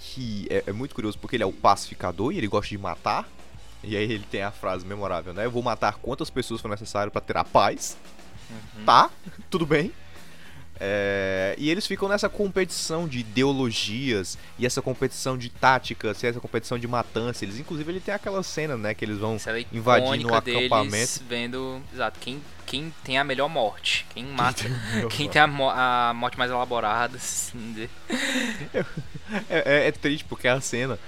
que 0.00 0.46
é, 0.50 0.64
é 0.68 0.72
muito 0.72 0.94
curioso 0.94 1.18
porque 1.18 1.36
ele 1.36 1.42
é 1.42 1.46
o 1.46 1.52
pacificador 1.52 2.32
e 2.32 2.38
ele 2.38 2.46
gosta 2.46 2.68
de 2.68 2.78
matar. 2.78 3.28
E 3.82 3.96
aí 3.96 4.04
ele 4.04 4.24
tem 4.30 4.42
a 4.42 4.50
frase 4.50 4.86
memorável, 4.86 5.34
né? 5.34 5.44
Eu 5.44 5.50
vou 5.50 5.62
matar 5.62 5.96
quantas 5.96 6.30
pessoas 6.30 6.60
for 6.60 6.68
necessário 6.68 7.10
pra 7.12 7.20
ter 7.20 7.36
a 7.36 7.44
paz. 7.44 7.96
Tá, 8.86 9.10
tudo 9.50 9.66
bem. 9.66 9.92
É, 10.86 11.54
e 11.56 11.70
eles 11.70 11.86
ficam 11.86 12.06
nessa 12.10 12.28
competição 12.28 13.08
de 13.08 13.20
ideologias 13.20 14.36
e 14.58 14.66
essa 14.66 14.82
competição 14.82 15.38
de 15.38 15.48
táticas 15.48 16.22
e 16.22 16.26
essa 16.26 16.38
competição 16.40 16.78
de 16.78 16.86
matança. 16.86 17.42
Eles, 17.42 17.58
inclusive, 17.58 17.90
ele 17.90 18.00
tem 18.00 18.14
aquela 18.14 18.42
cena, 18.42 18.76
né? 18.76 18.92
Que 18.92 19.02
eles 19.02 19.16
vão 19.16 19.38
é 19.46 19.64
invadindo 19.72 20.40
deles 20.42 20.66
acampamento. 20.70 21.22
vendo. 21.26 21.80
Exato, 21.90 22.18
quem, 22.20 22.38
quem 22.66 22.92
tem 23.02 23.16
a 23.16 23.24
melhor 23.24 23.48
morte. 23.48 24.04
Quem 24.12 24.26
mata. 24.26 24.64
Quem 25.08 25.26
tem 25.30 25.40
a, 25.40 25.46
mo- 25.46 25.70
a 25.70 26.12
morte 26.14 26.36
mais 26.36 26.50
elaborada. 26.50 27.16
assim, 27.16 27.88
É, 29.48 29.84
é- 29.84 29.88
é 29.88 29.92
triste 29.92 30.24
porque 30.24 30.46
a 30.46 30.60
cena. 30.60 30.98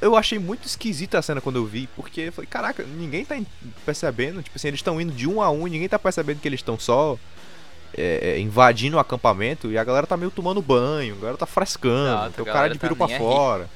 Eu 0.00 0.16
achei 0.16 0.38
muito 0.38 0.66
esquisita 0.66 1.18
a 1.18 1.22
cena 1.22 1.40
quando 1.40 1.56
eu 1.56 1.66
vi, 1.66 1.88
porque 1.96 2.22
eu 2.22 2.32
falei, 2.32 2.46
caraca, 2.48 2.82
ninguém 2.84 3.24
tá 3.24 3.36
percebendo. 3.84 4.40
Tipo 4.42 4.56
assim, 4.56 4.68
eles 4.68 4.78
estão 4.78 5.00
indo 5.00 5.12
de 5.12 5.26
um 5.28 5.42
a 5.42 5.50
um, 5.50 5.66
ninguém 5.66 5.88
tá 5.88 5.98
percebendo 5.98 6.40
que 6.40 6.48
eles 6.48 6.60
estão 6.60 6.78
só 6.78 7.18
é, 7.96 8.32
é, 8.36 8.38
invadindo 8.40 8.96
o 8.96 9.00
acampamento 9.00 9.70
e 9.70 9.78
a 9.78 9.84
galera 9.84 10.06
tá 10.06 10.16
meio 10.16 10.30
tomando 10.30 10.60
banho, 10.62 11.14
a 11.14 11.18
galera 11.18 11.38
tá 11.38 11.46
frescando, 11.46 12.08
Exato, 12.18 12.32
tem 12.34 12.42
o 12.42 12.46
cara 12.46 12.54
galera 12.58 12.74
de 12.74 12.78
tá 12.80 12.86
piru 12.88 12.96
pra 12.96 13.08
fora. 13.18 13.68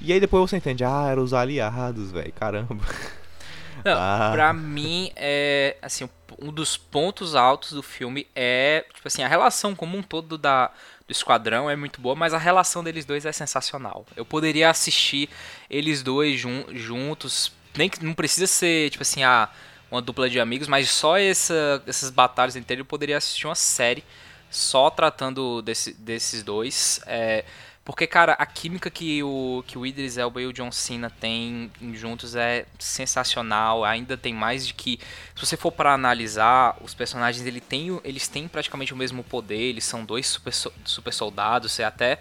E 0.00 0.12
aí 0.12 0.20
depois 0.20 0.48
você 0.50 0.56
entende, 0.58 0.84
ah, 0.84 1.06
eram 1.10 1.22
os 1.22 1.32
aliados, 1.32 2.10
velho, 2.12 2.32
caramba. 2.32 2.84
Não, 3.84 3.92
Ah. 3.96 4.30
pra 4.32 4.52
mim, 4.52 5.10
é, 5.14 5.76
assim, 5.80 6.08
um 6.40 6.50
dos 6.52 6.76
pontos 6.76 7.34
altos 7.34 7.72
do 7.72 7.82
filme 7.82 8.26
é, 8.34 8.84
tipo 8.94 9.06
assim, 9.06 9.22
a 9.22 9.28
relação 9.28 9.74
como 9.74 9.96
um 9.96 10.02
todo 10.02 10.36
da, 10.36 10.68
do 11.06 11.12
esquadrão 11.12 11.68
é 11.70 11.76
muito 11.76 12.00
boa, 12.00 12.14
mas 12.14 12.34
a 12.34 12.38
relação 12.38 12.82
deles 12.82 13.04
dois 13.04 13.24
é 13.24 13.32
sensacional. 13.32 14.04
Eu 14.16 14.24
poderia 14.24 14.70
assistir 14.70 15.28
eles 15.70 16.02
dois 16.02 16.38
jun- 16.40 16.64
juntos, 16.72 17.52
nem 17.76 17.88
que 17.88 18.04
não 18.04 18.12
precisa 18.14 18.46
ser, 18.46 18.90
tipo 18.90 19.02
assim, 19.02 19.22
a, 19.22 19.48
uma 19.90 20.02
dupla 20.02 20.28
de 20.28 20.40
amigos, 20.40 20.68
mas 20.68 20.90
só 20.90 21.16
essa, 21.18 21.82
essas 21.86 22.10
batalhas 22.10 22.56
inteiras 22.56 22.80
eu 22.80 22.86
poderia 22.86 23.16
assistir 23.16 23.46
uma 23.46 23.54
série 23.54 24.04
só 24.50 24.90
tratando 24.90 25.62
desse- 25.62 25.94
desses 25.94 26.42
dois. 26.42 27.00
É, 27.06 27.44
porque, 27.84 28.04
cara, 28.04 28.32
a 28.32 28.44
química 28.44 28.90
que 28.90 29.22
o, 29.22 29.62
que 29.64 29.78
o 29.78 29.86
Idris 29.86 30.18
Elba 30.18 30.42
e 30.42 30.46
o 30.46 30.52
John 30.52 30.72
Cena 30.72 31.08
têm 31.08 31.70
juntos 31.94 32.34
é 32.34 32.66
sensacional. 32.80 33.84
Ainda 33.84 34.16
tem 34.16 34.34
mais 34.34 34.66
de 34.66 34.74
que, 34.74 34.98
se 35.36 35.46
você 35.46 35.56
for 35.56 35.70
para 35.70 35.94
analisar, 35.94 36.76
os 36.82 36.94
personagens 36.94 37.46
ele 37.46 37.60
tem, 37.60 38.00
eles 38.02 38.26
têm 38.26 38.48
praticamente 38.48 38.92
o 38.92 38.96
mesmo 38.96 39.22
poder. 39.22 39.60
Eles 39.60 39.84
são 39.84 40.04
dois 40.04 40.26
super, 40.26 40.52
super 40.84 41.12
soldados. 41.12 41.78
É 41.78 41.84
até 41.84 42.18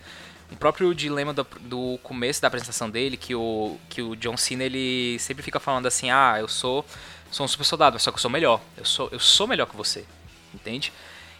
o 0.52 0.56
próprio 0.56 0.94
dilema 0.94 1.34
do, 1.34 1.46
do 1.62 1.98
começo 2.04 2.40
da 2.42 2.48
apresentação 2.48 2.88
dele, 2.88 3.18
que 3.18 3.34
o, 3.34 3.76
que 3.90 4.04
o 4.04 4.16
John 4.16 4.38
Cena 4.38 4.64
ele 4.64 5.18
sempre 5.20 5.42
fica 5.44 5.60
falando 5.60 5.88
assim: 5.88 6.12
ah, 6.12 6.36
eu 6.40 6.48
sou, 6.48 6.86
sou 7.36 7.44
um 7.44 7.50
super 7.50 7.66
soldado, 7.66 8.00
só 8.00 8.12
que 8.12 8.16
eu 8.16 8.22
sou 8.22 8.32
melhor. 8.32 8.62
Eu 8.78 8.86
sou, 8.86 9.10
eu 9.12 9.20
sou 9.20 9.46
melhor 9.46 9.68
que 9.68 9.76
você. 9.76 10.06
Entende? 10.54 10.94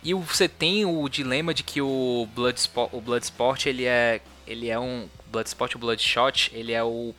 E 0.04 0.14
você 0.14 0.48
tem 0.48 0.86
o 0.86 1.08
dilema 1.08 1.54
de 1.54 1.64
que 1.64 1.82
o 1.82 2.28
Bloodsport, 2.36 2.94
o 2.94 3.00
Bloodsport 3.00 3.66
ele 3.66 3.86
é 3.86 4.22
ele 4.46 4.70
é 4.70 4.78
um 4.78 5.08
Bloodsport 5.28 5.74
o 5.76 5.80
Bloodshot, 5.80 6.52
ele 6.54 6.74
é 6.74 6.84
o 6.84 7.16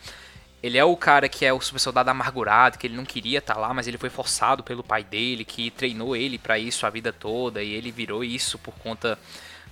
ele 0.62 0.76
é 0.76 0.84
o 0.84 0.96
cara 0.96 1.28
que 1.28 1.44
é 1.44 1.52
o 1.52 1.60
super 1.60 1.78
soldado 1.78 2.10
amargurado, 2.10 2.76
que 2.78 2.86
ele 2.86 2.96
não 2.96 3.04
queria 3.04 3.38
estar 3.38 3.56
lá, 3.56 3.72
mas 3.72 3.88
ele 3.88 3.98
foi 3.98 4.10
forçado 4.10 4.62
pelo 4.62 4.84
pai 4.84 5.02
dele, 5.02 5.44
que 5.44 5.70
treinou 5.70 6.14
ele 6.14 6.38
pra 6.38 6.58
isso 6.58 6.86
a 6.86 6.90
vida 6.90 7.12
toda 7.12 7.62
e 7.62 7.72
ele 7.72 7.90
virou 7.90 8.22
isso 8.22 8.58
por 8.58 8.74
conta 8.74 9.18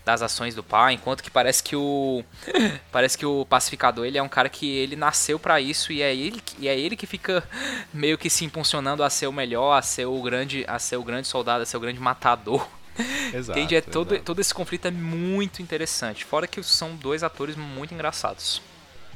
das 0.04 0.20
ações 0.22 0.54
do 0.54 0.62
pai, 0.62 0.94
enquanto 0.94 1.22
que 1.22 1.30
parece 1.30 1.62
que 1.62 1.74
o 1.74 2.22
parece 2.92 3.16
que 3.16 3.24
o 3.24 3.46
pacificador 3.46 4.04
ele 4.04 4.18
é 4.18 4.22
um 4.22 4.28
cara 4.28 4.48
que 4.48 4.68
ele 4.70 4.96
nasceu 4.96 5.38
pra 5.38 5.60
isso 5.60 5.92
e 5.92 6.02
é 6.02 6.14
ele 6.14 6.40
que- 6.40 6.56
e 6.58 6.68
é 6.68 6.78
ele 6.78 6.94
que 6.96 7.06
fica 7.06 7.42
meio 7.92 8.18
que 8.18 8.28
se 8.28 8.44
impulsionando 8.44 9.02
a 9.02 9.08
ser 9.10 9.26
o 9.26 9.32
melhor, 9.32 9.72
a 9.78 9.82
ser 9.82 10.04
o 10.06 10.20
grande, 10.22 10.64
a 10.68 10.78
ser 10.78 10.96
o 10.96 11.02
grande 11.02 11.26
soldado, 11.28 11.62
a 11.62 11.66
ser 11.66 11.76
o 11.76 11.80
grande 11.80 12.00
matador. 12.00 12.66
Exato, 13.32 13.58
Entende? 13.58 13.74
É 13.76 13.80
todo, 13.80 14.12
exato. 14.14 14.24
todo 14.24 14.40
esse 14.40 14.54
conflito 14.54 14.86
é 14.86 14.90
muito 14.90 15.60
interessante. 15.60 16.24
Fora 16.24 16.46
que 16.46 16.62
são 16.62 16.94
dois 16.94 17.24
atores 17.24 17.56
muito 17.56 17.92
engraçados. 17.92 18.62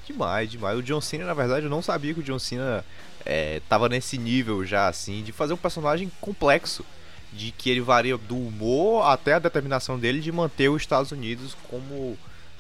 Demais, 0.07 0.51
demais. 0.51 0.78
O 0.78 0.82
John 0.82 1.01
Cena, 1.01 1.24
na 1.26 1.34
verdade, 1.34 1.66
eu 1.66 1.70
não 1.70 1.82
sabia 1.82 2.12
que 2.14 2.20
o 2.20 2.22
John 2.22 2.39
Cena 2.41 2.84
é, 3.24 3.61
tava 3.68 3.89
nesse 3.89 4.16
nível 4.18 4.64
já, 4.64 4.89
assim, 4.89 5.22
de 5.22 5.30
fazer 5.32 5.53
um 5.53 5.57
personagem 5.59 6.11
complexo. 6.20 6.84
De 7.33 7.53
que 7.53 7.70
ele 7.70 7.81
varia 7.81 8.16
do 8.16 8.37
humor 8.37 9.07
até 9.07 9.35
a 9.35 9.39
determinação 9.39 9.99
dele 9.99 10.20
de 10.20 10.33
manter 10.33 10.68
os 10.68 10.83
Estados 10.83 11.12
Unidos 11.12 11.57
como 11.70 12.16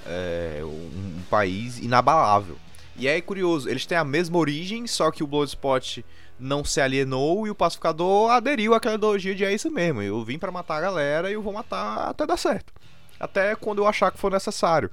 é, 0.06 0.60
um, 0.62 1.18
um 1.18 1.22
país 1.30 1.78
inabalável. 1.78 2.56
E 2.96 3.06
é 3.06 3.20
curioso, 3.20 3.68
eles 3.68 3.86
têm 3.86 3.96
a 3.96 4.04
mesma 4.04 4.36
origem, 4.38 4.86
só 4.86 5.10
que 5.10 5.22
o 5.22 5.26
Bloodspot 5.26 6.04
não 6.38 6.64
se 6.64 6.80
alienou 6.80 7.46
e 7.46 7.50
o 7.50 7.54
pacificador 7.54 8.30
aderiu 8.30 8.74
àquela 8.74 8.96
ideologia 8.96 9.34
de 9.34 9.44
é 9.44 9.52
isso 9.52 9.70
mesmo. 9.70 10.02
Eu 10.02 10.24
vim 10.24 10.38
pra 10.38 10.50
matar 10.50 10.76
a 10.76 10.80
galera 10.80 11.30
e 11.30 11.34
eu 11.34 11.42
vou 11.42 11.52
matar 11.52 12.08
até 12.08 12.26
dar 12.26 12.36
certo. 12.36 12.72
Até 13.18 13.54
quando 13.54 13.78
eu 13.78 13.86
achar 13.86 14.10
que 14.10 14.18
for 14.18 14.32
necessário. 14.32 14.90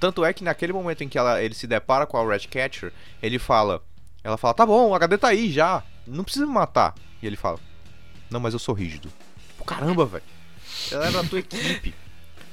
Tanto 0.00 0.24
é 0.24 0.32
que 0.32 0.44
naquele 0.44 0.72
momento 0.72 1.02
em 1.02 1.08
que 1.08 1.16
ela, 1.16 1.42
ele 1.42 1.54
se 1.54 1.66
depara 1.66 2.06
com 2.06 2.16
a 2.16 2.24
Ratcatcher, 2.24 2.92
ele 3.22 3.38
fala. 3.38 3.82
Ela 4.22 4.36
fala, 4.36 4.54
tá 4.54 4.66
bom, 4.66 4.90
o 4.90 4.94
HD 4.94 5.18
tá 5.18 5.28
aí 5.28 5.50
já. 5.50 5.82
Não 6.06 6.24
precisa 6.24 6.46
me 6.46 6.52
matar. 6.52 6.94
E 7.22 7.26
ele 7.26 7.36
fala, 7.36 7.58
não, 8.30 8.40
mas 8.40 8.52
eu 8.52 8.58
sou 8.58 8.74
rígido. 8.74 9.08
Tipo, 9.48 9.64
caramba, 9.64 10.04
velho. 10.06 10.24
Ela 10.90 11.08
é 11.08 11.10
da 11.12 11.22
tua 11.24 11.38
equipe. 11.38 11.94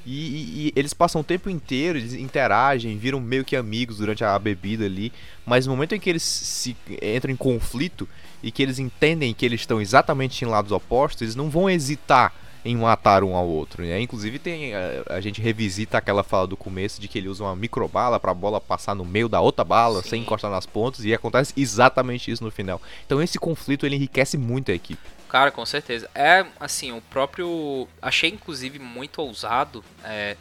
E, 0.05 0.11
e- 0.11 0.67
e 0.67 0.73
eles 0.75 0.93
passam 0.93 1.21
o 1.21 1.23
tempo 1.23 1.47
inteiro, 1.49 1.97
eles 1.97 2.13
interagem, 2.13 2.97
viram 2.97 3.19
meio 3.19 3.45
que 3.45 3.55
amigos 3.55 3.97
durante 3.97 4.23
a 4.23 4.37
bebida 4.39 4.85
ali. 4.85 5.11
Mas 5.45 5.65
no 5.67 5.73
momento 5.73 5.93
em 5.93 5.99
que 5.99 6.09
eles 6.09 6.23
se 6.23 6.75
entram 7.01 7.31
em 7.31 7.35
conflito 7.35 8.07
e 8.41 8.51
que 8.51 8.63
eles 8.63 8.79
entendem 8.79 9.33
que 9.33 9.45
eles 9.45 9.61
estão 9.61 9.79
exatamente 9.79 10.43
em 10.43 10.47
lados 10.47 10.71
opostos, 10.71 11.21
eles 11.21 11.35
não 11.35 11.49
vão 11.49 11.69
hesitar 11.69 12.33
em 12.65 12.75
matar 12.77 13.23
um 13.23 13.35
ao 13.35 13.47
outro. 13.47 13.83
Né? 13.83 13.99
Inclusive 14.01 14.39
tem 14.39 14.73
a, 14.73 15.03
a 15.09 15.21
gente 15.21 15.39
revisita 15.41 15.97
aquela 15.99 16.23
fala 16.23 16.47
do 16.47 16.57
começo 16.57 16.99
de 17.01 17.07
que 17.07 17.17
ele 17.19 17.27
usa 17.27 17.43
uma 17.43 17.55
microbala 17.55 18.19
para 18.19 18.31
a 18.31 18.35
bola 18.35 18.59
passar 18.61 18.95
no 18.95 19.05
meio 19.05 19.27
da 19.29 19.39
outra 19.41 19.63
bala 19.63 20.01
Sim. 20.03 20.09
sem 20.09 20.21
encostar 20.21 20.49
nas 20.49 20.65
pontas 20.65 21.03
e 21.05 21.13
acontece 21.13 21.53
exatamente 21.57 22.29
isso 22.31 22.43
no 22.43 22.49
final. 22.51 22.81
Então 23.05 23.21
esse 23.21 23.37
conflito 23.39 23.85
ele 23.85 23.95
enriquece 23.95 24.37
muito 24.37 24.71
a 24.71 24.75
equipe. 24.75 25.01
Cara, 25.31 25.49
com 25.49 25.65
certeza. 25.65 26.11
É, 26.13 26.45
assim, 26.59 26.91
o 26.91 26.99
próprio. 26.99 27.87
Achei, 28.01 28.29
inclusive, 28.29 28.77
muito 28.79 29.21
ousado 29.21 29.81
é, 30.03 30.35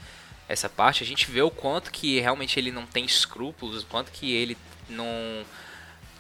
essa 0.48 0.68
parte. 0.68 1.04
A 1.04 1.06
gente 1.06 1.30
vê 1.30 1.40
o 1.40 1.48
quanto 1.50 1.92
que 1.92 2.18
realmente 2.18 2.58
ele 2.58 2.72
não 2.72 2.84
tem 2.84 3.04
escrúpulos, 3.04 3.84
o 3.84 3.86
quanto 3.86 4.10
que 4.10 4.32
ele 4.32 4.58
não. 4.88 5.06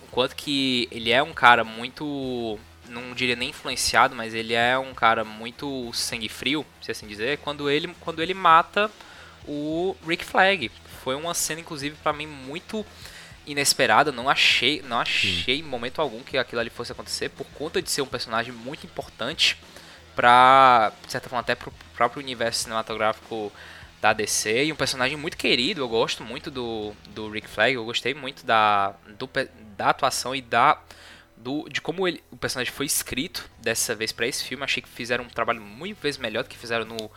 O 0.04 0.06
quanto 0.12 0.36
que 0.36 0.86
ele 0.92 1.10
é 1.10 1.20
um 1.20 1.32
cara 1.32 1.64
muito. 1.64 2.60
Não 2.88 3.12
diria 3.12 3.34
nem 3.34 3.50
influenciado, 3.50 4.14
mas 4.14 4.34
ele 4.34 4.54
é 4.54 4.78
um 4.78 4.94
cara 4.94 5.24
muito 5.24 5.92
sangue 5.92 6.28
frio, 6.28 6.64
se 6.80 6.92
assim 6.92 7.08
dizer, 7.08 7.38
quando 7.38 7.68
ele, 7.68 7.92
quando 7.98 8.22
ele 8.22 8.34
mata 8.34 8.88
o 9.48 9.96
Rick 10.06 10.24
Flag. 10.24 10.70
Foi 11.02 11.16
uma 11.16 11.34
cena, 11.34 11.60
inclusive, 11.60 11.96
pra 12.04 12.12
mim, 12.12 12.28
muito 12.28 12.86
inesperada. 13.46 14.12
Não 14.12 14.28
achei, 14.28 14.82
não 14.82 14.98
achei 14.98 15.58
em 15.58 15.62
momento 15.62 16.00
algum 16.00 16.22
que 16.22 16.38
aquilo 16.38 16.60
ali 16.60 16.70
fosse 16.70 16.92
acontecer, 16.92 17.28
por 17.30 17.46
conta 17.54 17.80
de 17.80 17.90
ser 17.90 18.02
um 18.02 18.06
personagem 18.06 18.52
muito 18.52 18.84
importante 18.84 19.56
pra, 20.14 20.92
de 21.04 21.12
certa 21.12 21.28
forma, 21.28 21.40
até 21.40 21.54
pro 21.54 21.72
próprio 21.94 22.22
universo 22.22 22.64
cinematográfico 22.64 23.52
da 24.00 24.12
DC. 24.12 24.64
E 24.64 24.72
um 24.72 24.76
personagem 24.76 25.16
muito 25.16 25.36
querido. 25.36 25.80
Eu 25.80 25.88
gosto 25.88 26.24
muito 26.24 26.50
do, 26.50 26.94
do 27.08 27.30
Rick 27.30 27.48
Flag. 27.48 27.74
Eu 27.74 27.84
gostei 27.84 28.14
muito 28.14 28.44
da, 28.44 28.94
do 29.18 29.28
da 29.76 29.90
atuação 29.90 30.34
e 30.34 30.40
da. 30.40 30.80
Do, 31.36 31.66
de 31.70 31.80
como 31.80 32.06
ele, 32.06 32.22
o 32.30 32.36
personagem 32.36 32.70
foi 32.70 32.84
escrito 32.84 33.48
dessa 33.58 33.94
vez 33.94 34.12
pra 34.12 34.26
esse 34.26 34.44
filme. 34.44 34.62
Achei 34.62 34.82
que 34.82 34.88
fizeram 34.88 35.24
um 35.24 35.28
trabalho 35.28 35.60
muito 35.60 35.98
vezes 35.98 36.18
melhor 36.18 36.42
do 36.42 36.50
que 36.50 36.58
fizeram 36.58 36.84
no, 36.84 37.10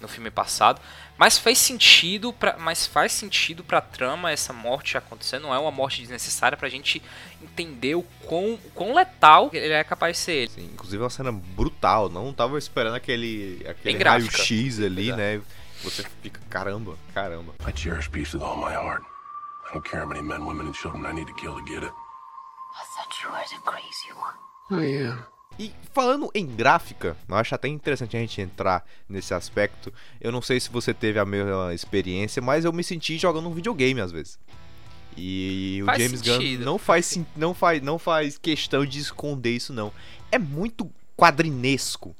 no 0.00 0.08
filme 0.08 0.30
passado. 0.30 0.80
Mas 1.18 1.38
faz 1.38 1.58
sentido 1.58 2.32
pra, 2.32 2.56
mas 2.58 2.86
faz 2.86 3.12
sentido 3.12 3.62
pra 3.62 3.80
trama 3.80 4.30
essa 4.30 4.52
morte 4.52 4.96
acontecer. 4.96 5.38
Não 5.38 5.54
é 5.54 5.58
uma 5.58 5.70
morte 5.70 6.00
desnecessária 6.00 6.56
pra 6.56 6.68
gente 6.68 7.02
entender 7.42 7.94
o 7.94 8.02
quão, 8.24 8.54
o 8.54 8.70
quão 8.74 8.94
letal 8.94 9.50
ele 9.52 9.72
é 9.74 9.84
capaz 9.84 10.16
de 10.16 10.22
ser. 10.22 10.48
Sim, 10.48 10.70
inclusive 10.72 11.00
é 11.00 11.04
uma 11.04 11.10
cena 11.10 11.30
brutal. 11.32 12.08
Não 12.08 12.32
tava 12.32 12.58
esperando 12.58 12.94
aquele, 12.94 13.62
aquele 13.68 13.98
gráfica. 13.98 14.36
raio-x 14.38 14.80
ali, 14.80 15.08
Exato. 15.08 15.18
né? 15.20 15.42
Você 15.82 16.04
fica, 16.22 16.40
caramba, 16.50 16.96
caramba. 17.14 17.54
I 17.66 17.72
cherish 17.74 18.08
peace 18.10 18.34
with 18.36 18.42
all 18.42 18.56
my 18.56 18.74
heart. 18.74 19.02
I 19.68 19.74
don't 19.74 19.88
care 19.88 20.00
how 20.02 20.08
many 20.08 20.20
men, 20.22 20.40
women, 20.44 20.66
and 20.68 20.74
children 20.74 21.04
I 21.06 21.12
need 21.14 21.26
to 21.28 21.34
kill 21.34 21.54
to 21.54 21.62
get 21.64 21.82
it. 21.82 21.92
I 21.92 22.84
thought 22.94 23.22
you 23.22 23.30
were 23.30 23.44
the 23.48 23.60
crazy 23.64 24.12
one. 24.14 24.36
I 24.82 25.08
am. 25.08 25.24
E 25.60 25.70
falando 25.92 26.30
em 26.34 26.46
gráfica, 26.46 27.14
eu 27.28 27.34
acho 27.36 27.54
até 27.54 27.68
interessante 27.68 28.16
a 28.16 28.20
gente 28.20 28.40
entrar 28.40 28.82
nesse 29.06 29.34
aspecto. 29.34 29.92
Eu 30.18 30.32
não 30.32 30.40
sei 30.40 30.58
se 30.58 30.70
você 30.70 30.94
teve 30.94 31.18
a 31.18 31.24
mesma 31.26 31.74
experiência, 31.74 32.40
mas 32.40 32.64
eu 32.64 32.72
me 32.72 32.82
senti 32.82 33.18
jogando 33.18 33.46
um 33.46 33.52
videogame 33.52 34.00
às 34.00 34.10
vezes. 34.10 34.38
E 35.14 35.80
o 35.82 35.84
Faz 35.84 36.02
James 36.02 36.20
sentido. 36.20 36.60
Gunn 36.60 36.64
não 36.64 36.78
faz, 36.78 37.20
não, 37.36 37.52
faz, 37.52 37.82
não 37.82 37.98
faz 37.98 38.38
questão 38.38 38.86
de 38.86 39.00
esconder 39.00 39.50
isso, 39.50 39.70
não. 39.70 39.92
É 40.32 40.38
muito 40.38 40.90
quadrinesco. 41.14 42.16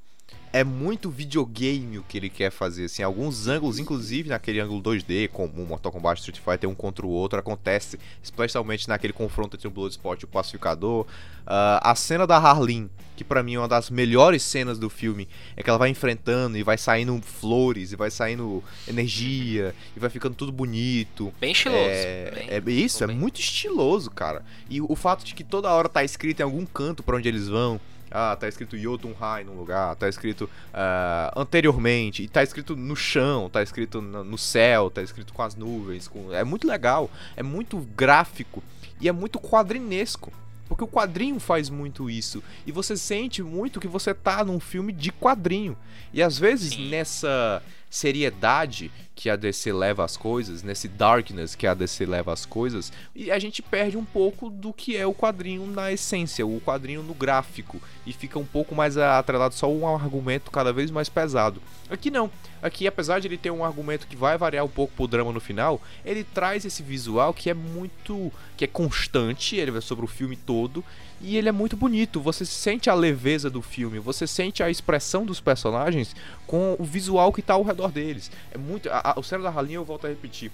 É 0.53 0.64
muito 0.64 1.09
videogame 1.11 1.98
o 1.98 2.03
que 2.03 2.18
ele 2.18 2.28
quer 2.28 2.51
fazer, 2.51 2.86
assim, 2.86 3.05
alguns 3.05 3.46
ângulos, 3.46 3.78
inclusive 3.78 4.28
naquele 4.30 4.59
ângulo 4.59 4.82
2D, 4.82 5.28
como 5.28 5.62
o 5.62 5.66
Mortal 5.66 5.92
Kombat 5.92 6.18
Street 6.20 6.40
Fighter 6.44 6.68
um 6.68 6.74
contra 6.74 7.07
o 7.07 7.09
outro, 7.09 7.38
acontece, 7.38 8.01
especialmente 8.20 8.88
naquele 8.88 9.12
confronto 9.12 9.57
entre 9.57 9.68
o 9.68 9.70
Bloodsport 9.70 10.20
e 10.20 10.24
o 10.24 10.28
Pacificador. 10.28 11.07
Ah, 11.46 11.92
a 11.92 11.94
cena 11.94 12.26
da 12.26 12.36
Harleen, 12.36 12.90
que 13.16 13.22
pra 13.22 13.44
mim 13.44 13.55
é 13.55 13.59
uma 13.61 13.68
das 13.68 13.90
melhores 13.90 14.42
cenas 14.42 14.76
do 14.76 14.90
filme, 14.90 15.28
é 15.57 15.62
que 15.62 15.70
ela 15.70 15.78
vai 15.78 15.88
enfrentando 15.88 16.59
e 16.59 16.64
vai 16.64 16.76
saindo 16.76 17.20
flores, 17.22 17.92
e 17.92 17.96
vai 17.96 18.11
saindo 18.11 18.61
energia, 18.88 19.72
e 19.96 20.01
vai 20.01 20.11
ficando 20.11 20.34
tudo 20.34 20.51
bonito. 20.51 21.32
Bem 21.40 21.53
estiloso. 21.53 21.78
É, 21.84 22.32
bem- 22.34 22.48
é 22.51 22.72
isso, 22.72 23.05
é 23.05 23.07
bem. 23.07 23.16
muito 23.16 23.38
estiloso, 23.38 24.11
cara. 24.11 24.44
E 24.68 24.80
o 24.80 24.96
fato 24.96 25.24
de 25.24 25.32
que 25.32 25.44
toda 25.44 25.70
hora 25.70 25.88
tá 25.88 26.03
escrito 26.03 26.40
em 26.40 26.42
algum 26.42 26.66
canto 26.66 27.05
pra 27.05 27.16
onde 27.16 27.28
eles 27.28 27.46
vão. 27.46 27.80
Ah, 28.11 28.37
tá 28.39 28.49
escrito 28.49 28.77
Jotunheim 28.77 29.45
num 29.45 29.55
lugar, 29.55 29.95
tá 29.97 30.09
escrito 30.09 30.49
ah, 30.75 31.33
anteriormente, 31.37 32.23
e 32.23 32.29
tá 32.29 32.43
escrito 32.43 32.75
no 32.77 32.97
chão, 32.97 33.49
tá 33.49 33.63
escrito 33.63 34.01
no 34.03 34.37
céu, 34.39 34.91
tá 34.91 35.03
escrito 35.03 35.33
com 35.33 35.43
as 35.43 35.55
nuvens. 35.55 36.09
com- 36.09 36.33
É 36.33 36.43
muito 36.45 36.67
legal, 36.67 37.11
é 37.37 37.43
muito 37.43 37.79
gráfico 37.97 38.63
e 39.01 39.09
é 39.09 39.13
muito 39.13 39.39
quadrinesco. 39.39 40.33
Porque 40.69 40.85
o 40.85 40.89
quadrinho 40.89 41.41
faz 41.41 41.69
muito 41.69 42.09
isso. 42.09 42.41
E 42.65 42.71
você 42.71 42.97
sente 42.97 43.43
muito 43.43 43.81
que 43.81 43.89
você 43.89 44.15
tá 44.15 44.45
num 44.45 44.61
filme 44.61 44.93
de 44.93 45.11
quadrinho. 45.11 45.77
E 46.13 46.23
às 46.23 46.39
vezes 46.39 46.77
nessa 46.77 47.61
seriedade 47.91 48.91
que 49.14 49.28
a 49.28 49.36
DC 49.36 49.70
leva 49.72 50.03
as 50.03 50.16
coisas, 50.16 50.62
nesse 50.62 50.88
darkness 50.88 51.55
que 51.55 51.66
a 51.66 51.74
DC 51.74 52.07
leva 52.07 52.32
as 52.32 52.47
coisas, 52.47 52.91
e 53.14 53.30
a 53.30 53.38
gente 53.38 53.61
perde 53.61 53.99
um 53.99 54.05
pouco 54.05 54.49
do 54.49 54.72
que 54.72 54.97
é 54.97 55.07
o 55.07 55.12
quadrinho 55.12 55.66
na 55.66 55.93
essência, 55.93 56.47
o 56.47 56.59
quadrinho 56.61 57.03
no 57.03 57.12
gráfico, 57.12 57.82
e 58.07 58.14
fica 58.14 58.38
um 58.38 58.47
pouco 58.47 58.74
mais 58.74 58.97
atrelado 58.97 59.55
só 59.55 59.70
um 59.70 59.86
argumento 59.86 60.51
cada 60.51 60.72
vez 60.72 60.91
mais 60.91 61.11
pesado. 61.11 61.61
Aqui 61.91 62.11
não. 62.11 62.30
Aqui, 62.62 62.86
apesar 62.86 63.18
de 63.20 63.28
ele 63.28 63.36
ter 63.36 63.51
um 63.51 63.64
argumento 63.64 64.07
que 64.07 64.16
vai 64.16 64.38
variar 64.38 64.64
um 64.64 64.68
pouco 64.68 64.95
pro 64.95 65.07
drama 65.07 65.32
no 65.32 65.41
final, 65.41 65.82
ele 66.05 66.24
traz 66.24 66.64
esse 66.64 66.82
visual 66.82 67.34
que 67.34 67.51
é 67.51 67.55
muito. 67.55 68.32
que 68.57 68.64
é 68.64 68.68
constante, 68.68 69.57
ele 69.57 69.70
vai 69.70 69.80
sobre 69.80 70.05
o 70.05 70.09
filme 70.09 70.36
todo, 70.36 70.84
e 71.21 71.37
ele 71.37 71.49
é 71.49 71.53
muito 71.53 71.77
bonito. 71.77 72.21
Você 72.21 72.45
sente 72.47 72.89
a 72.89 72.95
leveza 72.95 73.51
do 73.51 73.61
filme, 73.61 73.99
você 73.99 74.27
sente 74.27 74.62
a 74.62 74.71
expressão 74.71 75.25
dos 75.25 75.41
personagens 75.41 76.16
com 76.47 76.77
o 76.79 76.85
visual 76.85 77.33
que 77.33 77.43
tá 77.43 77.55
ao 77.55 77.62
redor 77.62 77.91
deles. 77.91 78.31
É 78.51 78.59
muito. 78.59 78.89
A, 78.91 79.12
a, 79.12 79.21
o 79.21 79.23
cérebro 79.23 79.51
da 79.51 79.55
Ralinha, 79.55 79.77
eu 79.77 79.85
volto 79.85 80.07
a 80.07 80.11
repetir. 80.11 80.51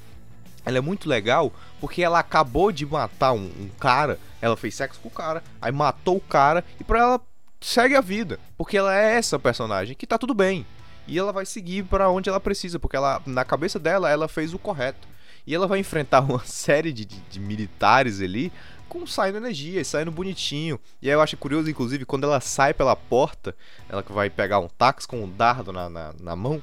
Ela 0.64 0.78
é 0.78 0.80
muito 0.80 1.08
legal 1.08 1.52
porque 1.80 2.02
ela 2.02 2.18
acabou 2.18 2.72
de 2.72 2.84
matar 2.84 3.32
um, 3.32 3.44
um 3.44 3.70
cara, 3.78 4.18
ela 4.42 4.56
fez 4.56 4.74
sexo 4.74 4.98
com 5.00 5.08
o 5.08 5.12
cara, 5.12 5.42
aí 5.62 5.70
matou 5.70 6.16
o 6.16 6.20
cara, 6.20 6.64
e 6.80 6.82
pra 6.82 6.98
ela 6.98 7.20
segue 7.60 7.94
a 7.94 8.00
vida. 8.00 8.40
Porque 8.58 8.76
ela 8.76 8.96
é 8.96 9.14
essa 9.14 9.38
personagem 9.38 9.94
que 9.94 10.06
tá 10.06 10.18
tudo 10.18 10.34
bem. 10.34 10.66
E 11.06 11.16
ela 11.16 11.32
vai 11.32 11.46
seguir 11.46 11.84
para 11.84 12.10
onde 12.10 12.28
ela 12.28 12.40
precisa, 12.40 12.80
porque 12.80 12.96
ela, 12.96 13.22
na 13.24 13.44
cabeça 13.44 13.78
dela, 13.78 14.10
ela 14.10 14.26
fez 14.26 14.52
o 14.52 14.58
correto. 14.58 15.06
E 15.46 15.54
ela 15.54 15.68
vai 15.68 15.78
enfrentar 15.78 16.20
uma 16.28 16.44
série 16.44 16.92
de, 16.92 17.04
de, 17.04 17.20
de 17.30 17.38
militares 17.38 18.20
ali 18.20 18.52
com 18.88 19.06
saindo 19.06 19.38
energia, 19.38 19.84
saindo 19.84 20.10
bonitinho. 20.10 20.78
E 21.00 21.08
aí 21.08 21.14
eu 21.14 21.20
acho 21.20 21.36
curioso, 21.36 21.68
inclusive, 21.70 22.04
quando 22.04 22.24
ela 22.24 22.40
sai 22.40 22.72
pela 22.74 22.96
porta, 22.96 23.54
ela 23.88 24.02
que 24.02 24.12
vai 24.12 24.30
pegar 24.30 24.58
um 24.58 24.68
táxi 24.68 25.06
com 25.06 25.22
um 25.22 25.30
dardo 25.30 25.72
na, 25.72 25.88
na, 25.88 26.14
na 26.20 26.36
mão, 26.36 26.62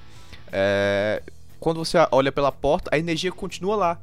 é... 0.51 1.21
quando 1.59 1.84
você 1.84 1.97
olha 2.11 2.32
pela 2.32 2.51
porta, 2.51 2.89
a 2.93 2.97
energia 2.97 3.32
continua 3.32 3.76
lá. 3.76 3.99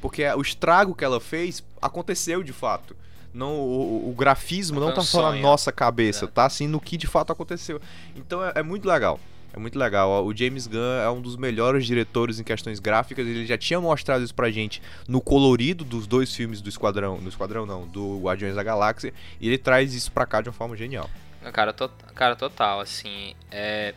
Porque 0.00 0.24
o 0.24 0.40
estrago 0.40 0.94
que 0.94 1.04
ela 1.04 1.20
fez 1.20 1.62
aconteceu 1.80 2.42
de 2.42 2.52
fato. 2.52 2.96
Não, 3.32 3.54
o, 3.54 4.10
o 4.10 4.14
grafismo 4.14 4.80
não, 4.80 4.88
não 4.88 4.94
tá 4.94 5.02
só 5.02 5.30
na 5.30 5.38
nossa 5.38 5.70
cabeça, 5.70 6.24
é. 6.24 6.28
tá 6.28 6.46
assim 6.46 6.66
no 6.66 6.80
que 6.80 6.96
de 6.96 7.06
fato 7.06 7.32
aconteceu. 7.32 7.80
Então 8.14 8.42
é, 8.42 8.52
é 8.56 8.62
muito 8.62 8.88
legal. 8.88 9.20
É 9.56 9.58
muito 9.58 9.78
legal. 9.78 10.22
O 10.26 10.36
James 10.36 10.66
Gunn 10.66 11.00
é 11.02 11.10
um 11.10 11.18
dos 11.18 11.34
melhores 11.34 11.86
diretores 11.86 12.38
em 12.38 12.44
questões 12.44 12.78
gráficas. 12.78 13.26
Ele 13.26 13.46
já 13.46 13.56
tinha 13.56 13.80
mostrado 13.80 14.22
isso 14.22 14.34
pra 14.34 14.50
gente 14.50 14.82
no 15.08 15.18
colorido 15.18 15.82
dos 15.82 16.06
dois 16.06 16.34
filmes 16.34 16.60
do 16.60 16.68
Esquadrão. 16.68 17.18
No 17.22 17.30
Esquadrão 17.30 17.64
não, 17.64 17.86
do 17.86 18.20
Guardiões 18.20 18.54
da 18.54 18.62
Galáxia. 18.62 19.14
E 19.40 19.48
ele 19.48 19.56
traz 19.56 19.94
isso 19.94 20.12
pra 20.12 20.26
cá 20.26 20.42
de 20.42 20.50
uma 20.50 20.52
forma 20.52 20.76
genial. 20.76 21.08
Cara, 21.54 21.72
to 21.72 21.90
cara 22.14 22.36
total, 22.36 22.80
assim. 22.80 23.34
É... 23.50 23.94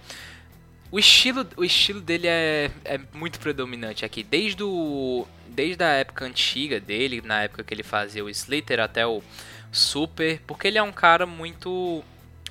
O 0.89 0.97
estilo, 0.97 1.45
o 1.57 1.64
estilo 1.66 1.99
dele 1.99 2.28
é, 2.28 2.72
é 2.86 2.99
muito 3.14 3.38
predominante 3.38 4.05
aqui. 4.05 4.24
Desde, 4.24 4.64
o, 4.64 5.28
desde 5.49 5.84
a 5.84 5.89
época 5.89 6.24
antiga 6.24 6.80
dele, 6.80 7.22
na 7.22 7.43
época 7.43 7.66
que 7.66 7.74
ele 7.74 7.84
fazia 7.84 8.24
o 8.24 8.30
Slither 8.30 8.80
até 8.80 9.05
o 9.05 9.22
Super. 9.74 10.39
Porque 10.47 10.70
ele 10.70 10.78
é 10.78 10.84
um 10.84 10.93
cara 10.93 11.26
muito 11.26 12.01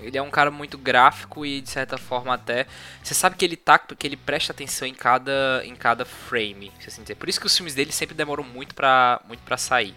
ele 0.01 0.17
é 0.17 0.23
um 0.23 0.31
cara 0.31 0.51
muito 0.51 0.79
gráfico 0.79 1.45
e 1.45 1.61
de 1.61 1.71
certa 1.71 1.99
forma 1.99 2.35
até 2.35 2.67
você 3.03 3.15
sabe 3.15 3.37
que 3.37 3.45
ele 3.45 3.57
tá 3.57 3.79
que 3.79 4.07
ele 4.07 4.17
presta 4.17 4.53
atenção 4.53 4.87
em 4.87 4.95
cada 4.95 5.63
em 5.65 5.75
cada 5.75 6.05
frame, 6.05 6.73
assim 6.87 7.03
dizer. 7.03 7.17
Por 7.17 7.29
isso 7.29 7.41
que 7.41 7.47
os 7.47 7.57
filmes 7.57 7.75
dele 7.75 7.93
sempre 7.93 8.15
demoram 8.15 8.45
muito 8.45 8.75
para 8.75 9.21
muito 9.27 9.41
para 9.41 9.57
sair. 9.57 9.95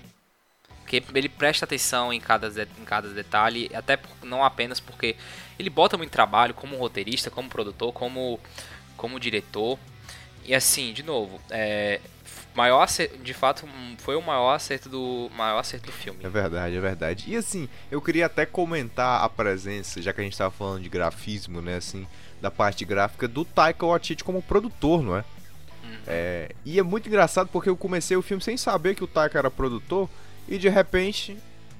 Porque 0.79 1.03
ele 1.13 1.29
presta 1.29 1.65
atenção 1.65 2.11
em 2.11 2.19
cada 2.19 2.47
em 2.47 2.85
cada 2.85 3.09
detalhe, 3.09 3.69
até 3.73 3.95
por, 3.95 4.09
não 4.23 4.43
apenas 4.43 4.79
porque 4.79 5.15
ele 5.57 5.69
bota 5.69 5.97
muito 5.97 6.11
trabalho 6.11 6.53
como 6.53 6.75
roteirista, 6.77 7.29
como 7.29 7.49
produtor, 7.49 7.93
como 7.93 8.39
como 8.97 9.19
diretor. 9.19 9.79
E 10.43 10.55
assim, 10.55 10.91
de 10.91 11.03
novo, 11.03 11.39
é, 11.51 12.01
maior 12.53 12.81
acerto, 12.81 13.17
de 13.17 13.33
fato 13.33 13.67
foi 13.99 14.15
o 14.15 14.21
maior 14.21 14.53
acerto 14.53 14.89
do 14.89 15.29
maior 15.35 15.59
acerto 15.59 15.87
do 15.87 15.91
filme. 15.91 16.19
É 16.23 16.29
verdade, 16.29 16.75
é 16.75 16.79
verdade. 16.79 17.25
E 17.27 17.35
assim, 17.35 17.69
eu 17.89 18.01
queria 18.01 18.25
até 18.25 18.45
comentar 18.45 19.23
a 19.23 19.29
presença, 19.29 20.01
já 20.01 20.11
que 20.13 20.21
a 20.21 20.23
gente 20.23 20.37
tava 20.37 20.51
falando 20.51 20.83
de 20.83 20.89
grafismo, 20.89 21.61
né, 21.61 21.77
assim, 21.77 22.07
da 22.41 22.51
parte 22.51 22.83
gráfica 22.83 23.27
do 23.27 23.45
Taika 23.45 23.85
Waititi 23.85 24.23
como 24.23 24.41
produtor, 24.41 25.01
não 25.01 25.17
é? 25.17 25.23
Uhum. 25.83 25.97
é? 26.07 26.51
E 26.65 26.79
é 26.79 26.83
muito 26.83 27.07
engraçado 27.07 27.47
porque 27.47 27.69
eu 27.69 27.77
comecei 27.77 28.17
o 28.17 28.21
filme 28.21 28.43
sem 28.43 28.57
saber 28.57 28.95
que 28.95 29.03
o 29.03 29.07
Taika 29.07 29.37
era 29.37 29.49
produtor 29.49 30.09
e 30.47 30.57
de 30.57 30.69
repente 30.69 31.37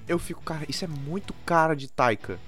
eu 0.07 0.17
fico, 0.17 0.41
cara, 0.41 0.65
isso 0.67 0.85
é 0.85 0.87
muito 0.87 1.33
cara 1.45 1.75
de 1.75 1.87
Taika 1.87 2.39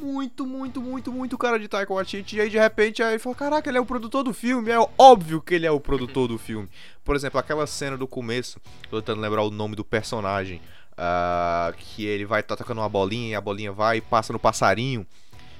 muito, 0.00 0.46
muito, 0.46 0.80
muito, 0.80 1.12
muito 1.12 1.38
cara 1.38 1.58
de 1.58 1.68
Taika 1.68 1.92
Waititi. 1.92 2.36
E 2.36 2.40
aí, 2.40 2.48
de 2.48 2.58
repente, 2.58 3.02
aí 3.02 3.12
ele 3.12 3.18
fala, 3.18 3.36
caraca, 3.36 3.68
ele 3.68 3.78
é 3.78 3.80
o 3.80 3.86
produtor 3.86 4.24
do 4.24 4.32
filme. 4.32 4.70
É 4.70 4.78
óbvio 4.98 5.40
que 5.40 5.54
ele 5.54 5.66
é 5.66 5.70
o 5.70 5.78
produtor 5.78 6.26
do 6.26 6.38
filme. 6.38 6.68
Por 7.04 7.14
exemplo, 7.14 7.38
aquela 7.38 7.66
cena 7.66 7.96
do 7.96 8.08
começo, 8.08 8.60
tô 8.88 9.00
tentando 9.00 9.20
lembrar 9.20 9.42
o 9.42 9.50
nome 9.50 9.76
do 9.76 9.84
personagem, 9.84 10.60
uh, 10.92 11.72
que 11.76 12.04
ele 12.04 12.24
vai 12.24 12.42
tá 12.42 12.56
tocando 12.56 12.78
uma 12.78 12.88
bolinha 12.88 13.30
e 13.30 13.34
a 13.34 13.40
bolinha 13.40 13.72
vai 13.72 13.98
e 13.98 14.00
passa 14.00 14.32
no 14.32 14.38
passarinho. 14.38 15.06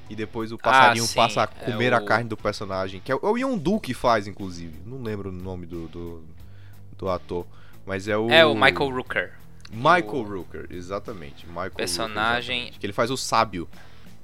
E 0.08 0.16
depois 0.16 0.50
o 0.50 0.58
passarinho 0.58 1.04
ah, 1.04 1.14
passa 1.14 1.40
a 1.42 1.44
é 1.44 1.70
comer 1.70 1.92
é 1.92 1.94
o... 1.94 1.98
a 1.98 2.04
carne 2.04 2.28
do 2.28 2.36
personagem. 2.36 3.00
Que 3.00 3.12
é 3.12 3.14
o, 3.14 3.20
é 3.22 3.30
o 3.30 3.36
Yondu 3.36 3.78
que 3.78 3.94
faz, 3.94 4.26
inclusive. 4.26 4.80
Não 4.84 5.02
lembro 5.02 5.28
o 5.28 5.32
nome 5.32 5.66
do, 5.66 5.86
do, 5.86 6.24
do 6.98 7.08
ator. 7.08 7.46
Mas 7.86 8.08
é 8.08 8.16
o. 8.16 8.28
É 8.28 8.44
o 8.44 8.54
Michael 8.54 8.90
Rooker. 8.90 9.32
Michael 9.70 10.14
o... 10.14 10.22
Rooker, 10.22 10.66
exatamente. 10.70 11.46
Michael 11.46 11.70
personagem. 11.70 12.16
Rooker, 12.16 12.52
exatamente. 12.54 12.78
Que 12.80 12.86
ele 12.86 12.92
faz 12.92 13.10
o 13.10 13.16
sábio. 13.16 13.68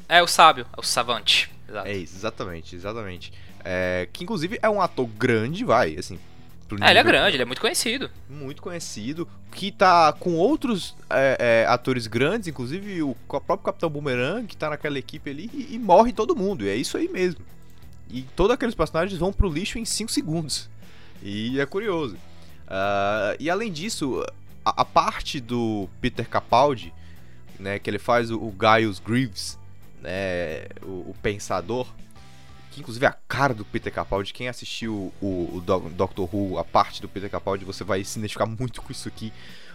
É 0.09 0.23
o 0.23 0.27
sábio, 0.27 0.67
é 0.77 0.81
o 0.81 0.83
savante. 0.83 1.51
Exato. 1.69 1.89
É 1.89 1.97
isso, 1.97 2.17
exatamente, 2.17 2.77
exatamente. 2.77 3.33
É, 3.65 4.09
que 4.13 4.23
inclusive 4.23 4.59
é 4.63 4.69
um 4.69 4.81
ator 4.81 5.07
grande, 5.07 5.65
vai, 5.65 5.97
assim. 5.97 6.19
É, 6.81 6.91
ele 6.91 6.99
é 6.99 7.03
grande, 7.03 7.37
ele 7.37 7.43
é 7.43 7.47
muito 7.47 7.61
conhecido. 7.61 8.11
Muito 8.29 8.61
conhecido. 8.61 9.29
Que 9.53 9.71
tá 9.71 10.13
com 10.13 10.35
outros 10.35 10.97
é, 11.09 11.65
é, 11.65 11.67
atores 11.69 12.07
grandes, 12.07 12.49
inclusive 12.49 13.03
o 13.03 13.15
próprio 13.15 13.59
Capitão 13.59 13.89
Boomerang, 13.89 14.47
que 14.47 14.57
tá 14.57 14.71
naquela 14.71 14.99
equipe 14.99 15.31
ali, 15.31 15.51
e, 15.55 15.75
e 15.75 15.79
morre 15.79 16.13
todo 16.13 16.35
mundo. 16.35 16.65
E 16.65 16.69
é 16.69 16.75
isso 16.75 16.97
aí 16.97 17.09
mesmo. 17.09 17.41
E 18.11 18.23
todos 18.35 18.53
aqueles 18.53 18.75
personagens 18.75 19.19
vão 19.19 19.33
pro 19.33 19.49
lixo 19.49 19.79
em 19.79 19.85
5 19.85 20.11
segundos. 20.11 20.69
E 21.23 21.59
é 21.61 21.67
curioso. 21.67 22.17
Uh, 22.67 23.37
e 23.39 23.49
além 23.49 23.71
disso, 23.73 24.25
a, 24.65 24.83
a, 24.83 24.85
parte 24.85 25.41
do 25.41 25.89
Peter 26.01 26.29
Capaldi, 26.29 26.93
né, 27.59 27.79
que 27.79 27.89
ele 27.89 27.99
faz 27.99 28.31
o, 28.31 28.39
o 28.39 28.51
Gaius 28.51 28.99
Greaves, 28.99 29.59
né, 30.03 30.67
o, 30.83 31.11
o, 31.11 31.17
Pensador, 31.23 31.87
que 32.71 32.81
inclusive 32.81 33.05
é 33.05 33.09
a 33.09 33.17
cara 33.27 33.55
do 33.55 33.65
Peter 33.65 33.93
Capaldi. 33.93 34.33
Quem 34.33 34.49
assistiu 34.49 35.13
o, 35.21 35.57
o 35.57 35.63
Doctor 35.91 36.29
Who, 36.35 36.59
a 36.59 36.65
parte 36.65 37.01
do 37.01 37.09
Peter 37.09 37.31
Capaldi, 37.31 37.65
você 37.65 37.85
vai 37.85 38.03
se 38.05 38.19
identificar 38.19 38.47
muito 38.47 38.83
com 38.83 38.93
isso 38.93 39.09
aqui. 39.09 39.33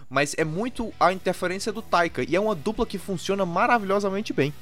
Mas 0.08 0.34
é 0.36 0.44
muito 0.44 0.92
a 1.00 1.12
interferência 1.12 1.72
do 1.72 1.80
Taika, 1.80 2.22
e 2.28 2.36
é 2.36 2.40
uma 2.40 2.54
dupla 2.54 2.84
que 2.84 2.98
funciona 2.98 3.46
maravilhosamente 3.46 4.32
bem. 4.32 4.52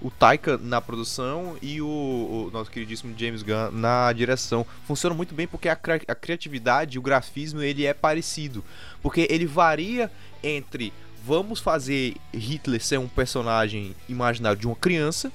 O 0.00 0.10
Taika 0.10 0.56
na 0.56 0.80
produção 0.80 1.56
e 1.60 1.82
o, 1.82 1.86
o 1.86 2.50
nosso 2.52 2.70
queridíssimo 2.70 3.12
James 3.18 3.42
Gunn 3.42 3.72
na 3.72 4.12
direção. 4.12 4.64
Funcionam 4.86 5.16
muito 5.16 5.34
bem 5.34 5.46
porque 5.46 5.68
a, 5.68 5.72
a 5.72 6.14
criatividade, 6.14 6.98
o 6.98 7.02
grafismo, 7.02 7.60
ele 7.60 7.84
é 7.84 7.92
parecido. 7.92 8.64
Porque 9.02 9.26
ele 9.28 9.44
varia 9.44 10.10
entre 10.42 10.92
vamos 11.28 11.60
fazer 11.60 12.14
Hitler 12.32 12.82
ser 12.82 12.98
um 12.98 13.06
personagem 13.06 13.94
imaginário 14.08 14.58
de 14.58 14.66
uma 14.66 14.74
criança 14.74 15.30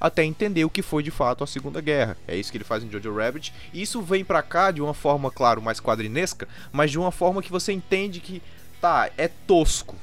até 0.00 0.24
entender 0.24 0.64
o 0.64 0.70
que 0.70 0.80
foi 0.80 1.02
de 1.02 1.10
fato 1.10 1.44
a 1.44 1.46
Segunda 1.46 1.78
Guerra. 1.82 2.16
É 2.26 2.34
isso 2.34 2.50
que 2.50 2.56
ele 2.56 2.64
faz 2.64 2.82
em 2.82 2.90
Jojo 2.90 3.14
Rabbit. 3.14 3.52
E 3.70 3.82
isso 3.82 4.00
vem 4.00 4.24
pra 4.24 4.42
cá 4.42 4.70
de 4.70 4.80
uma 4.80 4.94
forma, 4.94 5.30
claro, 5.30 5.60
mais 5.60 5.78
quadrinesca, 5.78 6.48
mas 6.72 6.90
de 6.90 6.98
uma 6.98 7.12
forma 7.12 7.42
que 7.42 7.52
você 7.52 7.70
entende 7.70 8.18
que, 8.18 8.42
tá, 8.80 9.10
é 9.18 9.28
tosco. 9.28 9.94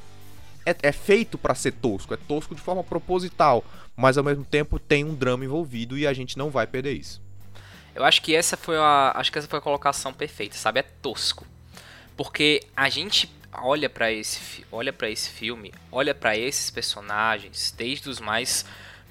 É, 0.67 0.75
é 0.83 0.91
feito 0.91 1.35
para 1.35 1.55
ser 1.55 1.71
tosco, 1.71 2.13
é 2.13 2.17
tosco 2.17 2.53
de 2.53 2.61
forma 2.61 2.83
proposital, 2.83 3.65
mas 3.95 4.19
ao 4.19 4.23
mesmo 4.23 4.45
tempo 4.45 4.77
tem 4.77 5.03
um 5.03 5.15
drama 5.15 5.43
envolvido 5.43 5.97
e 5.97 6.05
a 6.05 6.13
gente 6.13 6.37
não 6.37 6.51
vai 6.51 6.67
perder 6.67 6.93
isso. 6.93 7.19
Eu 7.95 8.03
acho 8.03 8.21
que 8.21 8.35
essa 8.35 8.55
foi 8.55 8.77
a, 8.77 9.13
acho 9.15 9.31
que 9.31 9.39
essa 9.39 9.47
foi 9.47 9.57
a 9.57 9.61
colocação 9.61 10.13
perfeita, 10.13 10.55
sabe? 10.55 10.79
É 10.79 10.83
tosco. 10.83 11.43
Porque 12.15 12.61
a 12.75 12.87
gente 12.87 13.29
olha 13.61 13.89
para 13.89 14.11
esse, 14.11 14.65
olha 14.71 14.91
para 14.91 15.09
esse 15.09 15.29
filme, 15.29 15.73
olha 15.91 16.13
para 16.15 16.37
esses 16.37 16.69
personagens, 16.69 17.73
desde 17.77 18.09
os 18.09 18.19
mais 18.19 18.65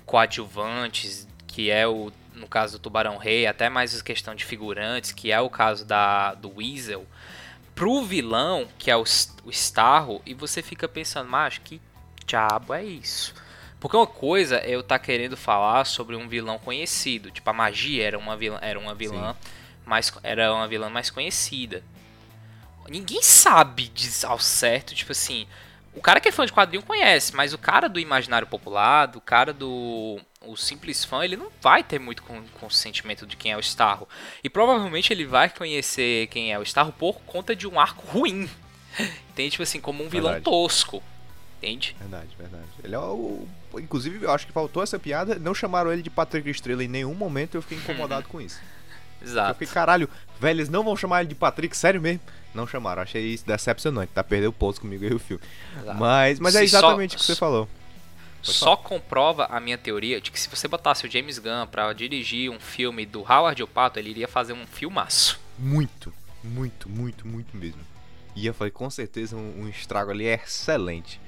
coadjuvantes, 0.05 1.26
que 1.47 1.70
é 1.70 1.86
o 1.86 2.12
no 2.34 2.49
caso 2.49 2.78
do 2.78 2.82
Tubarão 2.82 3.18
Rei, 3.18 3.47
até 3.47 3.68
mais 3.68 3.99
a 3.99 4.03
questão 4.03 4.34
de 4.34 4.45
figurantes, 4.45 5.12
que 5.12 5.30
é 5.30 5.40
o 5.40 5.51
caso 5.51 5.84
da 5.84 6.34
do 6.34 6.57
Weasel, 6.57 7.07
pro 7.74 8.03
vilão, 8.03 8.66
que 8.78 8.90
é 8.90 8.97
o, 8.97 9.05
o 9.45 9.51
Starro, 9.51 10.22
e 10.24 10.34
você 10.34 10.62
fica 10.62 10.88
pensando, 10.88 11.28
mas 11.28 11.59
que 11.59 11.80
diabo 12.26 12.72
é 12.72 12.82
isso? 12.82 13.34
Porque 13.78 13.97
uma 13.97 14.07
coisa 14.07 14.57
é 14.57 14.70
eu 14.70 14.80
estar 14.80 14.99
tá 14.99 15.05
querendo 15.05 15.36
falar 15.36 15.84
sobre 15.84 16.16
um 16.16 16.28
vilão 16.28 16.59
conhecido, 16.59 17.30
tipo 17.30 17.49
a 17.51 17.53
magia 17.53 18.05
era 18.05 18.18
uma 18.18 18.36
vilã, 18.36 18.59
era 18.62 18.78
uma 18.78 18.95
vilã 18.95 19.36
mais 19.84 20.12
era 20.22 20.55
uma 20.55 20.68
vilã 20.68 20.88
mais 20.88 21.11
conhecida 21.11 21.82
ninguém 22.89 23.22
sabe 23.22 23.91
ao 24.24 24.39
certo, 24.39 24.95
tipo 24.95 25.12
assim, 25.12 25.47
O 25.95 26.01
cara 26.01 26.20
que 26.20 26.28
é 26.28 26.33
fã 26.33 26.47
de 26.47 26.53
quadrinho 26.53 26.83
conhece, 26.83 27.35
mas 27.37 27.53
o 27.53 27.59
cara 27.59 27.87
do 27.89 28.01
imaginário 28.01 28.47
popular, 28.47 29.07
do 29.07 29.20
cara 29.20 29.53
do 29.53 30.18
o 30.41 30.57
simples 30.57 31.05
fã, 31.05 31.22
ele 31.24 31.37
não 31.37 31.49
vai 31.61 31.85
ter 31.85 32.01
muito 32.01 32.22
com, 32.22 32.43
com 32.59 32.66
o 32.66 32.70
sentimento 32.70 33.26
de 33.26 33.37
quem 33.37 33.53
é 33.53 33.57
o 33.57 33.61
Starro. 33.61 34.09
E 34.43 34.49
provavelmente 34.51 35.12
ele 35.12 35.24
vai 35.24 35.49
conhecer 35.51 36.26
quem 36.28 36.53
é 36.53 36.59
o 36.59 36.62
Starro 36.62 36.93
por 36.93 37.20
conta 37.26 37.55
de 37.55 37.68
um 37.68 37.78
arco 37.78 38.07
ruim. 38.07 38.49
Entende? 39.30 39.53
Tipo 39.53 39.62
assim, 39.62 39.80
como 39.80 40.03
um 40.03 40.09
vilão 40.09 40.33
Verdade. 40.33 40.45
tosco. 40.45 41.03
Entende? 41.59 41.95
Verdade, 42.01 42.28
verdade. 42.37 42.68
Ele 42.83 42.95
é 42.95 42.99
o. 42.99 43.47
Inclusive, 43.74 44.24
eu 44.24 44.33
acho 44.33 44.47
que 44.47 44.53
faltou 44.53 44.83
essa 44.83 44.99
piada. 44.99 45.37
Não 45.37 45.55
chamaram 45.55 45.93
ele 45.93 46.03
de 46.03 46.11
Patrick 46.11 46.49
Estrela 46.51 46.83
em 46.83 46.89
nenhum 46.89 47.14
momento. 47.14 47.55
Eu 47.55 47.62
fiquei 47.62 47.78
incomodado 47.78 48.26
com 48.28 48.41
isso. 48.41 48.61
Eu 49.22 49.28
Exato. 49.28 49.54
fiquei, 49.58 49.72
caralho, 49.72 50.08
velho, 50.40 50.58
eles 50.58 50.68
não 50.68 50.82
vão 50.84 50.96
chamar 50.96 51.20
ele 51.20 51.28
de 51.28 51.34
Patrick, 51.34 51.76
sério 51.76 52.00
mesmo? 52.00 52.20
Não 52.54 52.66
chamaram, 52.66 53.02
achei 53.02 53.22
isso 53.32 53.46
decepcionante, 53.46 54.12
tá? 54.12 54.22
Perdeu 54.22 54.50
o 54.50 54.52
ponto 54.52 54.80
comigo 54.80 55.04
aí 55.04 55.14
o 55.14 55.18
filme. 55.18 55.42
Exato. 55.80 55.98
Mas, 55.98 56.38
mas 56.38 56.54
é 56.54 56.58
só- 56.58 56.64
exatamente 56.64 57.16
o 57.16 57.18
que 57.18 57.24
você 57.24 57.36
falou. 57.36 57.68
Só 58.42 58.76
comprova 58.76 59.46
a 59.46 59.60
minha 59.60 59.78
teoria 59.78 60.20
de 60.20 60.30
que 60.32 60.38
se 60.40 60.48
você 60.48 60.66
botasse 60.66 61.06
o 61.06 61.10
James 61.10 61.38
Gunn 61.38 61.66
pra 61.70 61.92
dirigir 61.92 62.50
um 62.50 62.58
filme 62.58 63.06
do 63.06 63.20
Howard 63.20 63.62
o 63.62 63.68
Pato, 63.68 63.98
ele 64.00 64.10
iria 64.10 64.26
fazer 64.26 64.52
um 64.52 64.66
filmaço. 64.66 65.38
Muito, 65.56 66.12
muito, 66.42 66.88
muito, 66.88 67.26
muito 67.26 67.56
mesmo. 67.56 67.80
Ia 68.34 68.52
foi 68.52 68.70
com 68.70 68.90
certeza 68.90 69.36
um, 69.36 69.62
um 69.62 69.68
estrago 69.68 70.10
ali 70.10 70.24
excelente. 70.26 71.20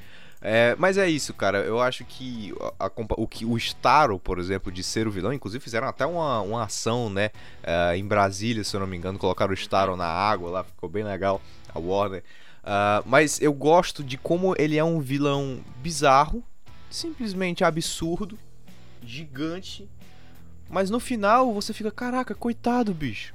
É, 0.46 0.76
mas 0.78 0.98
é 0.98 1.08
isso, 1.08 1.32
cara. 1.32 1.58
Eu 1.60 1.80
acho 1.80 2.04
que 2.04 2.52
a- 2.78 2.86
a 2.86 2.90
o 3.16 3.26
que 3.26 3.46
o 3.46 3.56
Staro, 3.56 4.18
por 4.18 4.38
exemplo, 4.38 4.70
de 4.70 4.82
ser 4.82 5.08
o 5.08 5.10
vilão, 5.10 5.32
inclusive 5.32 5.64
fizeram 5.64 5.88
até 5.88 6.04
uma, 6.04 6.42
uma 6.42 6.64
ação, 6.64 7.08
né? 7.08 7.30
é, 7.62 7.96
em 7.96 8.04
Brasília, 8.06 8.62
se 8.62 8.76
eu 8.76 8.80
não 8.80 8.86
me 8.86 8.94
engano, 8.94 9.18
colocaram 9.18 9.52
o 9.52 9.54
Staro 9.56 9.96
na 9.96 10.04
água 10.06 10.50
lá, 10.50 10.64
ficou 10.64 10.86
bem 10.88 11.02
legal. 11.02 11.40
A 11.74 11.78
Warner. 11.78 12.22
Ah, 12.62 13.02
mas 13.06 13.40
eu 13.40 13.54
gosto 13.54 14.04
de 14.04 14.18
como 14.18 14.54
ele 14.58 14.76
é 14.76 14.84
um 14.84 15.00
vilão 15.00 15.60
bizarro, 15.82 16.44
simplesmente 16.90 17.64
absurdo, 17.64 18.38
gigante. 19.02 19.88
Mas 20.68 20.90
no 20.90 21.00
final 21.00 21.54
você 21.54 21.72
fica, 21.72 21.90
caraca, 21.90 22.34
coitado, 22.34 22.92
bicho. 22.92 23.32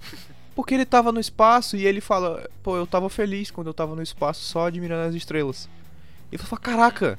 Porque 0.54 0.74
ele 0.74 0.84
tava 0.84 1.10
no 1.10 1.20
espaço 1.20 1.74
e 1.74 1.86
ele 1.86 2.02
fala, 2.02 2.48
pô, 2.62 2.76
eu 2.76 2.86
tava 2.86 3.08
feliz 3.08 3.50
quando 3.50 3.68
eu 3.68 3.74
tava 3.74 3.96
no 3.96 4.02
espaço 4.02 4.42
só 4.42 4.66
admirando 4.66 5.08
as 5.08 5.14
estrelas. 5.14 5.66
E 6.30 6.36
eu 6.36 6.38
falo, 6.38 6.60
caraca, 6.62 7.18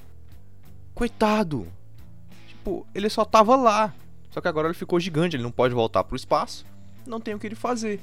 coitado. 0.94 1.68
Tipo, 2.48 2.86
ele 2.94 3.10
só 3.10 3.26
tava 3.26 3.56
lá. 3.56 3.94
Só 4.32 4.40
que 4.40 4.48
agora 4.48 4.68
ele 4.68 4.74
ficou 4.76 5.00
gigante, 5.00 5.36
ele 5.36 5.44
não 5.44 5.52
pode 5.52 5.74
voltar 5.74 6.04
pro 6.04 6.16
espaço. 6.16 6.66
Não 7.06 7.20
tem 7.20 7.34
o 7.34 7.40
que 7.40 7.48
ele 7.48 7.56
fazer. 7.56 8.00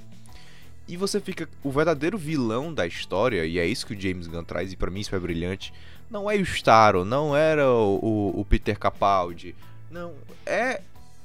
E 0.87 0.97
você 0.97 1.21
fica. 1.21 1.49
O 1.63 1.71
verdadeiro 1.71 2.17
vilão 2.19 2.73
da 2.73 2.87
história, 2.87 3.45
e 3.45 3.59
é 3.59 3.67
isso 3.67 3.87
que 3.87 3.95
o 3.95 4.01
James 4.01 4.27
Gunn 4.27 4.45
traz, 4.45 4.73
e 4.73 4.77
pra 4.77 4.91
mim 4.91 5.01
isso 5.01 5.15
é 5.15 5.19
brilhante. 5.19 5.73
Não 6.11 6.31
é 6.31 6.37
o 6.37 6.41
Starro, 6.43 7.05
não 7.05 7.37
era 7.37 7.69
o, 7.71 7.99
o- 8.03 8.41
o 8.41 8.45
Peter 8.45 8.79
Capaldi. 8.79 9.55
Não, 9.91 10.15
é 10.47 10.81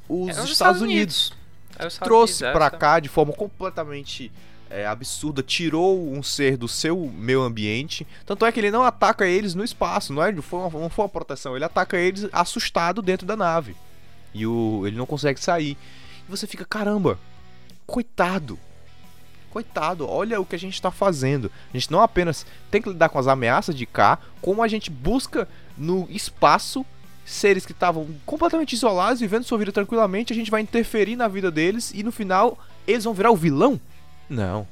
os, 0.07 0.37
É 0.37 0.43
Estados, 0.43 0.81
Unidos 0.81 1.33
É 1.79 1.87
os 1.87 1.93
Estados 1.93 1.97
trouxe 1.97 2.43
Unidos, 2.43 2.57
pra 2.57 2.67
essa- 2.67 2.77
cá 2.77 2.99
de 2.99 3.07
forma 3.09 3.31
completamente 3.33 4.29
é, 4.73 4.87
absurda, 4.87 5.43
tirou 5.43 6.11
um 6.11 6.23
ser 6.23 6.57
do 6.57 6.67
seu 6.67 7.11
meio 7.15 7.41
ambiente. 7.41 8.07
Tanto 8.25 8.43
é 8.43 8.51
que 8.51 8.59
ele 8.59 8.71
não 8.71 8.83
ataca 8.83 9.27
eles 9.27 9.53
no 9.53 9.63
espaço, 9.63 10.11
não, 10.11 10.23
é, 10.23 10.31
não, 10.31 10.41
foi, 10.41 10.59
uma, 10.59 10.79
não 10.79 10.89
foi 10.89 11.05
uma 11.05 11.09
proteção, 11.09 11.55
ele 11.55 11.63
ataca 11.63 11.95
eles 11.95 12.27
assustado 12.31 12.99
dentro 12.99 13.27
da 13.27 13.37
nave. 13.37 13.75
E 14.33 14.47
o, 14.47 14.81
ele 14.87 14.97
não 14.97 15.05
consegue 15.05 15.39
sair. 15.39 15.77
E 16.27 16.31
você 16.31 16.47
fica, 16.47 16.65
caramba, 16.65 17.19
coitado. 17.85 18.57
Coitado, 19.51 20.09
olha 20.09 20.41
o 20.41 20.45
que 20.45 20.55
a 20.55 20.59
gente 20.59 20.81
tá 20.81 20.89
fazendo. 20.89 21.51
A 21.71 21.77
gente 21.77 21.91
não 21.91 22.01
apenas 22.01 22.43
tem 22.71 22.81
que 22.81 22.89
lidar 22.89 23.09
com 23.09 23.19
as 23.19 23.27
ameaças 23.27 23.75
de 23.75 23.85
cá, 23.85 24.17
como 24.41 24.63
a 24.63 24.67
gente 24.67 24.89
busca 24.89 25.47
no 25.77 26.07
espaço 26.09 26.83
seres 27.23 27.63
que 27.63 27.71
estavam 27.71 28.07
completamente 28.25 28.73
isolados, 28.73 29.19
vivendo 29.19 29.43
sua 29.43 29.59
vida 29.59 29.71
tranquilamente, 29.71 30.33
a 30.33 30.35
gente 30.35 30.49
vai 30.49 30.61
interferir 30.61 31.15
na 31.15 31.27
vida 31.27 31.51
deles 31.51 31.91
e 31.93 32.01
no 32.01 32.11
final 32.11 32.57
eles 32.87 33.03
vão 33.03 33.13
virar 33.13 33.31
o 33.31 33.35
vilão? 33.35 33.79
Não. 34.33 34.67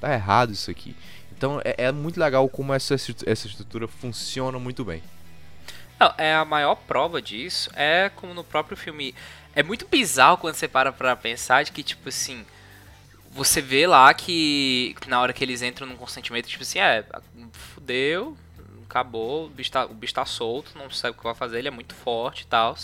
Tá 0.00 0.12
errado 0.12 0.52
isso 0.52 0.70
aqui. 0.70 0.94
Então 1.32 1.60
é, 1.64 1.86
é 1.86 1.92
muito 1.92 2.20
legal 2.20 2.48
como 2.48 2.72
essa, 2.72 2.94
essa 2.94 3.46
estrutura 3.46 3.88
funciona 3.88 4.58
muito 4.58 4.84
bem. 4.84 5.02
Não, 5.98 6.14
é 6.16 6.34
a 6.34 6.44
maior 6.44 6.76
prova 6.76 7.20
disso 7.20 7.70
é 7.74 8.10
como 8.16 8.32
no 8.32 8.42
próprio 8.42 8.76
filme. 8.76 9.14
É 9.54 9.62
muito 9.62 9.86
bizarro 9.86 10.38
quando 10.38 10.54
você 10.54 10.66
para 10.66 10.92
pra 10.92 11.14
pensar 11.16 11.62
de 11.62 11.72
que, 11.72 11.82
tipo 11.82 12.08
assim. 12.08 12.44
Você 13.32 13.60
vê 13.60 13.86
lá 13.86 14.12
que 14.12 14.96
na 15.06 15.20
hora 15.20 15.32
que 15.32 15.44
eles 15.44 15.62
entram 15.62 15.86
num 15.86 15.96
consentimento, 15.96 16.48
tipo 16.48 16.64
assim, 16.64 16.80
é, 16.80 17.04
fudeu, 17.52 18.36
acabou, 18.82 19.46
o 19.46 19.48
bicho, 19.48 19.70
tá, 19.70 19.84
o 19.86 19.94
bicho 19.94 20.14
tá 20.14 20.24
solto, 20.26 20.76
não 20.76 20.90
sabe 20.90 21.14
o 21.14 21.18
que 21.18 21.22
vai 21.22 21.34
fazer, 21.34 21.60
ele 21.60 21.68
é 21.68 21.70
muito 21.70 21.94
forte 21.94 22.42
e 22.42 22.46
tal. 22.46 22.76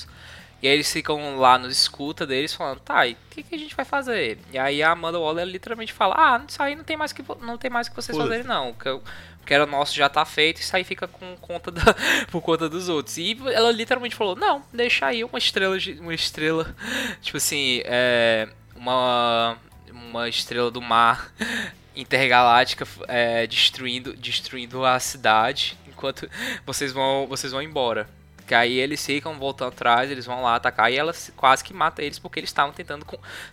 E 0.63 0.67
aí 0.69 0.75
eles 0.75 0.91
ficam 0.91 1.37
lá 1.39 1.59
nos 1.59 1.77
escuta 1.77 2.27
deles 2.27 2.55
falando, 2.55 2.81
tá, 2.81 3.07
e 3.07 3.13
o 3.13 3.17
que, 3.31 3.43
que 3.43 3.55
a 3.55 3.59
gente 3.59 3.77
vai 3.77 3.85
fazer? 3.85 4.39
E 4.53 4.59
aí 4.59 4.83
a 4.83 4.91
Amanda 4.91 5.19
Waller 5.19 5.45
literalmente 5.47 5.93
fala, 5.93 6.15
ah, 6.17 6.43
isso 6.49 6.63
aí 6.63 6.75
não 6.75 6.83
tem 6.83 6.97
mais 6.97 7.13
que, 7.13 7.23
não 7.41 7.59
tem 7.59 7.71
mais 7.71 7.89
que 7.89 7.95
vocês 7.95 8.17
Foda-se. 8.17 8.31
fazerem 8.43 8.49
não. 8.49 8.71
O 8.71 8.75
que, 8.75 9.01
que 9.45 9.55
era 9.55 9.67
nosso 9.67 9.95
já 9.95 10.09
tá 10.09 10.25
feito, 10.25 10.61
isso 10.61 10.75
aí 10.75 10.83
fica 10.83 11.07
com 11.07 11.37
conta 11.37 11.71
da, 11.71 11.83
por 12.33 12.41
conta 12.41 12.69
dos 12.69 12.89
outros. 12.89 13.19
E 13.19 13.37
ela 13.53 13.71
literalmente 13.71 14.17
falou, 14.17 14.35
não, 14.35 14.63
deixa 14.73 15.07
aí 15.07 15.23
uma 15.23 15.39
estrela, 15.39 15.79
de- 15.79 16.01
uma 16.01 16.15
estrela, 16.15 16.75
tipo 17.21 17.37
assim, 17.37 17.83
é, 17.85 18.49
uma, 18.75 19.59
uma 19.91 20.29
estrela 20.29 20.71
do 20.71 20.81
mar 20.81 21.33
intergaláctica 21.95 22.87
é, 23.09 23.47
destruindo, 23.47 24.15
destruindo 24.17 24.85
a 24.85 24.99
cidade 24.99 25.79
enquanto 25.87 26.29
vocês 26.65 26.93
vão, 26.93 27.27
vocês 27.27 27.53
vão 27.53 27.63
embora. 27.63 28.09
Que 28.47 28.55
aí 28.55 28.79
eles 28.79 29.05
ficam 29.05 29.39
voltando 29.39 29.69
atrás, 29.69 30.11
eles 30.11 30.25
vão 30.25 30.43
lá 30.43 30.55
atacar 30.57 30.93
e 30.93 30.97
ela 30.97 31.13
se- 31.13 31.33
quase 31.33 31.65
que 31.65 31.75
mata 31.75 32.03
eles 32.03 32.19
porque 32.19 32.39
eles 32.39 32.51
estavam 32.51 32.73
tentando, 32.73 33.05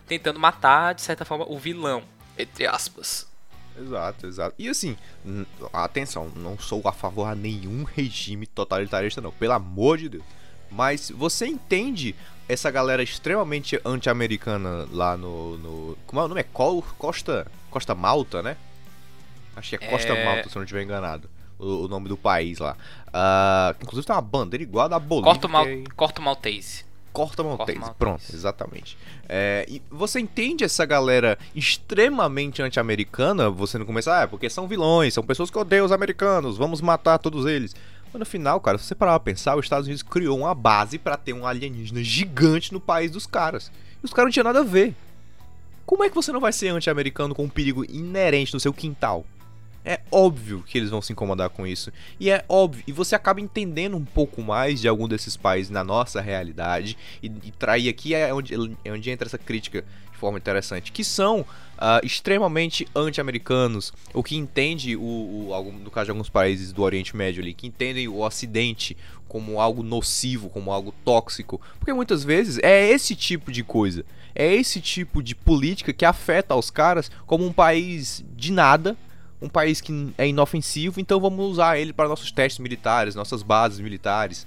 tentando 0.06 0.38
matar, 0.38 0.94
de 0.94 1.02
certa 1.02 1.24
forma, 1.24 1.44
o 1.48 1.58
vilão. 1.58 2.02
Entre 2.38 2.66
aspas. 2.66 3.26
Exato, 3.76 4.26
exato. 4.26 4.54
E 4.56 4.68
assim, 4.68 4.96
atenção, 5.72 6.30
não 6.36 6.56
sou 6.58 6.80
a 6.86 6.92
favor 6.92 7.24
a 7.28 7.34
nenhum 7.34 7.82
regime 7.84 8.46
totalitarista, 8.46 9.20
não, 9.20 9.32
pelo 9.32 9.52
amor 9.52 9.98
de 9.98 10.08
Deus. 10.10 10.24
Mas 10.70 11.10
você 11.10 11.46
entende 11.46 12.14
essa 12.48 12.70
galera 12.70 13.02
extremamente 13.02 13.80
anti-americana 13.84 14.86
lá 14.92 15.16
no, 15.16 15.56
no. 15.58 15.98
Como 16.06 16.20
é 16.20 16.24
o 16.24 16.28
nome? 16.28 16.40
É 16.40 16.44
Costa. 16.44 17.46
Costa 17.70 17.94
Malta, 17.94 18.42
né? 18.42 18.56
Acho 19.56 19.70
que 19.76 19.84
é 19.84 19.90
Costa 19.90 20.12
É. 20.12 20.24
Malta, 20.24 20.48
se 20.48 20.56
eu 20.56 20.60
não 20.60 20.64
estiver 20.64 20.82
enganado. 20.82 21.28
O, 21.58 21.84
o 21.84 21.88
nome 21.88 22.08
do 22.08 22.16
país 22.16 22.58
lá. 22.58 22.76
Ah, 23.12 23.74
inclusive 23.80 24.06
tem 24.06 24.14
uma 24.16 24.22
bandeira 24.22 24.62
igual 24.62 24.86
a 24.86 24.88
da 24.88 24.98
Bolívia. 24.98 25.32
Corta 25.32 25.46
o, 25.46 25.50
mal, 25.50 25.64
que 25.64 25.70
é- 25.70 25.84
corta 25.96 26.20
o 26.20 26.24
Maltese. 26.24 26.84
Corta 27.12 27.42
Maltese. 27.44 27.78
Maltese. 27.78 27.98
Pronto, 27.98 28.24
exatamente. 28.32 28.98
É, 29.28 29.64
e 29.68 29.80
você 29.88 30.18
entende 30.18 30.64
essa 30.64 30.84
galera 30.84 31.38
extremamente 31.54 32.60
anti-americana? 32.60 33.48
Você 33.50 33.78
não 33.78 33.86
começa, 33.86 34.18
ah, 34.18 34.22
é 34.22 34.26
porque 34.26 34.50
são 34.50 34.66
vilões, 34.66 35.14
são 35.14 35.22
pessoas 35.22 35.48
que 35.48 35.56
odeiam 35.58 35.86
os 35.86 35.92
americanos, 35.92 36.56
vamos 36.58 36.80
matar 36.80 37.18
todos 37.18 37.46
eles. 37.46 37.74
Mas 38.12 38.18
no 38.20 38.26
final, 38.26 38.60
cara, 38.60 38.78
se 38.78 38.84
você 38.84 38.94
parar 38.96 39.12
pra 39.12 39.32
pensar, 39.32 39.56
os 39.56 39.64
Estados 39.64 39.86
Unidos 39.86 40.02
criou 40.02 40.38
uma 40.38 40.54
base 40.54 40.98
pra 40.98 41.16
ter 41.16 41.32
um 41.32 41.46
alienígena 41.46 42.02
gigante 42.02 42.72
no 42.72 42.80
país 42.80 43.10
dos 43.12 43.26
caras. 43.26 43.70
E 44.02 44.06
os 44.06 44.12
caras 44.12 44.26
não 44.26 44.32
tinham 44.32 44.44
nada 44.44 44.60
a 44.60 44.64
ver. 44.64 44.94
Como 45.86 46.02
é 46.02 46.08
que 46.08 46.14
você 46.14 46.32
não 46.32 46.40
vai 46.40 46.52
ser 46.52 46.68
anti-americano 46.68 47.34
com 47.34 47.44
um 47.44 47.48
perigo 47.48 47.84
inerente 47.84 48.54
no 48.54 48.60
seu 48.60 48.72
quintal? 48.72 49.24
É 49.84 50.00
óbvio 50.10 50.64
que 50.66 50.78
eles 50.78 50.88
vão 50.88 51.02
se 51.02 51.12
incomodar 51.12 51.50
com 51.50 51.66
isso. 51.66 51.92
E 52.18 52.30
é 52.30 52.42
óbvio. 52.48 52.82
E 52.86 52.92
você 52.92 53.14
acaba 53.14 53.40
entendendo 53.40 53.96
um 53.96 54.04
pouco 54.04 54.40
mais 54.42 54.80
de 54.80 54.88
algum 54.88 55.06
desses 55.06 55.36
países 55.36 55.70
na 55.70 55.84
nossa 55.84 56.20
realidade. 56.22 56.96
E, 57.22 57.26
e 57.26 57.50
trair 57.50 57.88
aqui 57.88 58.14
é 58.14 58.32
onde, 58.32 58.54
é 58.82 58.90
onde 58.92 59.10
entra 59.10 59.28
essa 59.28 59.36
crítica 59.36 59.84
de 60.10 60.16
forma 60.18 60.38
interessante. 60.38 60.90
Que 60.90 61.04
são 61.04 61.44
ah, 61.76 62.00
extremamente 62.02 62.88
anti-americanos. 62.96 63.92
O 64.14 64.22
que 64.22 64.36
entende, 64.36 64.96
o, 64.96 65.02
o, 65.48 65.50
algum- 65.52 65.72
no 65.78 65.90
caso 65.90 66.06
de 66.06 66.10
alguns 66.12 66.30
países 66.30 66.72
do 66.72 66.82
Oriente 66.82 67.14
Médio 67.14 67.42
ali, 67.42 67.52
que 67.52 67.66
entendem 67.66 68.08
o 68.08 68.20
Ocidente 68.20 68.96
como 69.28 69.60
algo 69.60 69.82
nocivo, 69.82 70.48
como 70.48 70.72
algo 70.72 70.94
tóxico. 71.04 71.60
Porque 71.78 71.92
muitas 71.92 72.24
vezes 72.24 72.58
é 72.62 72.88
esse 72.88 73.14
tipo 73.14 73.52
de 73.52 73.62
coisa. 73.62 74.02
É 74.34 74.50
esse 74.52 74.80
tipo 74.80 75.22
de 75.22 75.34
política 75.34 75.92
que 75.92 76.04
afeta 76.06 76.54
os 76.54 76.70
caras 76.70 77.10
como 77.26 77.44
um 77.46 77.52
país 77.52 78.24
de 78.34 78.50
nada 78.50 78.96
um 79.44 79.48
país 79.48 79.80
que 79.80 80.12
é 80.18 80.26
inofensivo, 80.26 80.98
então 81.00 81.20
vamos 81.20 81.44
usar 81.52 81.78
ele 81.78 81.92
para 81.92 82.08
nossos 82.08 82.32
testes 82.32 82.58
militares, 82.58 83.14
nossas 83.14 83.42
bases 83.42 83.78
militares. 83.80 84.46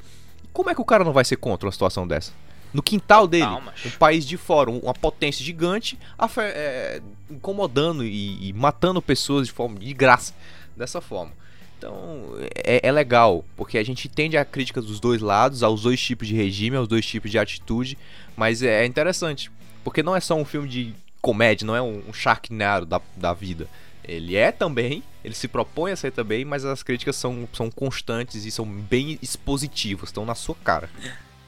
Como 0.51 0.69
é 0.69 0.75
que 0.75 0.81
o 0.81 0.85
cara 0.85 1.03
não 1.03 1.13
vai 1.13 1.23
ser 1.23 1.35
contra 1.37 1.67
uma 1.67 1.71
situação 1.71 2.07
dessa? 2.07 2.31
No 2.73 2.81
quintal 2.83 3.27
dele, 3.27 3.45
um 3.85 3.91
país 3.91 4.25
de 4.25 4.35
fora, 4.37 4.69
um- 4.69 4.79
uma 4.79 4.93
potência 4.93 5.43
gigante, 5.43 5.97
é, 6.39 7.01
incomodando 7.29 8.03
e, 8.03 8.49
e 8.49 8.53
matando 8.53 9.01
pessoas 9.01 9.47
de 9.47 9.53
forma 9.53 9.79
de 9.79 9.93
graça, 9.93 10.33
dessa 10.75 10.99
forma. 10.99 11.31
Então 11.77 12.33
é, 12.65 12.87
é 12.87 12.91
legal, 12.91 13.45
porque 13.55 13.77
a 13.77 13.83
gente 13.83 14.07
entende 14.07 14.35
a 14.35 14.43
crítica 14.43 14.81
dos 14.81 14.99
dois 14.99 15.21
lados, 15.21 15.61
aos 15.63 15.83
dois 15.83 16.01
tipos 16.01 16.27
de 16.27 16.35
regime, 16.35 16.75
aos 16.75 16.87
dois 16.87 17.05
tipos 17.05 17.29
de 17.31 17.37
atitude, 17.39 17.97
mas 18.35 18.61
é 18.63 18.85
interessante, 18.85 19.51
porque 19.83 20.01
não 20.03 20.15
é 20.15 20.19
só 20.19 20.35
um 20.35 20.43
filme 20.45 20.67
de 20.67 20.93
comédia, 21.21 21.65
não 21.65 21.75
é 21.75 21.81
um, 21.81 22.01
um 22.09 22.13
Sharknado 22.13 22.85
da, 22.85 22.99
da 23.15 23.33
vida. 23.33 23.67
Ele 24.07 24.37
é 24.37 24.53
também, 24.53 25.03
ele 25.21 25.35
se 25.35 25.49
propõe 25.49 25.91
a 25.91 25.95
ser 25.97 26.11
também, 26.11 26.45
mas 26.45 26.63
as 26.63 26.81
críticas 26.81 27.17
são, 27.17 27.47
são 27.51 27.69
constantes 27.69 28.45
e 28.45 28.51
são 28.51 28.65
bem 28.65 29.19
expositivas, 29.21 30.09
estão 30.09 30.25
na 30.25 30.33
sua 30.33 30.55
cara. 30.63 30.89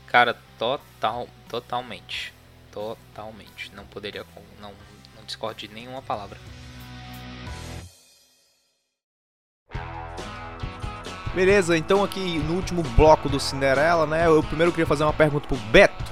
Cara, 0.06 0.36
total, 0.58 1.30
totalmente. 1.48 2.34
Totalmente. 2.72 3.72
Não 3.74 3.86
poderia. 3.86 4.26
Não, 4.60 4.74
não 5.16 5.24
discordo 5.26 5.60
de 5.60 5.70
nenhuma 5.70 6.02
palavra. 6.02 6.38
Beleza, 11.34 11.78
então 11.78 12.04
aqui 12.04 12.40
no 12.40 12.56
último 12.56 12.84
bloco 12.84 13.30
do 13.30 13.40
Cinderela, 13.40 14.06
né? 14.06 14.26
Eu 14.26 14.44
primeiro 14.44 14.72
queria 14.72 14.88
fazer 14.88 15.04
uma 15.04 15.14
pergunta 15.14 15.48
pro 15.48 15.58
Beto. 15.58 16.10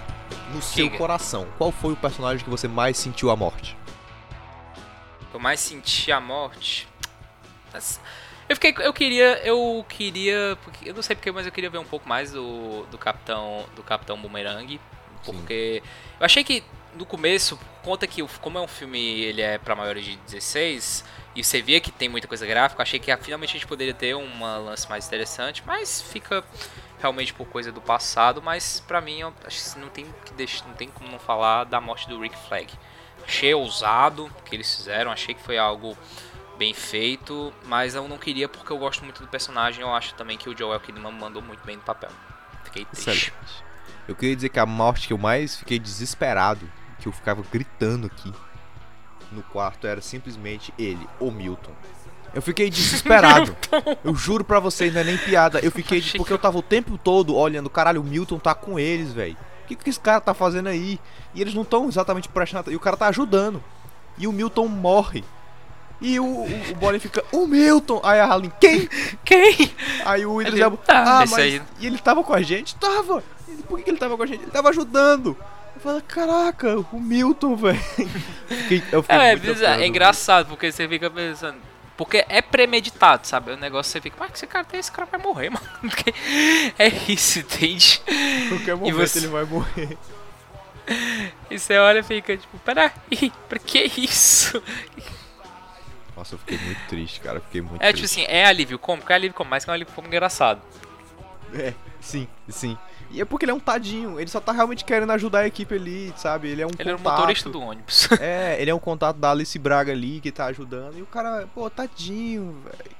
No 0.53 0.61
seu 0.61 0.85
Diga. 0.85 0.97
coração, 0.97 1.45
qual 1.57 1.73
foi 1.73 1.91
o 1.91 1.97
personagem 1.97 2.43
que 2.43 2.49
você 2.49 2.69
mais 2.69 2.97
sentiu 2.97 3.29
a 3.29 3.35
morte? 3.35 3.75
Eu 5.33 5.39
mais 5.39 5.59
senti 5.59 6.11
a 6.11 6.19
morte. 6.19 6.87
Eu 8.49 8.55
fiquei. 8.55 8.73
Eu 8.79 8.93
queria. 8.93 9.39
Eu 9.45 9.85
queria. 9.87 10.57
Eu 10.83 10.93
não 10.93 11.01
sei 11.01 11.15
porque, 11.15 11.31
mas 11.31 11.45
eu 11.45 11.51
queria 11.51 11.69
ver 11.69 11.77
um 11.77 11.85
pouco 11.85 12.07
mais 12.07 12.31
do, 12.31 12.85
do 12.85 12.97
Capitão. 12.97 13.65
Do 13.75 13.83
Capitão 13.83 14.19
Boomerang. 14.19 14.79
Porque. 15.23 15.83
Eu 16.19 16.25
achei 16.25 16.43
que 16.43 16.63
no 16.97 17.05
começo, 17.05 17.59
conta 17.83 18.07
que 18.07 18.25
como 18.39 18.57
é 18.57 18.61
um 18.61 18.67
filme, 18.67 18.99
ele 18.99 19.41
é 19.41 19.57
pra 19.57 19.75
maiores 19.75 20.03
de 20.03 20.15
16, 20.17 21.05
e 21.35 21.43
você 21.43 21.61
via 21.61 21.79
que 21.79 21.91
tem 21.91 22.09
muita 22.09 22.27
coisa 22.27 22.45
gráfica, 22.45 22.81
achei 22.81 22.99
que 22.99 23.11
ah, 23.11 23.17
finalmente 23.17 23.51
a 23.51 23.53
gente 23.53 23.67
poderia 23.67 23.93
ter 23.93 24.15
uma 24.15 24.57
lance 24.57 24.89
mais 24.89 25.05
interessante, 25.05 25.63
mas 25.65 26.01
fica 26.01 26.43
realmente 26.99 27.33
por 27.33 27.47
coisa 27.47 27.71
do 27.71 27.79
passado, 27.79 28.41
mas 28.41 28.79
pra 28.79 28.99
mim 28.99 29.19
eu 29.19 29.33
acho 29.45 29.73
que 29.73 29.79
não 29.79 29.89
tem 29.89 30.05
que 30.25 30.33
deixar, 30.33 30.65
não 30.67 30.73
tem 30.73 30.89
como 30.89 31.09
não 31.11 31.19
falar 31.19 31.65
da 31.65 31.79
morte 31.79 32.09
do 32.09 32.19
Rick 32.19 32.35
Flag. 32.47 32.73
Achei 33.27 33.53
ousado 33.53 34.25
o 34.25 34.43
que 34.43 34.55
eles 34.55 34.73
fizeram, 34.73 35.11
achei 35.11 35.35
que 35.35 35.41
foi 35.43 35.57
algo 35.57 35.97
bem 36.57 36.73
feito, 36.73 37.53
mas 37.65 37.93
eu 37.93 38.07
não 38.07 38.17
queria 38.17 38.47
porque 38.47 38.71
eu 38.71 38.77
gosto 38.77 39.03
muito 39.03 39.21
do 39.21 39.27
personagem, 39.27 39.81
eu 39.81 39.93
acho 39.93 40.13
também 40.15 40.37
que 40.37 40.49
o 40.49 40.57
Joel 40.57 40.79
Kidman 40.79 41.11
mandou 41.11 41.41
muito 41.41 41.63
bem 41.65 41.75
no 41.75 41.83
papel. 41.83 42.09
Fiquei 42.63 42.85
triste. 42.85 43.09
Excelente. 43.09 43.63
Eu 44.07 44.15
queria 44.15 44.35
dizer 44.35 44.49
que 44.49 44.59
a 44.59 44.65
morte 44.65 45.07
que 45.07 45.13
eu 45.13 45.17
mais 45.17 45.57
fiquei 45.57 45.77
desesperado, 45.77 46.69
que 46.99 47.07
eu 47.07 47.11
ficava 47.11 47.43
gritando 47.51 48.07
aqui 48.07 48.33
no 49.31 49.43
quarto, 49.43 49.85
era 49.85 50.01
simplesmente 50.01 50.73
ele, 50.79 51.05
o 51.19 51.29
Milton. 51.29 51.73
Eu 52.33 52.41
fiquei 52.41 52.69
desesperado. 52.69 53.55
eu 54.03 54.15
juro 54.15 54.43
pra 54.43 54.59
vocês, 54.59 54.93
não 54.93 55.01
é 55.01 55.03
nem 55.03 55.17
piada. 55.17 55.59
Eu 55.59 55.71
fiquei. 55.71 56.01
Porque 56.15 56.23
que- 56.23 56.31
eu 56.33 56.37
tava 56.37 56.57
o 56.57 56.61
tempo 56.61 56.97
todo 56.97 57.35
olhando, 57.35 57.69
caralho, 57.69 58.01
o 58.01 58.03
Milton 58.03 58.39
tá 58.39 58.55
com 58.55 58.79
eles, 58.79 59.11
velho. 59.11 59.37
O 59.67 59.75
que, 59.75 59.83
que 59.83 59.89
esse 59.89 59.99
cara 59.99 60.21
tá 60.21 60.33
fazendo 60.33 60.67
aí? 60.69 60.97
E 61.35 61.41
eles 61.41 61.53
não 61.53 61.63
estão 61.63 61.87
exatamente 61.89 62.29
prestando 62.29 62.61
atenção. 62.61 62.73
E 62.73 62.77
o 62.77 62.79
cara 62.79 62.95
tá 62.95 63.07
ajudando. 63.07 63.61
E 64.17 64.25
o 64.25 64.31
Milton 64.31 64.67
morre. 64.67 65.23
E 65.99 66.19
o, 66.19 66.25
o, 66.25 66.45
o 66.71 66.75
Bolin 66.75 66.99
fica, 66.99 67.23
o 67.31 67.45
Milton! 67.47 67.99
Aí 68.03 68.19
a 68.19 68.25
Harley, 68.25 68.51
quem? 68.61 68.87
Quem? 69.25 69.71
Aí 70.05 70.25
o 70.25 70.41
Idris 70.41 70.59
Elba, 70.59 70.79
Ah, 70.87 71.17
ah, 71.17 71.19
mas... 71.21 71.33
aí- 71.33 71.61
E 71.79 71.87
ele 71.87 71.97
tava 71.97 72.23
com 72.23 72.33
a 72.33 72.41
gente? 72.41 72.75
Tava! 72.75 73.23
Ele- 73.47 73.63
Por 73.63 73.77
que, 73.79 73.83
que 73.83 73.89
ele 73.89 73.97
tava 73.97 74.15
com 74.15 74.23
a 74.23 74.25
gente? 74.25 74.43
Ele 74.43 74.51
tava 74.51 74.69
ajudando! 74.69 75.35
Eu 75.75 75.81
falei, 75.81 76.01
caraca, 76.07 76.77
o 76.91 76.99
Milton, 76.99 77.55
velho. 77.57 77.79
É, 79.09 79.31
é, 79.31 79.35
bizarro, 79.35 79.73
é 79.75 79.77
do- 79.77 79.83
engraçado, 79.85 80.47
porque 80.47 80.71
você 80.71 80.87
fica 80.87 81.09
pensando. 81.09 81.57
Porque 81.97 82.23
é 82.29 82.41
premeditado, 82.41 83.25
sabe? 83.27 83.51
O 83.51 83.57
negócio 83.57 83.91
você 83.91 83.99
fica, 83.99 84.15
mas 84.19 84.31
esse 84.33 84.45
cara 84.45 84.63
tem, 84.63 84.79
esse 84.79 84.91
cara 84.91 85.07
vai 85.11 85.19
morrer, 85.19 85.49
mano. 85.51 85.65
Porque 85.81 86.13
é 86.77 86.87
isso, 87.11 87.39
entende? 87.39 87.99
Qualquer 88.49 88.75
momento 88.75 88.95
você- 88.95 89.19
ele 89.19 89.27
vai 89.27 89.43
morrer. 89.43 89.97
E 91.51 91.59
você 91.59 91.77
olha 91.77 91.99
e 91.99 92.03
fica 92.03 92.37
tipo, 92.37 92.57
peraí, 92.59 92.91
pra 93.49 93.59
que 93.59 93.77
isso? 93.97 94.63
Nossa, 96.15 96.35
eu 96.35 96.39
fiquei 96.39 96.57
muito 96.59 96.79
triste, 96.87 97.19
cara. 97.19 97.41
Fiquei 97.41 97.59
muito 97.61 97.81
É 97.81 97.87
tipo 97.87 97.99
triste. 97.99 98.21
assim, 98.21 98.31
é 98.31 98.45
alívio 98.45 98.79
cômico, 98.79 99.11
é 99.11 99.15
alívio 99.15 99.33
cômico, 99.35 99.51
mas 99.51 99.65
que 99.65 99.69
é 99.69 99.71
um 99.71 99.75
alívio 99.75 99.93
cômico 99.93 100.13
engraçado. 100.15 100.61
É, 101.53 101.73
sim, 101.99 102.25
sim. 102.47 102.77
E 103.11 103.21
é 103.21 103.25
porque 103.25 103.45
ele 103.45 103.51
é 103.51 103.55
um 103.55 103.59
tadinho. 103.59 104.19
Ele 104.19 104.29
só 104.29 104.39
tá 104.39 104.51
realmente 104.51 104.83
querendo 104.83 105.11
ajudar 105.11 105.39
a 105.39 105.47
equipe 105.47 105.73
ali, 105.75 106.13
sabe? 106.17 106.49
Ele 106.49 106.61
é 106.61 106.65
um 106.65 106.69
Ele 106.77 106.89
era 106.89 106.95
o 106.95 106.97
contato. 106.97 107.13
motorista 107.19 107.49
do 107.49 107.61
ônibus. 107.61 108.09
É, 108.19 108.61
ele 108.61 108.69
é 108.71 108.75
um 108.75 108.79
contato 108.79 109.17
da 109.17 109.31
Alice 109.31 109.57
Braga 109.57 109.91
ali 109.91 110.19
que 110.19 110.31
tá 110.31 110.45
ajudando. 110.45 110.97
E 110.97 111.01
o 111.01 111.05
cara, 111.05 111.47
pô, 111.53 111.69
tadinho, 111.69 112.55
velho. 112.63 112.97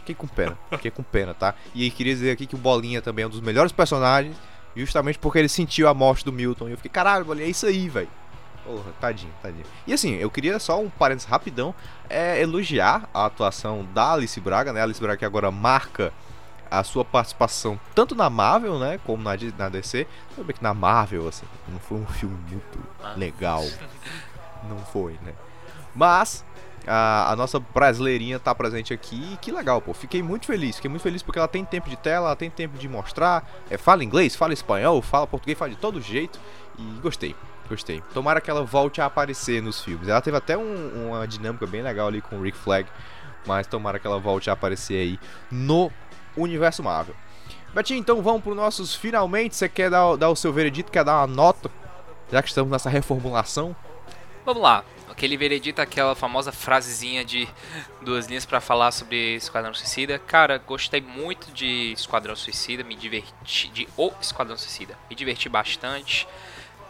Fiquei 0.00 0.14
com 0.14 0.26
pena, 0.26 0.58
fiquei 0.70 0.90
com 0.90 1.02
pena, 1.02 1.32
tá? 1.32 1.54
E 1.74 1.82
aí 1.82 1.90
queria 1.90 2.12
dizer 2.14 2.30
aqui 2.30 2.46
que 2.46 2.54
o 2.54 2.58
Bolinha 2.58 3.00
também 3.00 3.22
é 3.22 3.26
um 3.26 3.30
dos 3.30 3.40
melhores 3.40 3.72
personagens, 3.72 4.36
justamente 4.76 5.18
porque 5.18 5.38
ele 5.38 5.48
sentiu 5.48 5.88
a 5.88 5.94
morte 5.94 6.24
do 6.24 6.30
Milton. 6.32 6.68
E 6.68 6.72
eu 6.72 6.76
fiquei, 6.76 6.90
caralho, 6.90 7.24
Bolinha, 7.24 7.46
é 7.46 7.50
isso 7.50 7.64
aí, 7.64 7.88
velho. 7.88 8.08
Porra, 8.64 8.92
tadinho, 9.00 9.32
tadinho. 9.42 9.64
E 9.86 9.92
assim, 9.94 10.14
eu 10.16 10.30
queria 10.30 10.58
só 10.58 10.78
um 10.80 10.90
parênteses 10.90 11.28
rapidão, 11.28 11.74
é 12.08 12.40
elogiar 12.40 13.08
a 13.14 13.24
atuação 13.26 13.86
da 13.94 14.12
Alice 14.12 14.38
Braga, 14.40 14.72
né? 14.74 14.80
A 14.80 14.84
Alice 14.84 15.00
Braga 15.00 15.16
que 15.18 15.24
agora 15.24 15.50
marca 15.50 16.12
a 16.78 16.84
sua 16.84 17.04
participação 17.04 17.78
tanto 17.94 18.14
na 18.14 18.28
Marvel, 18.30 18.78
né, 18.78 18.98
como 19.04 19.22
na, 19.22 19.32
na 19.58 19.68
DC. 19.68 20.06
Bem 20.36 20.56
que 20.56 20.62
na 20.62 20.74
Marvel, 20.74 21.28
assim, 21.28 21.46
não 21.68 21.78
foi 21.78 21.98
um 21.98 22.06
filme 22.12 22.36
muito 22.50 22.78
legal. 23.16 23.64
Não 24.68 24.78
foi, 24.78 25.18
né? 25.22 25.32
Mas 25.94 26.44
a, 26.86 27.32
a 27.32 27.36
nossa 27.36 27.58
brasileirinha 27.60 28.38
tá 28.38 28.54
presente 28.54 28.92
aqui 28.92 29.32
e 29.32 29.36
que 29.36 29.52
legal, 29.52 29.80
pô. 29.80 29.92
Fiquei 29.94 30.22
muito 30.22 30.46
feliz. 30.46 30.76
Fiquei 30.76 30.90
muito 30.90 31.02
feliz 31.02 31.22
porque 31.22 31.38
ela 31.38 31.48
tem 31.48 31.64
tempo 31.64 31.88
de 31.88 31.96
tela, 31.96 32.28
ela 32.28 32.36
tem 32.36 32.50
tempo 32.50 32.76
de 32.78 32.88
mostrar. 32.88 33.48
É, 33.70 33.76
fala 33.76 34.02
inglês, 34.04 34.34
fala 34.34 34.52
espanhol, 34.52 35.00
fala 35.02 35.26
português, 35.26 35.58
fala 35.58 35.70
de 35.70 35.76
todo 35.76 36.00
jeito. 36.00 36.38
E 36.78 36.82
gostei, 37.00 37.36
gostei. 37.68 38.02
Tomara 38.12 38.40
que 38.40 38.50
ela 38.50 38.64
volte 38.64 39.00
a 39.00 39.06
aparecer 39.06 39.62
nos 39.62 39.82
filmes. 39.82 40.08
Ela 40.08 40.20
teve 40.20 40.36
até 40.36 40.56
um- 40.58 41.08
uma 41.10 41.28
dinâmica 41.28 41.66
bem 41.66 41.82
legal 41.82 42.08
ali 42.08 42.20
com 42.20 42.36
o 42.36 42.42
Rick 42.42 42.58
Flag. 42.58 42.88
Mas 43.46 43.66
tomara 43.66 43.98
que 43.98 44.06
ela 44.06 44.18
volte 44.18 44.48
a 44.48 44.54
aparecer 44.54 44.94
aí 44.96 45.20
no 45.50 45.92
universo 46.36 46.82
Marvel. 46.82 47.14
Betinho, 47.74 47.98
então 47.98 48.22
vamos 48.22 48.42
pro 48.42 48.54
nossos 48.54 48.94
finalmente. 48.94 49.56
Você 49.56 49.68
quer 49.68 49.90
dar, 49.90 50.14
dar 50.16 50.30
o 50.30 50.36
seu 50.36 50.52
veredito, 50.52 50.92
quer 50.92 51.04
dar 51.04 51.18
uma 51.18 51.26
nota? 51.26 51.70
Já 52.30 52.40
que 52.40 52.48
estamos 52.48 52.70
nessa 52.70 52.88
reformulação. 52.88 53.74
Vamos 54.44 54.62
lá. 54.62 54.84
Aquele 55.10 55.36
veredito, 55.36 55.80
aquela 55.80 56.14
famosa 56.14 56.50
frasezinha 56.50 57.24
de 57.24 57.48
duas 58.02 58.26
linhas 58.26 58.44
pra 58.44 58.60
falar 58.60 58.90
sobre 58.90 59.36
Esquadrão 59.36 59.72
Suicida. 59.72 60.18
Cara, 60.18 60.58
gostei 60.58 61.00
muito 61.00 61.52
de 61.52 61.92
Esquadrão 61.92 62.34
Suicida, 62.34 62.82
me 62.82 62.96
diverti 62.96 63.68
de 63.68 63.88
O 63.96 64.10
Esquadrão 64.20 64.56
Suicida. 64.56 64.98
Me 65.08 65.14
diverti 65.14 65.48
bastante. 65.48 66.26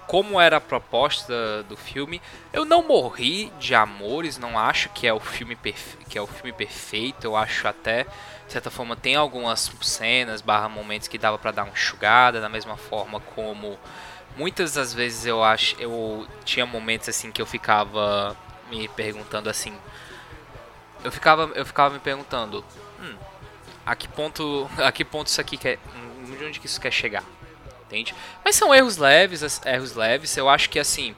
Como 0.07 0.41
era 0.41 0.59
a 0.59 0.61
proposta 0.61 1.63
do 1.69 1.77
filme, 1.77 2.21
eu 2.53 2.65
não 2.65 2.87
morri 2.87 3.51
de 3.59 3.75
amores, 3.75 4.39
não 4.39 4.59
acho 4.59 4.91
que 4.91 5.07
é 5.07 5.13
o 5.15 5.21
filme 5.21 5.57
que 6.09 6.19
é 6.19 6.21
o 6.21 6.27
filme 6.27 6.53
perfeito, 6.53 7.25
eu 7.25 7.35
acho 7.35 7.67
até 7.67 8.07
certa 8.55 8.71
forma 8.71 8.95
tem 8.95 9.17
algumas 9.17 9.71
cenas, 9.83 10.41
barra 10.41 10.69
momentos 10.69 11.09
que 11.09 11.19
dava 11.19 11.37
pra 11.37 11.51
dar 11.51 11.65
uma 11.65 11.73
enxugada, 11.73 12.41
da 12.41 12.49
mesma 12.49 12.77
forma 12.77 13.19
como 13.21 13.77
muitas 14.37 14.75
das 14.75 14.95
vezes 14.95 15.27
eu 15.27 15.43
acho 15.43 15.77
eu 15.81 16.27
tinha 16.45 16.65
momentos 16.65 17.09
assim 17.09 17.31
que 17.33 17.43
eu 17.43 17.47
ficava 17.47 18.37
me 18.71 18.89
perguntando 18.89 19.49
assim 19.51 19.77
eu 21.03 21.11
ficava 21.11 21.51
eu 21.55 21.67
ficava 21.67 21.95
me 21.95 22.01
perguntando 22.01 22.65
hum, 23.01 23.17
a 23.85 23.95
que 23.97 24.09
ponto 24.09 24.71
a 24.79 24.91
que 24.93 25.05
ponto 25.05 25.27
isso 25.27 25.41
aqui 25.41 25.57
quer 25.57 25.79
de 26.25 26.45
onde 26.45 26.59
que 26.59 26.67
isso 26.67 26.81
quer 26.81 26.91
chegar? 26.91 27.25
Entende? 27.87 28.15
Mas 28.45 28.57
são 28.57 28.75
erros 28.75 28.97
leves 28.97 29.61
erros 29.67 29.95
leves 29.95 30.37
eu 30.37 30.49
acho 30.49 30.71
que 30.71 30.79
assim 30.79 31.15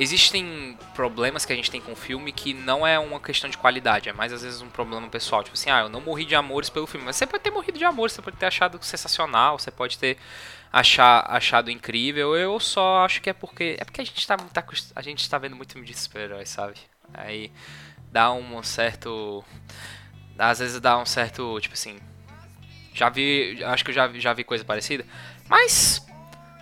existem 0.00 0.78
problemas 0.94 1.44
que 1.44 1.52
a 1.52 1.56
gente 1.56 1.70
tem 1.70 1.80
com 1.80 1.92
o 1.92 1.96
filme 1.96 2.32
que 2.32 2.54
não 2.54 2.86
é 2.86 2.98
uma 2.98 3.20
questão 3.20 3.50
de 3.50 3.58
qualidade, 3.58 4.08
é 4.08 4.12
mais 4.12 4.32
às 4.32 4.42
vezes 4.42 4.62
um 4.62 4.70
problema 4.70 5.06
pessoal. 5.08 5.44
Tipo 5.44 5.54
assim, 5.54 5.70
ah, 5.70 5.80
eu 5.80 5.88
não 5.90 6.00
morri 6.00 6.24
de 6.24 6.34
amores 6.34 6.70
pelo 6.70 6.86
filme. 6.86 7.04
Mas 7.04 7.16
você 7.16 7.26
pode 7.26 7.42
ter 7.42 7.50
morrido 7.50 7.78
de 7.78 7.84
amores, 7.84 8.14
você 8.14 8.22
pode 8.22 8.36
ter 8.38 8.46
achado 8.46 8.82
sensacional, 8.82 9.58
você 9.58 9.70
pode 9.70 9.98
ter 9.98 10.16
achar, 10.72 11.26
achado 11.28 11.70
incrível. 11.70 12.34
Eu 12.34 12.58
só 12.58 13.04
acho 13.04 13.20
que 13.20 13.28
é 13.28 13.32
porque. 13.34 13.76
É 13.78 13.84
porque 13.84 14.00
a 14.00 14.04
gente 14.04 14.26
tá 14.26 14.36
acost- 14.56 14.92
A 14.96 15.02
gente 15.02 15.28
tá 15.28 15.36
vendo 15.38 15.54
muito 15.54 15.72
filme 15.72 15.86
de 15.86 15.94
super-heróis, 15.96 16.48
sabe? 16.48 16.74
Aí 17.12 17.52
dá 18.10 18.32
um 18.32 18.62
certo. 18.62 19.44
Às 20.38 20.60
vezes 20.60 20.80
dá 20.80 20.96
um 20.98 21.04
certo. 21.06 21.60
Tipo 21.60 21.74
assim. 21.74 21.98
Já 22.94 23.10
vi. 23.10 23.62
Acho 23.64 23.84
que 23.84 23.90
eu 23.90 23.94
já, 23.94 24.08
já 24.14 24.32
vi 24.32 24.44
coisa 24.44 24.64
parecida. 24.64 25.04
Mas. 25.46 26.04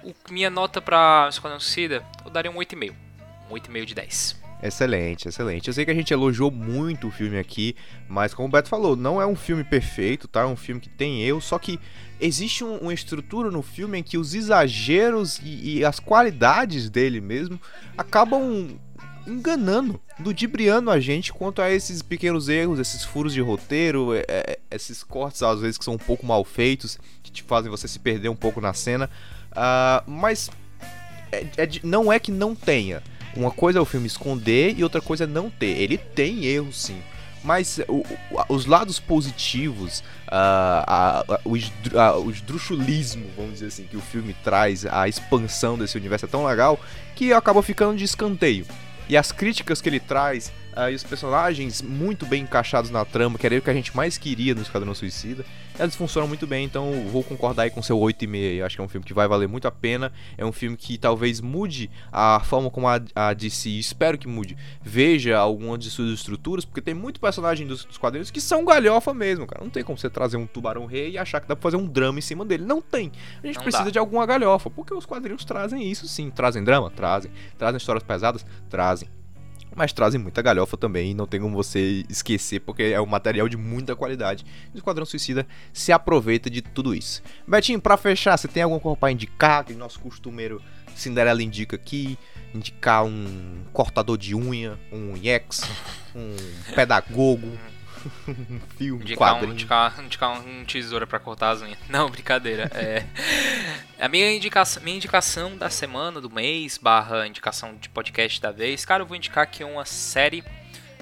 O, 0.02 0.14
minha 0.30 0.48
nota 0.48 0.80
pra 0.80 1.26
Esquadrão 1.28 1.58
Suicida, 1.58 2.04
eu 2.24 2.30
daria 2.30 2.50
um 2.50 2.54
8,5. 2.54 3.07
Um 3.50 3.54
8,5 3.54 3.84
de 3.84 3.94
10. 3.94 4.36
Excelente, 4.60 5.28
excelente. 5.28 5.68
Eu 5.68 5.74
sei 5.74 5.84
que 5.84 5.90
a 5.90 5.94
gente 5.94 6.12
elogiou 6.12 6.50
muito 6.50 7.06
o 7.06 7.10
filme 7.12 7.38
aqui, 7.38 7.76
mas 8.08 8.34
como 8.34 8.48
o 8.48 8.50
Beto 8.50 8.68
falou, 8.68 8.96
não 8.96 9.22
é 9.22 9.26
um 9.26 9.36
filme 9.36 9.62
perfeito, 9.62 10.26
tá? 10.26 10.40
É 10.40 10.46
um 10.46 10.56
filme 10.56 10.80
que 10.80 10.88
tem 10.88 11.22
erros, 11.22 11.44
só 11.44 11.58
que 11.60 11.78
existe 12.20 12.64
um- 12.64 12.76
uma 12.78 12.92
estrutura 12.92 13.52
no 13.52 13.62
filme 13.62 13.98
em 13.98 14.02
que 14.02 14.18
os 14.18 14.34
exageros 14.34 15.38
e, 15.44 15.78
e 15.78 15.84
as 15.84 16.00
qualidades 16.00 16.90
dele 16.90 17.20
mesmo 17.20 17.60
acabam 17.96 18.68
enganando, 19.24 20.00
ludibriando 20.18 20.90
a 20.90 20.98
gente 20.98 21.32
quanto 21.32 21.62
a 21.62 21.70
esses 21.70 22.02
pequenos 22.02 22.48
erros, 22.48 22.80
esses 22.80 23.04
furos 23.04 23.32
de 23.32 23.40
roteiro, 23.40 24.12
é, 24.14 24.24
é, 24.26 24.58
esses 24.72 25.04
cortes 25.04 25.40
às 25.42 25.60
vezes 25.60 25.78
que 25.78 25.84
são 25.84 25.94
um 25.94 25.98
pouco 25.98 26.26
mal 26.26 26.42
feitos, 26.44 26.98
que 27.22 27.30
te 27.30 27.42
fazem 27.44 27.70
você 27.70 27.86
se 27.86 28.00
perder 28.00 28.28
um 28.28 28.34
pouco 28.36 28.60
na 28.60 28.72
cena. 28.72 29.08
Ah, 29.52 30.02
mas 30.06 30.50
é- 31.30 31.46
é 31.58 31.68
não 31.84 32.12
é 32.12 32.18
que 32.18 32.32
não 32.32 32.54
tenha. 32.56 33.02
Uma 33.38 33.50
coisa 33.52 33.78
é 33.78 33.82
o 33.82 33.84
filme 33.84 34.06
esconder 34.08 34.74
e 34.76 34.82
outra 34.82 35.00
coisa 35.00 35.24
é 35.24 35.26
não 35.26 35.48
ter. 35.48 35.78
Ele 35.80 35.96
tem 35.96 36.44
erros 36.44 36.82
sim. 36.82 37.00
Mas 37.44 37.78
o- 37.86 38.04
o- 38.32 38.54
os 38.54 38.66
lados 38.66 38.98
positivos, 38.98 40.02
ah, 40.26 40.84
a- 41.28 41.34
a- 41.34 41.40
o, 41.44 41.56
esdru- 41.56 41.98
ah, 41.98 42.16
o 42.18 42.30
esdrúxulismo, 42.32 43.26
vamos 43.36 43.52
dizer 43.54 43.66
assim, 43.66 43.84
que 43.84 43.96
o 43.96 44.00
filme 44.00 44.34
traz, 44.42 44.84
a 44.84 45.06
expansão 45.08 45.78
desse 45.78 45.96
universo 45.96 46.24
é 46.24 46.28
tão 46.28 46.44
legal 46.44 46.80
que 47.14 47.32
acaba 47.32 47.62
ficando 47.62 47.96
de 47.96 48.02
escanteio. 48.04 48.66
E 49.08 49.16
as 49.16 49.30
críticas 49.30 49.80
que 49.80 49.88
ele 49.88 50.00
traz, 50.00 50.50
e 50.90 50.94
os 50.94 51.02
personagens 51.02 51.82
muito 51.82 52.24
bem 52.24 52.42
encaixados 52.42 52.90
na 52.90 53.04
trama, 53.04 53.36
que 53.36 53.44
era 53.44 53.56
o 53.56 53.62
que 53.62 53.70
a 53.70 53.74
gente 53.74 53.96
mais 53.96 54.16
queria 54.16 54.54
no 54.54 54.62
Esquadrão 54.62 54.94
Suicida, 54.94 55.44
elas 55.78 55.94
funcionam 55.94 56.28
muito 56.28 56.46
bem, 56.46 56.64
então 56.64 57.06
vou 57.08 57.22
concordar 57.22 57.62
aí 57.64 57.70
com 57.70 57.82
seu 57.82 57.96
8,5. 57.98 58.56
Eu 58.56 58.66
acho 58.66 58.76
que 58.76 58.80
é 58.80 58.84
um 58.84 58.88
filme 58.88 59.06
que 59.06 59.14
vai 59.14 59.28
valer 59.28 59.48
muito 59.48 59.68
a 59.68 59.70
pena. 59.70 60.12
É 60.36 60.44
um 60.44 60.52
filme 60.52 60.76
que 60.76 60.98
talvez 60.98 61.40
mude 61.40 61.90
a 62.12 62.40
forma 62.40 62.68
como 62.70 62.88
a, 62.88 63.00
a 63.14 63.32
DC, 63.32 63.70
espero 63.70 64.18
que 64.18 64.26
mude, 64.26 64.56
veja 64.82 65.38
algumas 65.38 65.78
de 65.78 65.90
suas 65.90 66.10
estruturas, 66.12 66.64
porque 66.64 66.80
tem 66.80 66.94
muito 66.94 67.20
personagem 67.20 67.66
dos, 67.66 67.84
dos 67.84 67.96
quadrinhos 67.96 68.30
que 68.30 68.40
são 68.40 68.64
galhofa 68.64 69.14
mesmo, 69.14 69.46
cara. 69.46 69.62
Não 69.62 69.70
tem 69.70 69.84
como 69.84 69.96
você 69.96 70.10
trazer 70.10 70.36
um 70.36 70.46
tubarão 70.46 70.86
rei 70.86 71.12
e 71.12 71.18
achar 71.18 71.40
que 71.40 71.48
dá 71.48 71.54
pra 71.54 71.62
fazer 71.62 71.76
um 71.76 71.86
drama 71.86 72.18
em 72.18 72.22
cima 72.22 72.44
dele. 72.44 72.64
Não 72.64 72.80
tem. 72.82 73.12
A 73.42 73.46
gente 73.46 73.56
Não 73.56 73.62
precisa 73.62 73.84
dá. 73.84 73.90
de 73.90 73.98
alguma 73.98 74.26
galhofa, 74.26 74.68
porque 74.68 74.92
os 74.92 75.06
quadrinhos 75.06 75.44
trazem 75.44 75.88
isso 75.88 76.08
sim. 76.08 76.30
Trazem 76.30 76.64
drama? 76.64 76.90
Trazem. 76.90 77.30
Trazem 77.56 77.76
histórias 77.76 78.02
pesadas? 78.02 78.44
Trazem. 78.68 79.08
Mas 79.78 79.92
trazem 79.92 80.20
muita 80.20 80.42
galhofa 80.42 80.76
também, 80.76 81.14
não 81.14 81.24
tem 81.24 81.40
como 81.40 81.54
você 81.54 82.04
esquecer, 82.08 82.58
porque 82.58 82.82
é 82.82 83.00
um 83.00 83.06
material 83.06 83.48
de 83.48 83.56
muita 83.56 83.94
qualidade. 83.94 84.44
O 84.74 84.76
Esquadrão 84.76 85.06
Suicida 85.06 85.46
se 85.72 85.92
aproveita 85.92 86.50
de 86.50 86.60
tudo 86.60 86.92
isso. 86.92 87.22
Betinho, 87.46 87.80
pra 87.80 87.96
fechar, 87.96 88.36
você 88.36 88.48
tem 88.48 88.64
alguma 88.64 88.80
coisa 88.80 88.96
pra 88.96 89.12
indicar? 89.12 89.64
Que 89.64 89.74
nosso 89.74 90.00
costumeiro 90.00 90.60
Cinderela 90.96 91.40
indica 91.40 91.76
aqui. 91.76 92.18
Indicar 92.52 93.04
um 93.04 93.62
cortador 93.72 94.18
de 94.18 94.34
unha, 94.34 94.76
um 94.90 95.16
IEX, 95.16 95.62
um 96.12 96.34
pedagogo, 96.74 97.46
filme, 98.76 99.00
um 99.00 99.02
Indicar, 99.02 99.30
um, 99.30 99.34
quadrinho. 99.36 99.52
indicar, 99.52 100.00
indicar 100.00 100.40
um 100.40 100.64
tesoura 100.64 101.06
pra 101.06 101.18
cortar 101.18 101.50
as 101.50 101.62
unhas. 101.62 101.78
Não, 101.88 102.08
brincadeira. 102.08 102.70
É, 102.74 103.04
a 103.98 104.08
minha 104.08 104.30
indicação, 104.32 104.82
minha 104.82 104.96
indicação 104.96 105.56
da 105.56 105.70
semana, 105.70 106.20
do 106.20 106.30
mês, 106.30 106.78
barra 106.78 107.26
indicação 107.26 107.74
de 107.76 107.88
podcast 107.88 108.40
da 108.40 108.50
vez, 108.50 108.84
cara, 108.84 109.02
eu 109.02 109.06
vou 109.06 109.16
indicar 109.16 109.44
aqui 109.44 109.64
uma 109.64 109.84
série, 109.84 110.44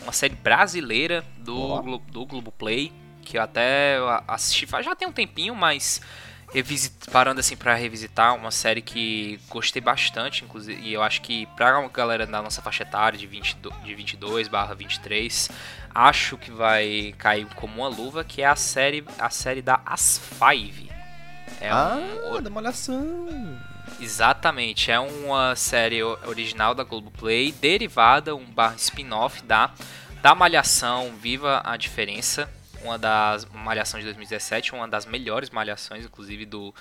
uma 0.03 0.13
série 0.13 0.35
brasileira 0.35 1.25
do. 1.39 1.83
Glo, 1.83 1.99
do 1.99 2.27
Globoplay, 2.27 2.93
que 3.23 3.39
eu 3.39 3.43
até 3.43 3.97
assisti 4.29 4.67
já 4.83 4.95
tem 4.95 5.09
um 5.09 5.13
tempinho, 5.13 5.55
mas 5.55 6.01
parando 7.11 7.41
assim 7.41 7.57
pra 7.57 7.75
revisitar, 7.75 8.35
uma 8.35 8.51
série 8.51 8.81
que 8.81 9.39
gostei 9.49 9.83
bastante, 9.83 10.45
inclusive, 10.45 10.81
e 10.81 10.93
eu 10.93 11.03
acho 11.03 11.21
que 11.21 11.47
pra 11.57 11.87
galera 11.89 12.27
da 12.27 12.41
nossa 12.41 12.63
faixa 12.63 12.83
etária 12.83 13.19
de, 13.19 13.27
22, 13.27 13.75
de 13.83 13.95
22 13.95 14.49
barra 14.49 14.75
23, 14.75 15.51
acho 15.95 16.37
que 16.39 16.51
vai 16.51 17.15
cair 17.19 17.47
como 17.55 17.83
uma 17.83 17.89
luva, 17.89 18.25
que 18.25 18.43
é 18.43 18.47
a 18.47 18.57
série, 18.57 19.05
a 19.19 19.31
série 19.31 19.63
da 19.63 19.81
As 19.85 20.19
Five. 20.19 20.91
É 21.61 21.71
ah, 21.71 21.99
um, 22.33 22.43
da 22.43 22.51
malhação. 22.51 23.29
Exatamente, 24.01 24.91
é 24.91 24.99
uma 24.99 25.55
série 25.57 26.03
original 26.03 26.75
da 26.75 26.85
Globoplay, 26.85 27.53
derivada, 27.53 28.35
um 28.35 28.47
spin-off 28.77 29.43
da, 29.43 29.71
da 30.21 30.35
Malhação 30.35 31.15
Viva 31.17 31.63
a 31.65 31.77
Diferença, 31.77 32.51
uma 32.87 32.99
das 32.99 33.45
Malhação 33.47 33.99
de 34.01 34.05
2017, 34.07 34.75
uma 34.75 34.89
das 34.89 35.05
melhores 35.07 35.51
malhações, 35.51 36.05
inclusive, 36.05 36.47
do, 36.47 36.75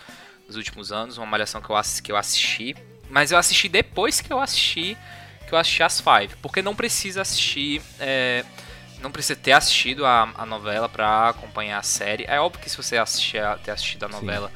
dos 0.47 0.55
últimos 0.55 0.91
anos, 0.91 1.17
uma 1.17 1.25
malhação 1.27 1.61
que 1.61 1.69
eu, 1.69 1.75
que 2.03 2.11
eu 2.11 2.17
assisti, 2.17 2.75
mas 3.09 3.31
eu 3.31 3.37
assisti 3.37 3.67
depois 3.69 4.21
que 4.21 4.31
eu 4.31 4.39
assisti 4.39 4.97
que 5.47 5.53
eu 5.53 5.59
assisti 5.59 5.83
as 5.83 6.01
Five, 6.01 6.35
porque 6.41 6.61
não 6.61 6.75
precisa 6.75 7.21
assistir, 7.21 7.79
é, 7.99 8.43
não 8.99 9.11
precisa 9.11 9.35
ter 9.39 9.51
assistido 9.51 10.03
a, 10.03 10.27
a 10.35 10.45
novela 10.45 10.89
pra 10.89 11.29
acompanhar 11.29 11.77
a 11.77 11.83
série. 11.83 12.25
É 12.27 12.39
óbvio 12.39 12.61
que 12.63 12.69
se 12.69 12.75
você 12.75 12.97
assistir, 12.97 13.37
a- 13.37 13.55
ter 13.57 13.69
assistido 13.71 14.05
a 14.05 14.07
novela, 14.07 14.51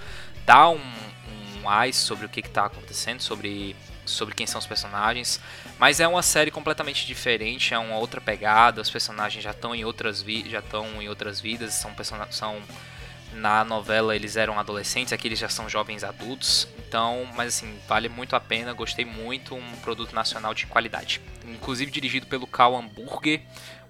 dá 0.48 0.68
um, 0.68 0.78
um 0.80 1.62
mais 1.62 1.96
sobre 1.96 2.26
o 2.26 2.30
que, 2.30 2.42
que 2.42 2.50
tá 2.50 2.66
acontecendo, 2.66 3.22
sobre, 3.22 3.76
sobre 4.04 4.34
quem 4.34 4.48
são 4.48 4.58
os 4.58 4.66
personagens. 4.66 5.40
Mas 5.80 6.00
é 6.02 6.08
uma 6.08 6.22
série 6.22 6.52
completamente 6.52 7.08
diferente, 7.08 7.74
é 7.74 7.80
uma 7.80 7.98
outra 7.98 8.20
pegada, 8.20 8.82
os 8.82 8.90
personagens 8.90 9.42
já 9.42 9.52
estão 9.52 9.74
em 9.74 9.86
outras 9.86 10.22
vi 10.22 10.50
já 10.50 10.60
estão 10.60 11.02
em 11.02 11.08
outras 11.08 11.40
vidas, 11.40 11.74
são 11.74 11.94
personagens 11.94 12.36
são 12.36 12.62
na 13.34 13.64
novela 13.64 14.16
eles 14.16 14.36
eram 14.36 14.60
adolescentes, 14.60 15.14
aqui 15.14 15.28
eles 15.28 15.40
já 15.40 15.50
são 15.50 15.70
jovens 15.70 16.04
adultos. 16.04 16.68
Então, 16.80 17.28
mas 17.36 17.56
assim, 17.56 17.78
vale 17.88 18.10
muito 18.10 18.36
a 18.36 18.40
pena, 18.40 18.74
gostei 18.74 19.06
muito, 19.06 19.56
um 19.56 19.72
produto 19.84 20.14
nacional 20.14 20.54
de 20.54 20.66
qualidade. 20.66 21.22
Inclusive 21.46 21.92
dirigido 21.92 22.26
pelo 22.26 22.48
Cal 22.48 22.76
Hamburger, 22.76 23.42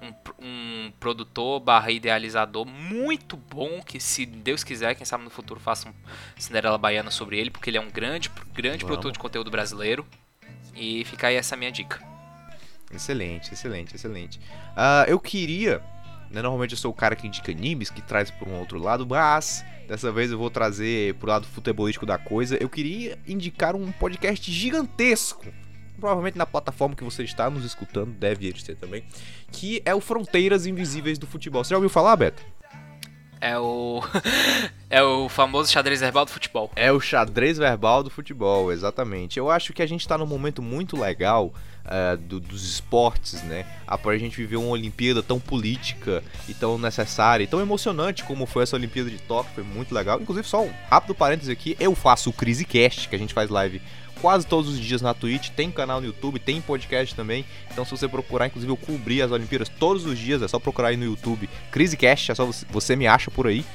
um, 0.01 0.13
um 0.45 0.91
produtor 0.99 1.59
barra 1.59 1.91
idealizador 1.91 2.65
muito 2.65 3.37
bom, 3.37 3.81
que 3.81 3.99
se 3.99 4.25
Deus 4.25 4.63
quiser, 4.63 4.95
quem 4.95 5.05
sabe 5.05 5.23
no 5.23 5.29
futuro 5.29 5.59
faça 5.59 5.89
um 5.89 5.93
Cinderela 6.37 6.77
Baiana 6.77 7.11
sobre 7.11 7.39
ele, 7.39 7.49
porque 7.49 7.69
ele 7.69 7.77
é 7.77 7.81
um 7.81 7.89
grande, 7.89 8.29
grande 8.53 8.79
Vamos. 8.79 8.83
produtor 8.83 9.11
de 9.11 9.19
conteúdo 9.19 9.49
brasileiro. 9.49 10.05
E 10.79 11.03
fica 11.03 11.27
aí 11.27 11.35
essa 11.35 11.57
minha 11.57 11.71
dica. 11.71 12.01
Excelente, 12.91 13.53
excelente, 13.53 13.95
excelente. 13.95 14.39
Ah, 14.75 15.05
eu 15.07 15.19
queria. 15.19 15.81
Né, 16.31 16.41
normalmente 16.41 16.71
eu 16.71 16.77
sou 16.77 16.91
o 16.91 16.93
cara 16.93 17.15
que 17.15 17.27
indica 17.27 17.51
animes, 17.51 17.89
que 17.89 18.01
traz 18.01 18.31
por 18.31 18.47
um 18.47 18.59
outro 18.59 18.77
lado, 18.79 19.05
mas 19.05 19.65
dessa 19.87 20.11
vez 20.11 20.31
eu 20.31 20.37
vou 20.37 20.49
trazer 20.49 21.15
pro 21.15 21.27
lado 21.27 21.45
futebolístico 21.47 22.05
da 22.05 22.17
coisa. 22.17 22.57
Eu 22.61 22.69
queria 22.69 23.17
indicar 23.27 23.75
um 23.75 23.91
podcast 23.91 24.51
gigantesco. 24.51 25.45
Provavelmente 25.99 26.37
na 26.37 26.45
plataforma 26.45 26.95
que 26.95 27.03
você 27.03 27.23
está 27.23 27.49
nos 27.49 27.65
escutando, 27.65 28.13
deve 28.13 28.47
existir 28.47 28.75
também. 28.75 29.03
Que 29.51 29.81
é 29.83 29.93
o 29.93 29.99
Fronteiras 29.99 30.65
Invisíveis 30.65 31.17
do 31.17 31.27
Futebol. 31.27 31.63
Você 31.63 31.71
já 31.71 31.75
ouviu 31.75 31.89
falar, 31.89 32.15
Beto? 32.15 32.41
É 33.41 33.57
o. 33.57 34.01
é 34.89 35.01
o 35.01 35.29
famoso 35.29 35.71
xadrez 35.71 35.99
verbal 36.01 36.25
do 36.25 36.31
futebol. 36.31 36.71
É 36.75 36.91
o 36.91 36.99
xadrez 36.99 37.57
verbal 37.57 38.03
do 38.03 38.09
futebol, 38.09 38.71
exatamente. 38.71 39.37
Eu 39.39 39.49
acho 39.49 39.73
que 39.73 39.81
a 39.81 39.87
gente 39.87 40.07
tá 40.07 40.17
num 40.17 40.25
momento 40.25 40.61
muito 40.61 40.99
legal 40.99 41.53
eh, 41.85 42.17
do- 42.17 42.39
dos 42.39 42.63
esportes, 42.69 43.41
né? 43.43 43.65
Após 43.87 44.15
a 44.15 44.19
gente 44.19 44.35
viver 44.35 44.57
uma 44.57 44.69
Olimpíada 44.69 45.23
tão 45.23 45.39
política 45.39 46.21
e 46.47 46.53
tão 46.53 46.77
necessária 46.77 47.43
e 47.43 47.47
tão 47.47 47.61
emocionante 47.61 48.23
como 48.23 48.45
foi 48.45 48.63
essa 48.63 48.75
Olimpíada 48.75 49.09
de 49.09 49.17
Tóquio, 49.19 49.53
foi 49.55 49.63
muito 49.63 49.93
legal. 49.95 50.19
Inclusive, 50.19 50.47
só 50.47 50.63
um 50.63 50.71
rápido 50.89 51.15
parênteses 51.15 51.49
aqui, 51.49 51.77
eu 51.79 51.95
faço 51.95 52.29
o 52.29 52.33
CriseCast, 52.33 53.07
que 53.07 53.15
a 53.15 53.19
gente 53.19 53.33
faz 53.33 53.49
live 53.49 53.81
quase 54.21 54.45
todos 54.45 54.69
os 54.69 54.79
dias 54.79 55.01
na 55.01 55.13
Twitch, 55.13 55.49
tem 55.49 55.71
canal 55.71 55.99
no 55.99 56.07
YouTube, 56.07 56.39
tem 56.39 56.61
podcast 56.61 57.15
também. 57.15 57.45
Então, 57.71 57.83
se 57.85 57.91
você 57.91 58.07
procurar, 58.07 58.47
inclusive, 58.47 58.71
eu 58.71 58.77
cobri 58.77 59.21
as 59.21 59.31
Olimpíadas 59.31 59.69
todos 59.69 60.05
os 60.05 60.17
dias, 60.17 60.41
é 60.41 60.47
só 60.47 60.59
procurar 60.59 60.89
aí 60.89 60.97
no 60.97 61.05
YouTube 61.05 61.49
CriseCast, 61.71 62.31
é 62.31 62.35
só 62.35 62.45
você, 62.45 62.65
você 62.69 62.95
me 62.95 63.07
acha 63.07 63.31
por 63.31 63.47
aí. 63.47 63.65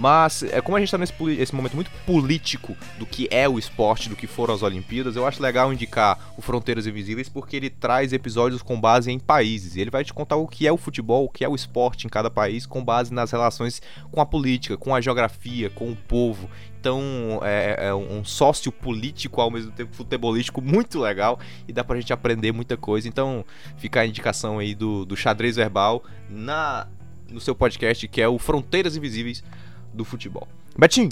Mas, 0.00 0.42
é, 0.44 0.62
como 0.62 0.78
a 0.78 0.80
gente 0.80 0.90
tá 0.90 0.96
nesse 0.96 1.12
esse 1.38 1.54
momento 1.54 1.74
muito 1.74 1.90
político 2.06 2.74
do 2.98 3.04
que 3.04 3.28
é 3.30 3.46
o 3.46 3.58
esporte, 3.58 4.08
do 4.08 4.16
que 4.16 4.26
foram 4.26 4.54
as 4.54 4.62
Olimpíadas, 4.62 5.14
eu 5.14 5.26
acho 5.26 5.42
legal 5.42 5.70
indicar 5.72 6.32
o 6.38 6.42
Fronteiras 6.42 6.86
Invisíveis 6.86 7.28
porque 7.28 7.56
ele 7.56 7.68
traz 7.68 8.12
episódios 8.14 8.62
com 8.62 8.80
base 8.80 9.10
em 9.10 9.18
países. 9.18 9.76
Ele 9.76 9.90
vai 9.90 10.02
te 10.02 10.14
contar 10.14 10.36
o 10.36 10.48
que 10.48 10.66
é 10.66 10.72
o 10.72 10.78
futebol, 10.78 11.26
o 11.26 11.28
que 11.28 11.44
é 11.44 11.48
o 11.48 11.54
esporte 11.54 12.06
em 12.06 12.10
cada 12.10 12.30
país, 12.30 12.64
com 12.64 12.82
base 12.82 13.12
nas 13.12 13.30
relações 13.30 13.82
com 14.10 14.22
a 14.22 14.26
política, 14.26 14.76
com 14.76 14.94
a 14.94 15.02
geografia, 15.02 15.68
com 15.68 15.90
o 15.90 15.96
povo. 15.96 16.48
Então, 16.80 17.40
é, 17.42 17.88
é 17.88 17.94
um 17.94 18.24
sócio 18.24 18.72
político 18.72 19.38
ao 19.42 19.50
mesmo 19.50 19.70
tempo 19.70 19.94
futebolístico 19.94 20.62
muito 20.62 20.98
legal 20.98 21.38
e 21.68 21.74
dá 21.74 21.84
pra 21.84 22.00
gente 22.00 22.10
aprender 22.10 22.52
muita 22.52 22.74
coisa. 22.74 23.06
Então, 23.06 23.44
fica 23.76 24.00
a 24.00 24.06
indicação 24.06 24.58
aí 24.58 24.74
do, 24.74 25.04
do 25.04 25.14
xadrez 25.14 25.56
verbal 25.56 26.02
na 26.30 26.88
no 27.28 27.38
seu 27.38 27.54
podcast 27.54 28.08
que 28.08 28.20
é 28.20 28.26
o 28.26 28.38
Fronteiras 28.38 28.96
Invisíveis 28.96 29.44
do 29.92 30.06
futebol. 30.06 30.48
Betinho, 30.76 31.10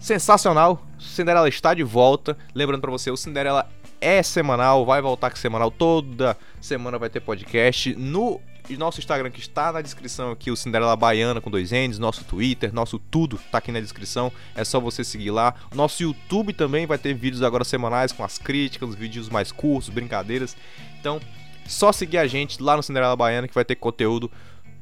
sensacional. 0.00 0.84
Cinderela 0.98 1.48
está 1.48 1.72
de 1.74 1.84
volta. 1.84 2.36
Lembrando 2.52 2.80
pra 2.80 2.90
você, 2.90 3.08
o 3.08 3.16
Cinderela 3.16 3.70
é 4.00 4.20
semanal, 4.20 4.84
vai 4.84 5.00
voltar 5.00 5.30
com 5.30 5.36
semanal. 5.36 5.70
Toda 5.70 6.36
semana 6.60 6.98
vai 6.98 7.08
ter 7.08 7.20
podcast 7.20 7.94
no 7.94 8.40
nosso 8.70 8.98
Instagram 8.98 9.30
que 9.30 9.40
está 9.40 9.70
na 9.72 9.82
descrição 9.82 10.30
aqui, 10.30 10.50
o 10.50 10.56
Cinderela 10.56 10.96
Baiana 10.96 11.40
com 11.40 11.50
dois 11.50 11.70
N's, 11.70 11.98
nosso 11.98 12.24
Twitter, 12.24 12.72
nosso 12.72 12.98
tudo 12.98 13.38
tá 13.50 13.58
aqui 13.58 13.70
na 13.70 13.80
descrição. 13.80 14.32
É 14.54 14.64
só 14.64 14.80
você 14.80 15.04
seguir 15.04 15.30
lá. 15.30 15.54
Nosso 15.74 16.02
YouTube 16.02 16.52
também 16.52 16.86
vai 16.86 16.96
ter 16.96 17.14
vídeos 17.14 17.42
agora 17.42 17.64
semanais 17.64 18.12
com 18.12 18.24
as 18.24 18.38
críticas, 18.38 18.88
os 18.88 18.94
vídeos 18.94 19.28
mais 19.28 19.52
curtos, 19.52 19.90
brincadeiras. 19.90 20.56
Então, 20.98 21.20
só 21.66 21.92
seguir 21.92 22.18
a 22.18 22.26
gente 22.26 22.62
lá 22.62 22.76
no 22.76 22.82
Cinderela 22.82 23.16
Baiana 23.16 23.46
que 23.46 23.54
vai 23.54 23.64
ter 23.64 23.76
conteúdo 23.76 24.30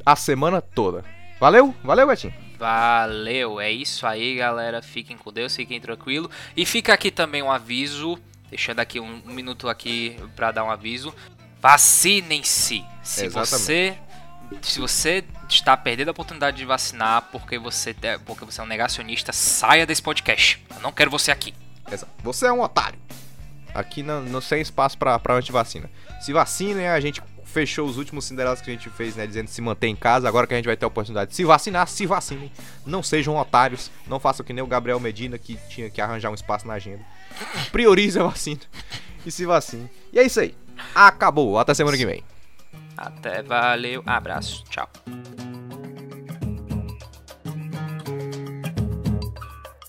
a 0.07 0.15
semana 0.17 0.61
toda. 0.61 1.05
Valeu? 1.41 1.75
Valeu, 1.83 2.07
Betinho. 2.07 2.33
Valeu, 2.59 3.61
é 3.61 3.73
isso 3.73 4.07
aí, 4.07 4.37
galera. 4.37 4.81
Fiquem 4.81 5.17
com 5.17 5.33
Deus, 5.33 5.57
fiquem 5.57 5.81
tranquilo. 5.81 6.31
E 6.57 6.65
fica 6.65 6.95
aqui 6.95 7.11
também 7.11 7.43
um 7.43 7.51
aviso, 7.51 8.17
deixando 8.49 8.79
aqui 8.79 9.01
um, 9.01 9.21
um 9.27 9.33
minuto 9.33 9.69
aqui 9.69 10.17
pra 10.37 10.53
dar 10.53 10.63
um 10.63 10.71
aviso. 10.71 11.13
Vacinem-se. 11.63 12.85
Se 13.03 13.25
Exatamente. 13.27 13.49
você 13.51 13.99
se 14.61 14.81
você 14.81 15.25
está 15.49 15.75
perdendo 15.77 16.09
a 16.09 16.11
oportunidade 16.11 16.59
de 16.59 16.65
vacinar 16.67 17.29
porque 17.33 17.59
você 17.59 17.97
é- 18.03 18.19
porque 18.19 18.45
você 18.45 18.61
é 18.61 18.65
um 18.65 18.67
negacionista, 18.67 19.33
saia 19.33 19.87
desse 19.87 20.03
podcast. 20.03 20.63
Eu 20.75 20.81
não 20.81 20.93
quero 20.93 21.11
você 21.11 21.31
aqui. 21.31 21.55
Exato. 21.91 22.13
Você 22.23 22.47
é 22.47 22.53
um 22.53 22.61
otário. 22.61 22.99
Aqui 23.75 24.03
não, 24.03 24.21
não 24.23 24.41
tem 24.43 24.61
espaço 24.61 24.99
pra 24.99 25.19
antivacina. 25.31 25.89
Se 26.21 26.33
vacinem, 26.33 26.89
a 26.89 27.01
gente 27.01 27.23
fechou 27.47 27.89
os 27.89 27.97
últimos 27.97 28.27
Cinderelas 28.27 28.61
que 28.61 28.71
a 28.71 28.75
gente 28.75 28.91
fez, 28.91 29.17
né? 29.17 29.27
Dizendo 29.27 29.49
se 29.49 29.63
manter 29.63 29.87
em 29.87 29.97
casa. 29.97 30.29
Agora 30.29 30.47
que 30.47 30.53
a 30.53 30.57
gente 30.57 30.67
vai 30.67 30.77
ter 30.77 30.85
a 30.85 30.89
oportunidade 30.89 31.31
de 31.31 31.37
se 31.37 31.45
vacinar, 31.45 31.87
se 31.89 32.05
vacinem. 32.05 32.53
Não 32.85 33.03
sejam 33.03 33.37
otários. 33.37 33.91
Não 34.07 34.21
façam 34.21 34.45
que 34.45 34.53
nem 34.53 34.63
o 34.63 34.67
Gabriel 34.67 35.01
Medina, 35.01 35.39
que 35.39 35.57
tinha 35.71 35.89
que 35.89 36.01
arranjar 36.01 36.31
um 36.31 36.35
espaço 36.35 36.67
na 36.67 36.75
agenda. 36.75 37.05
Priorize 37.71 38.19
a 38.19 38.25
vacina 38.25 38.61
e 39.25 39.31
se 39.31 39.47
vacine. 39.47 39.89
E 40.13 40.19
é 40.19 40.23
isso 40.25 40.41
aí. 40.41 40.55
Acabou. 40.95 41.59
Até 41.59 41.75
semana 41.75 41.97
que 41.97 42.07
vem. 42.07 42.23
Até, 42.97 43.43
valeu, 43.43 44.03
abraço, 44.07 44.65
tchau. 44.71 44.89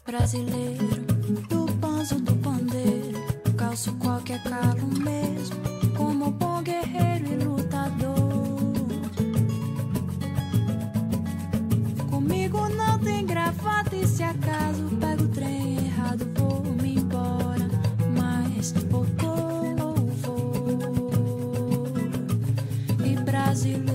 Brasileiro, 0.05 0.87
do 1.49 1.65
banzo 1.73 2.15
do 2.19 2.35
pandeiro, 2.37 3.21
calço 3.57 3.93
qualquer 3.97 4.41
calo 4.43 4.87
mesmo, 4.99 5.55
como 5.97 6.31
bom 6.31 6.61
guerreiro 6.61 7.25
e 7.25 7.35
lutador. 7.43 8.13
Comigo 12.09 12.69
não 12.69 12.99
tem 12.99 13.25
gravata 13.25 13.95
e 13.95 14.07
se 14.07 14.23
acaso 14.23 14.92
you 23.61 23.92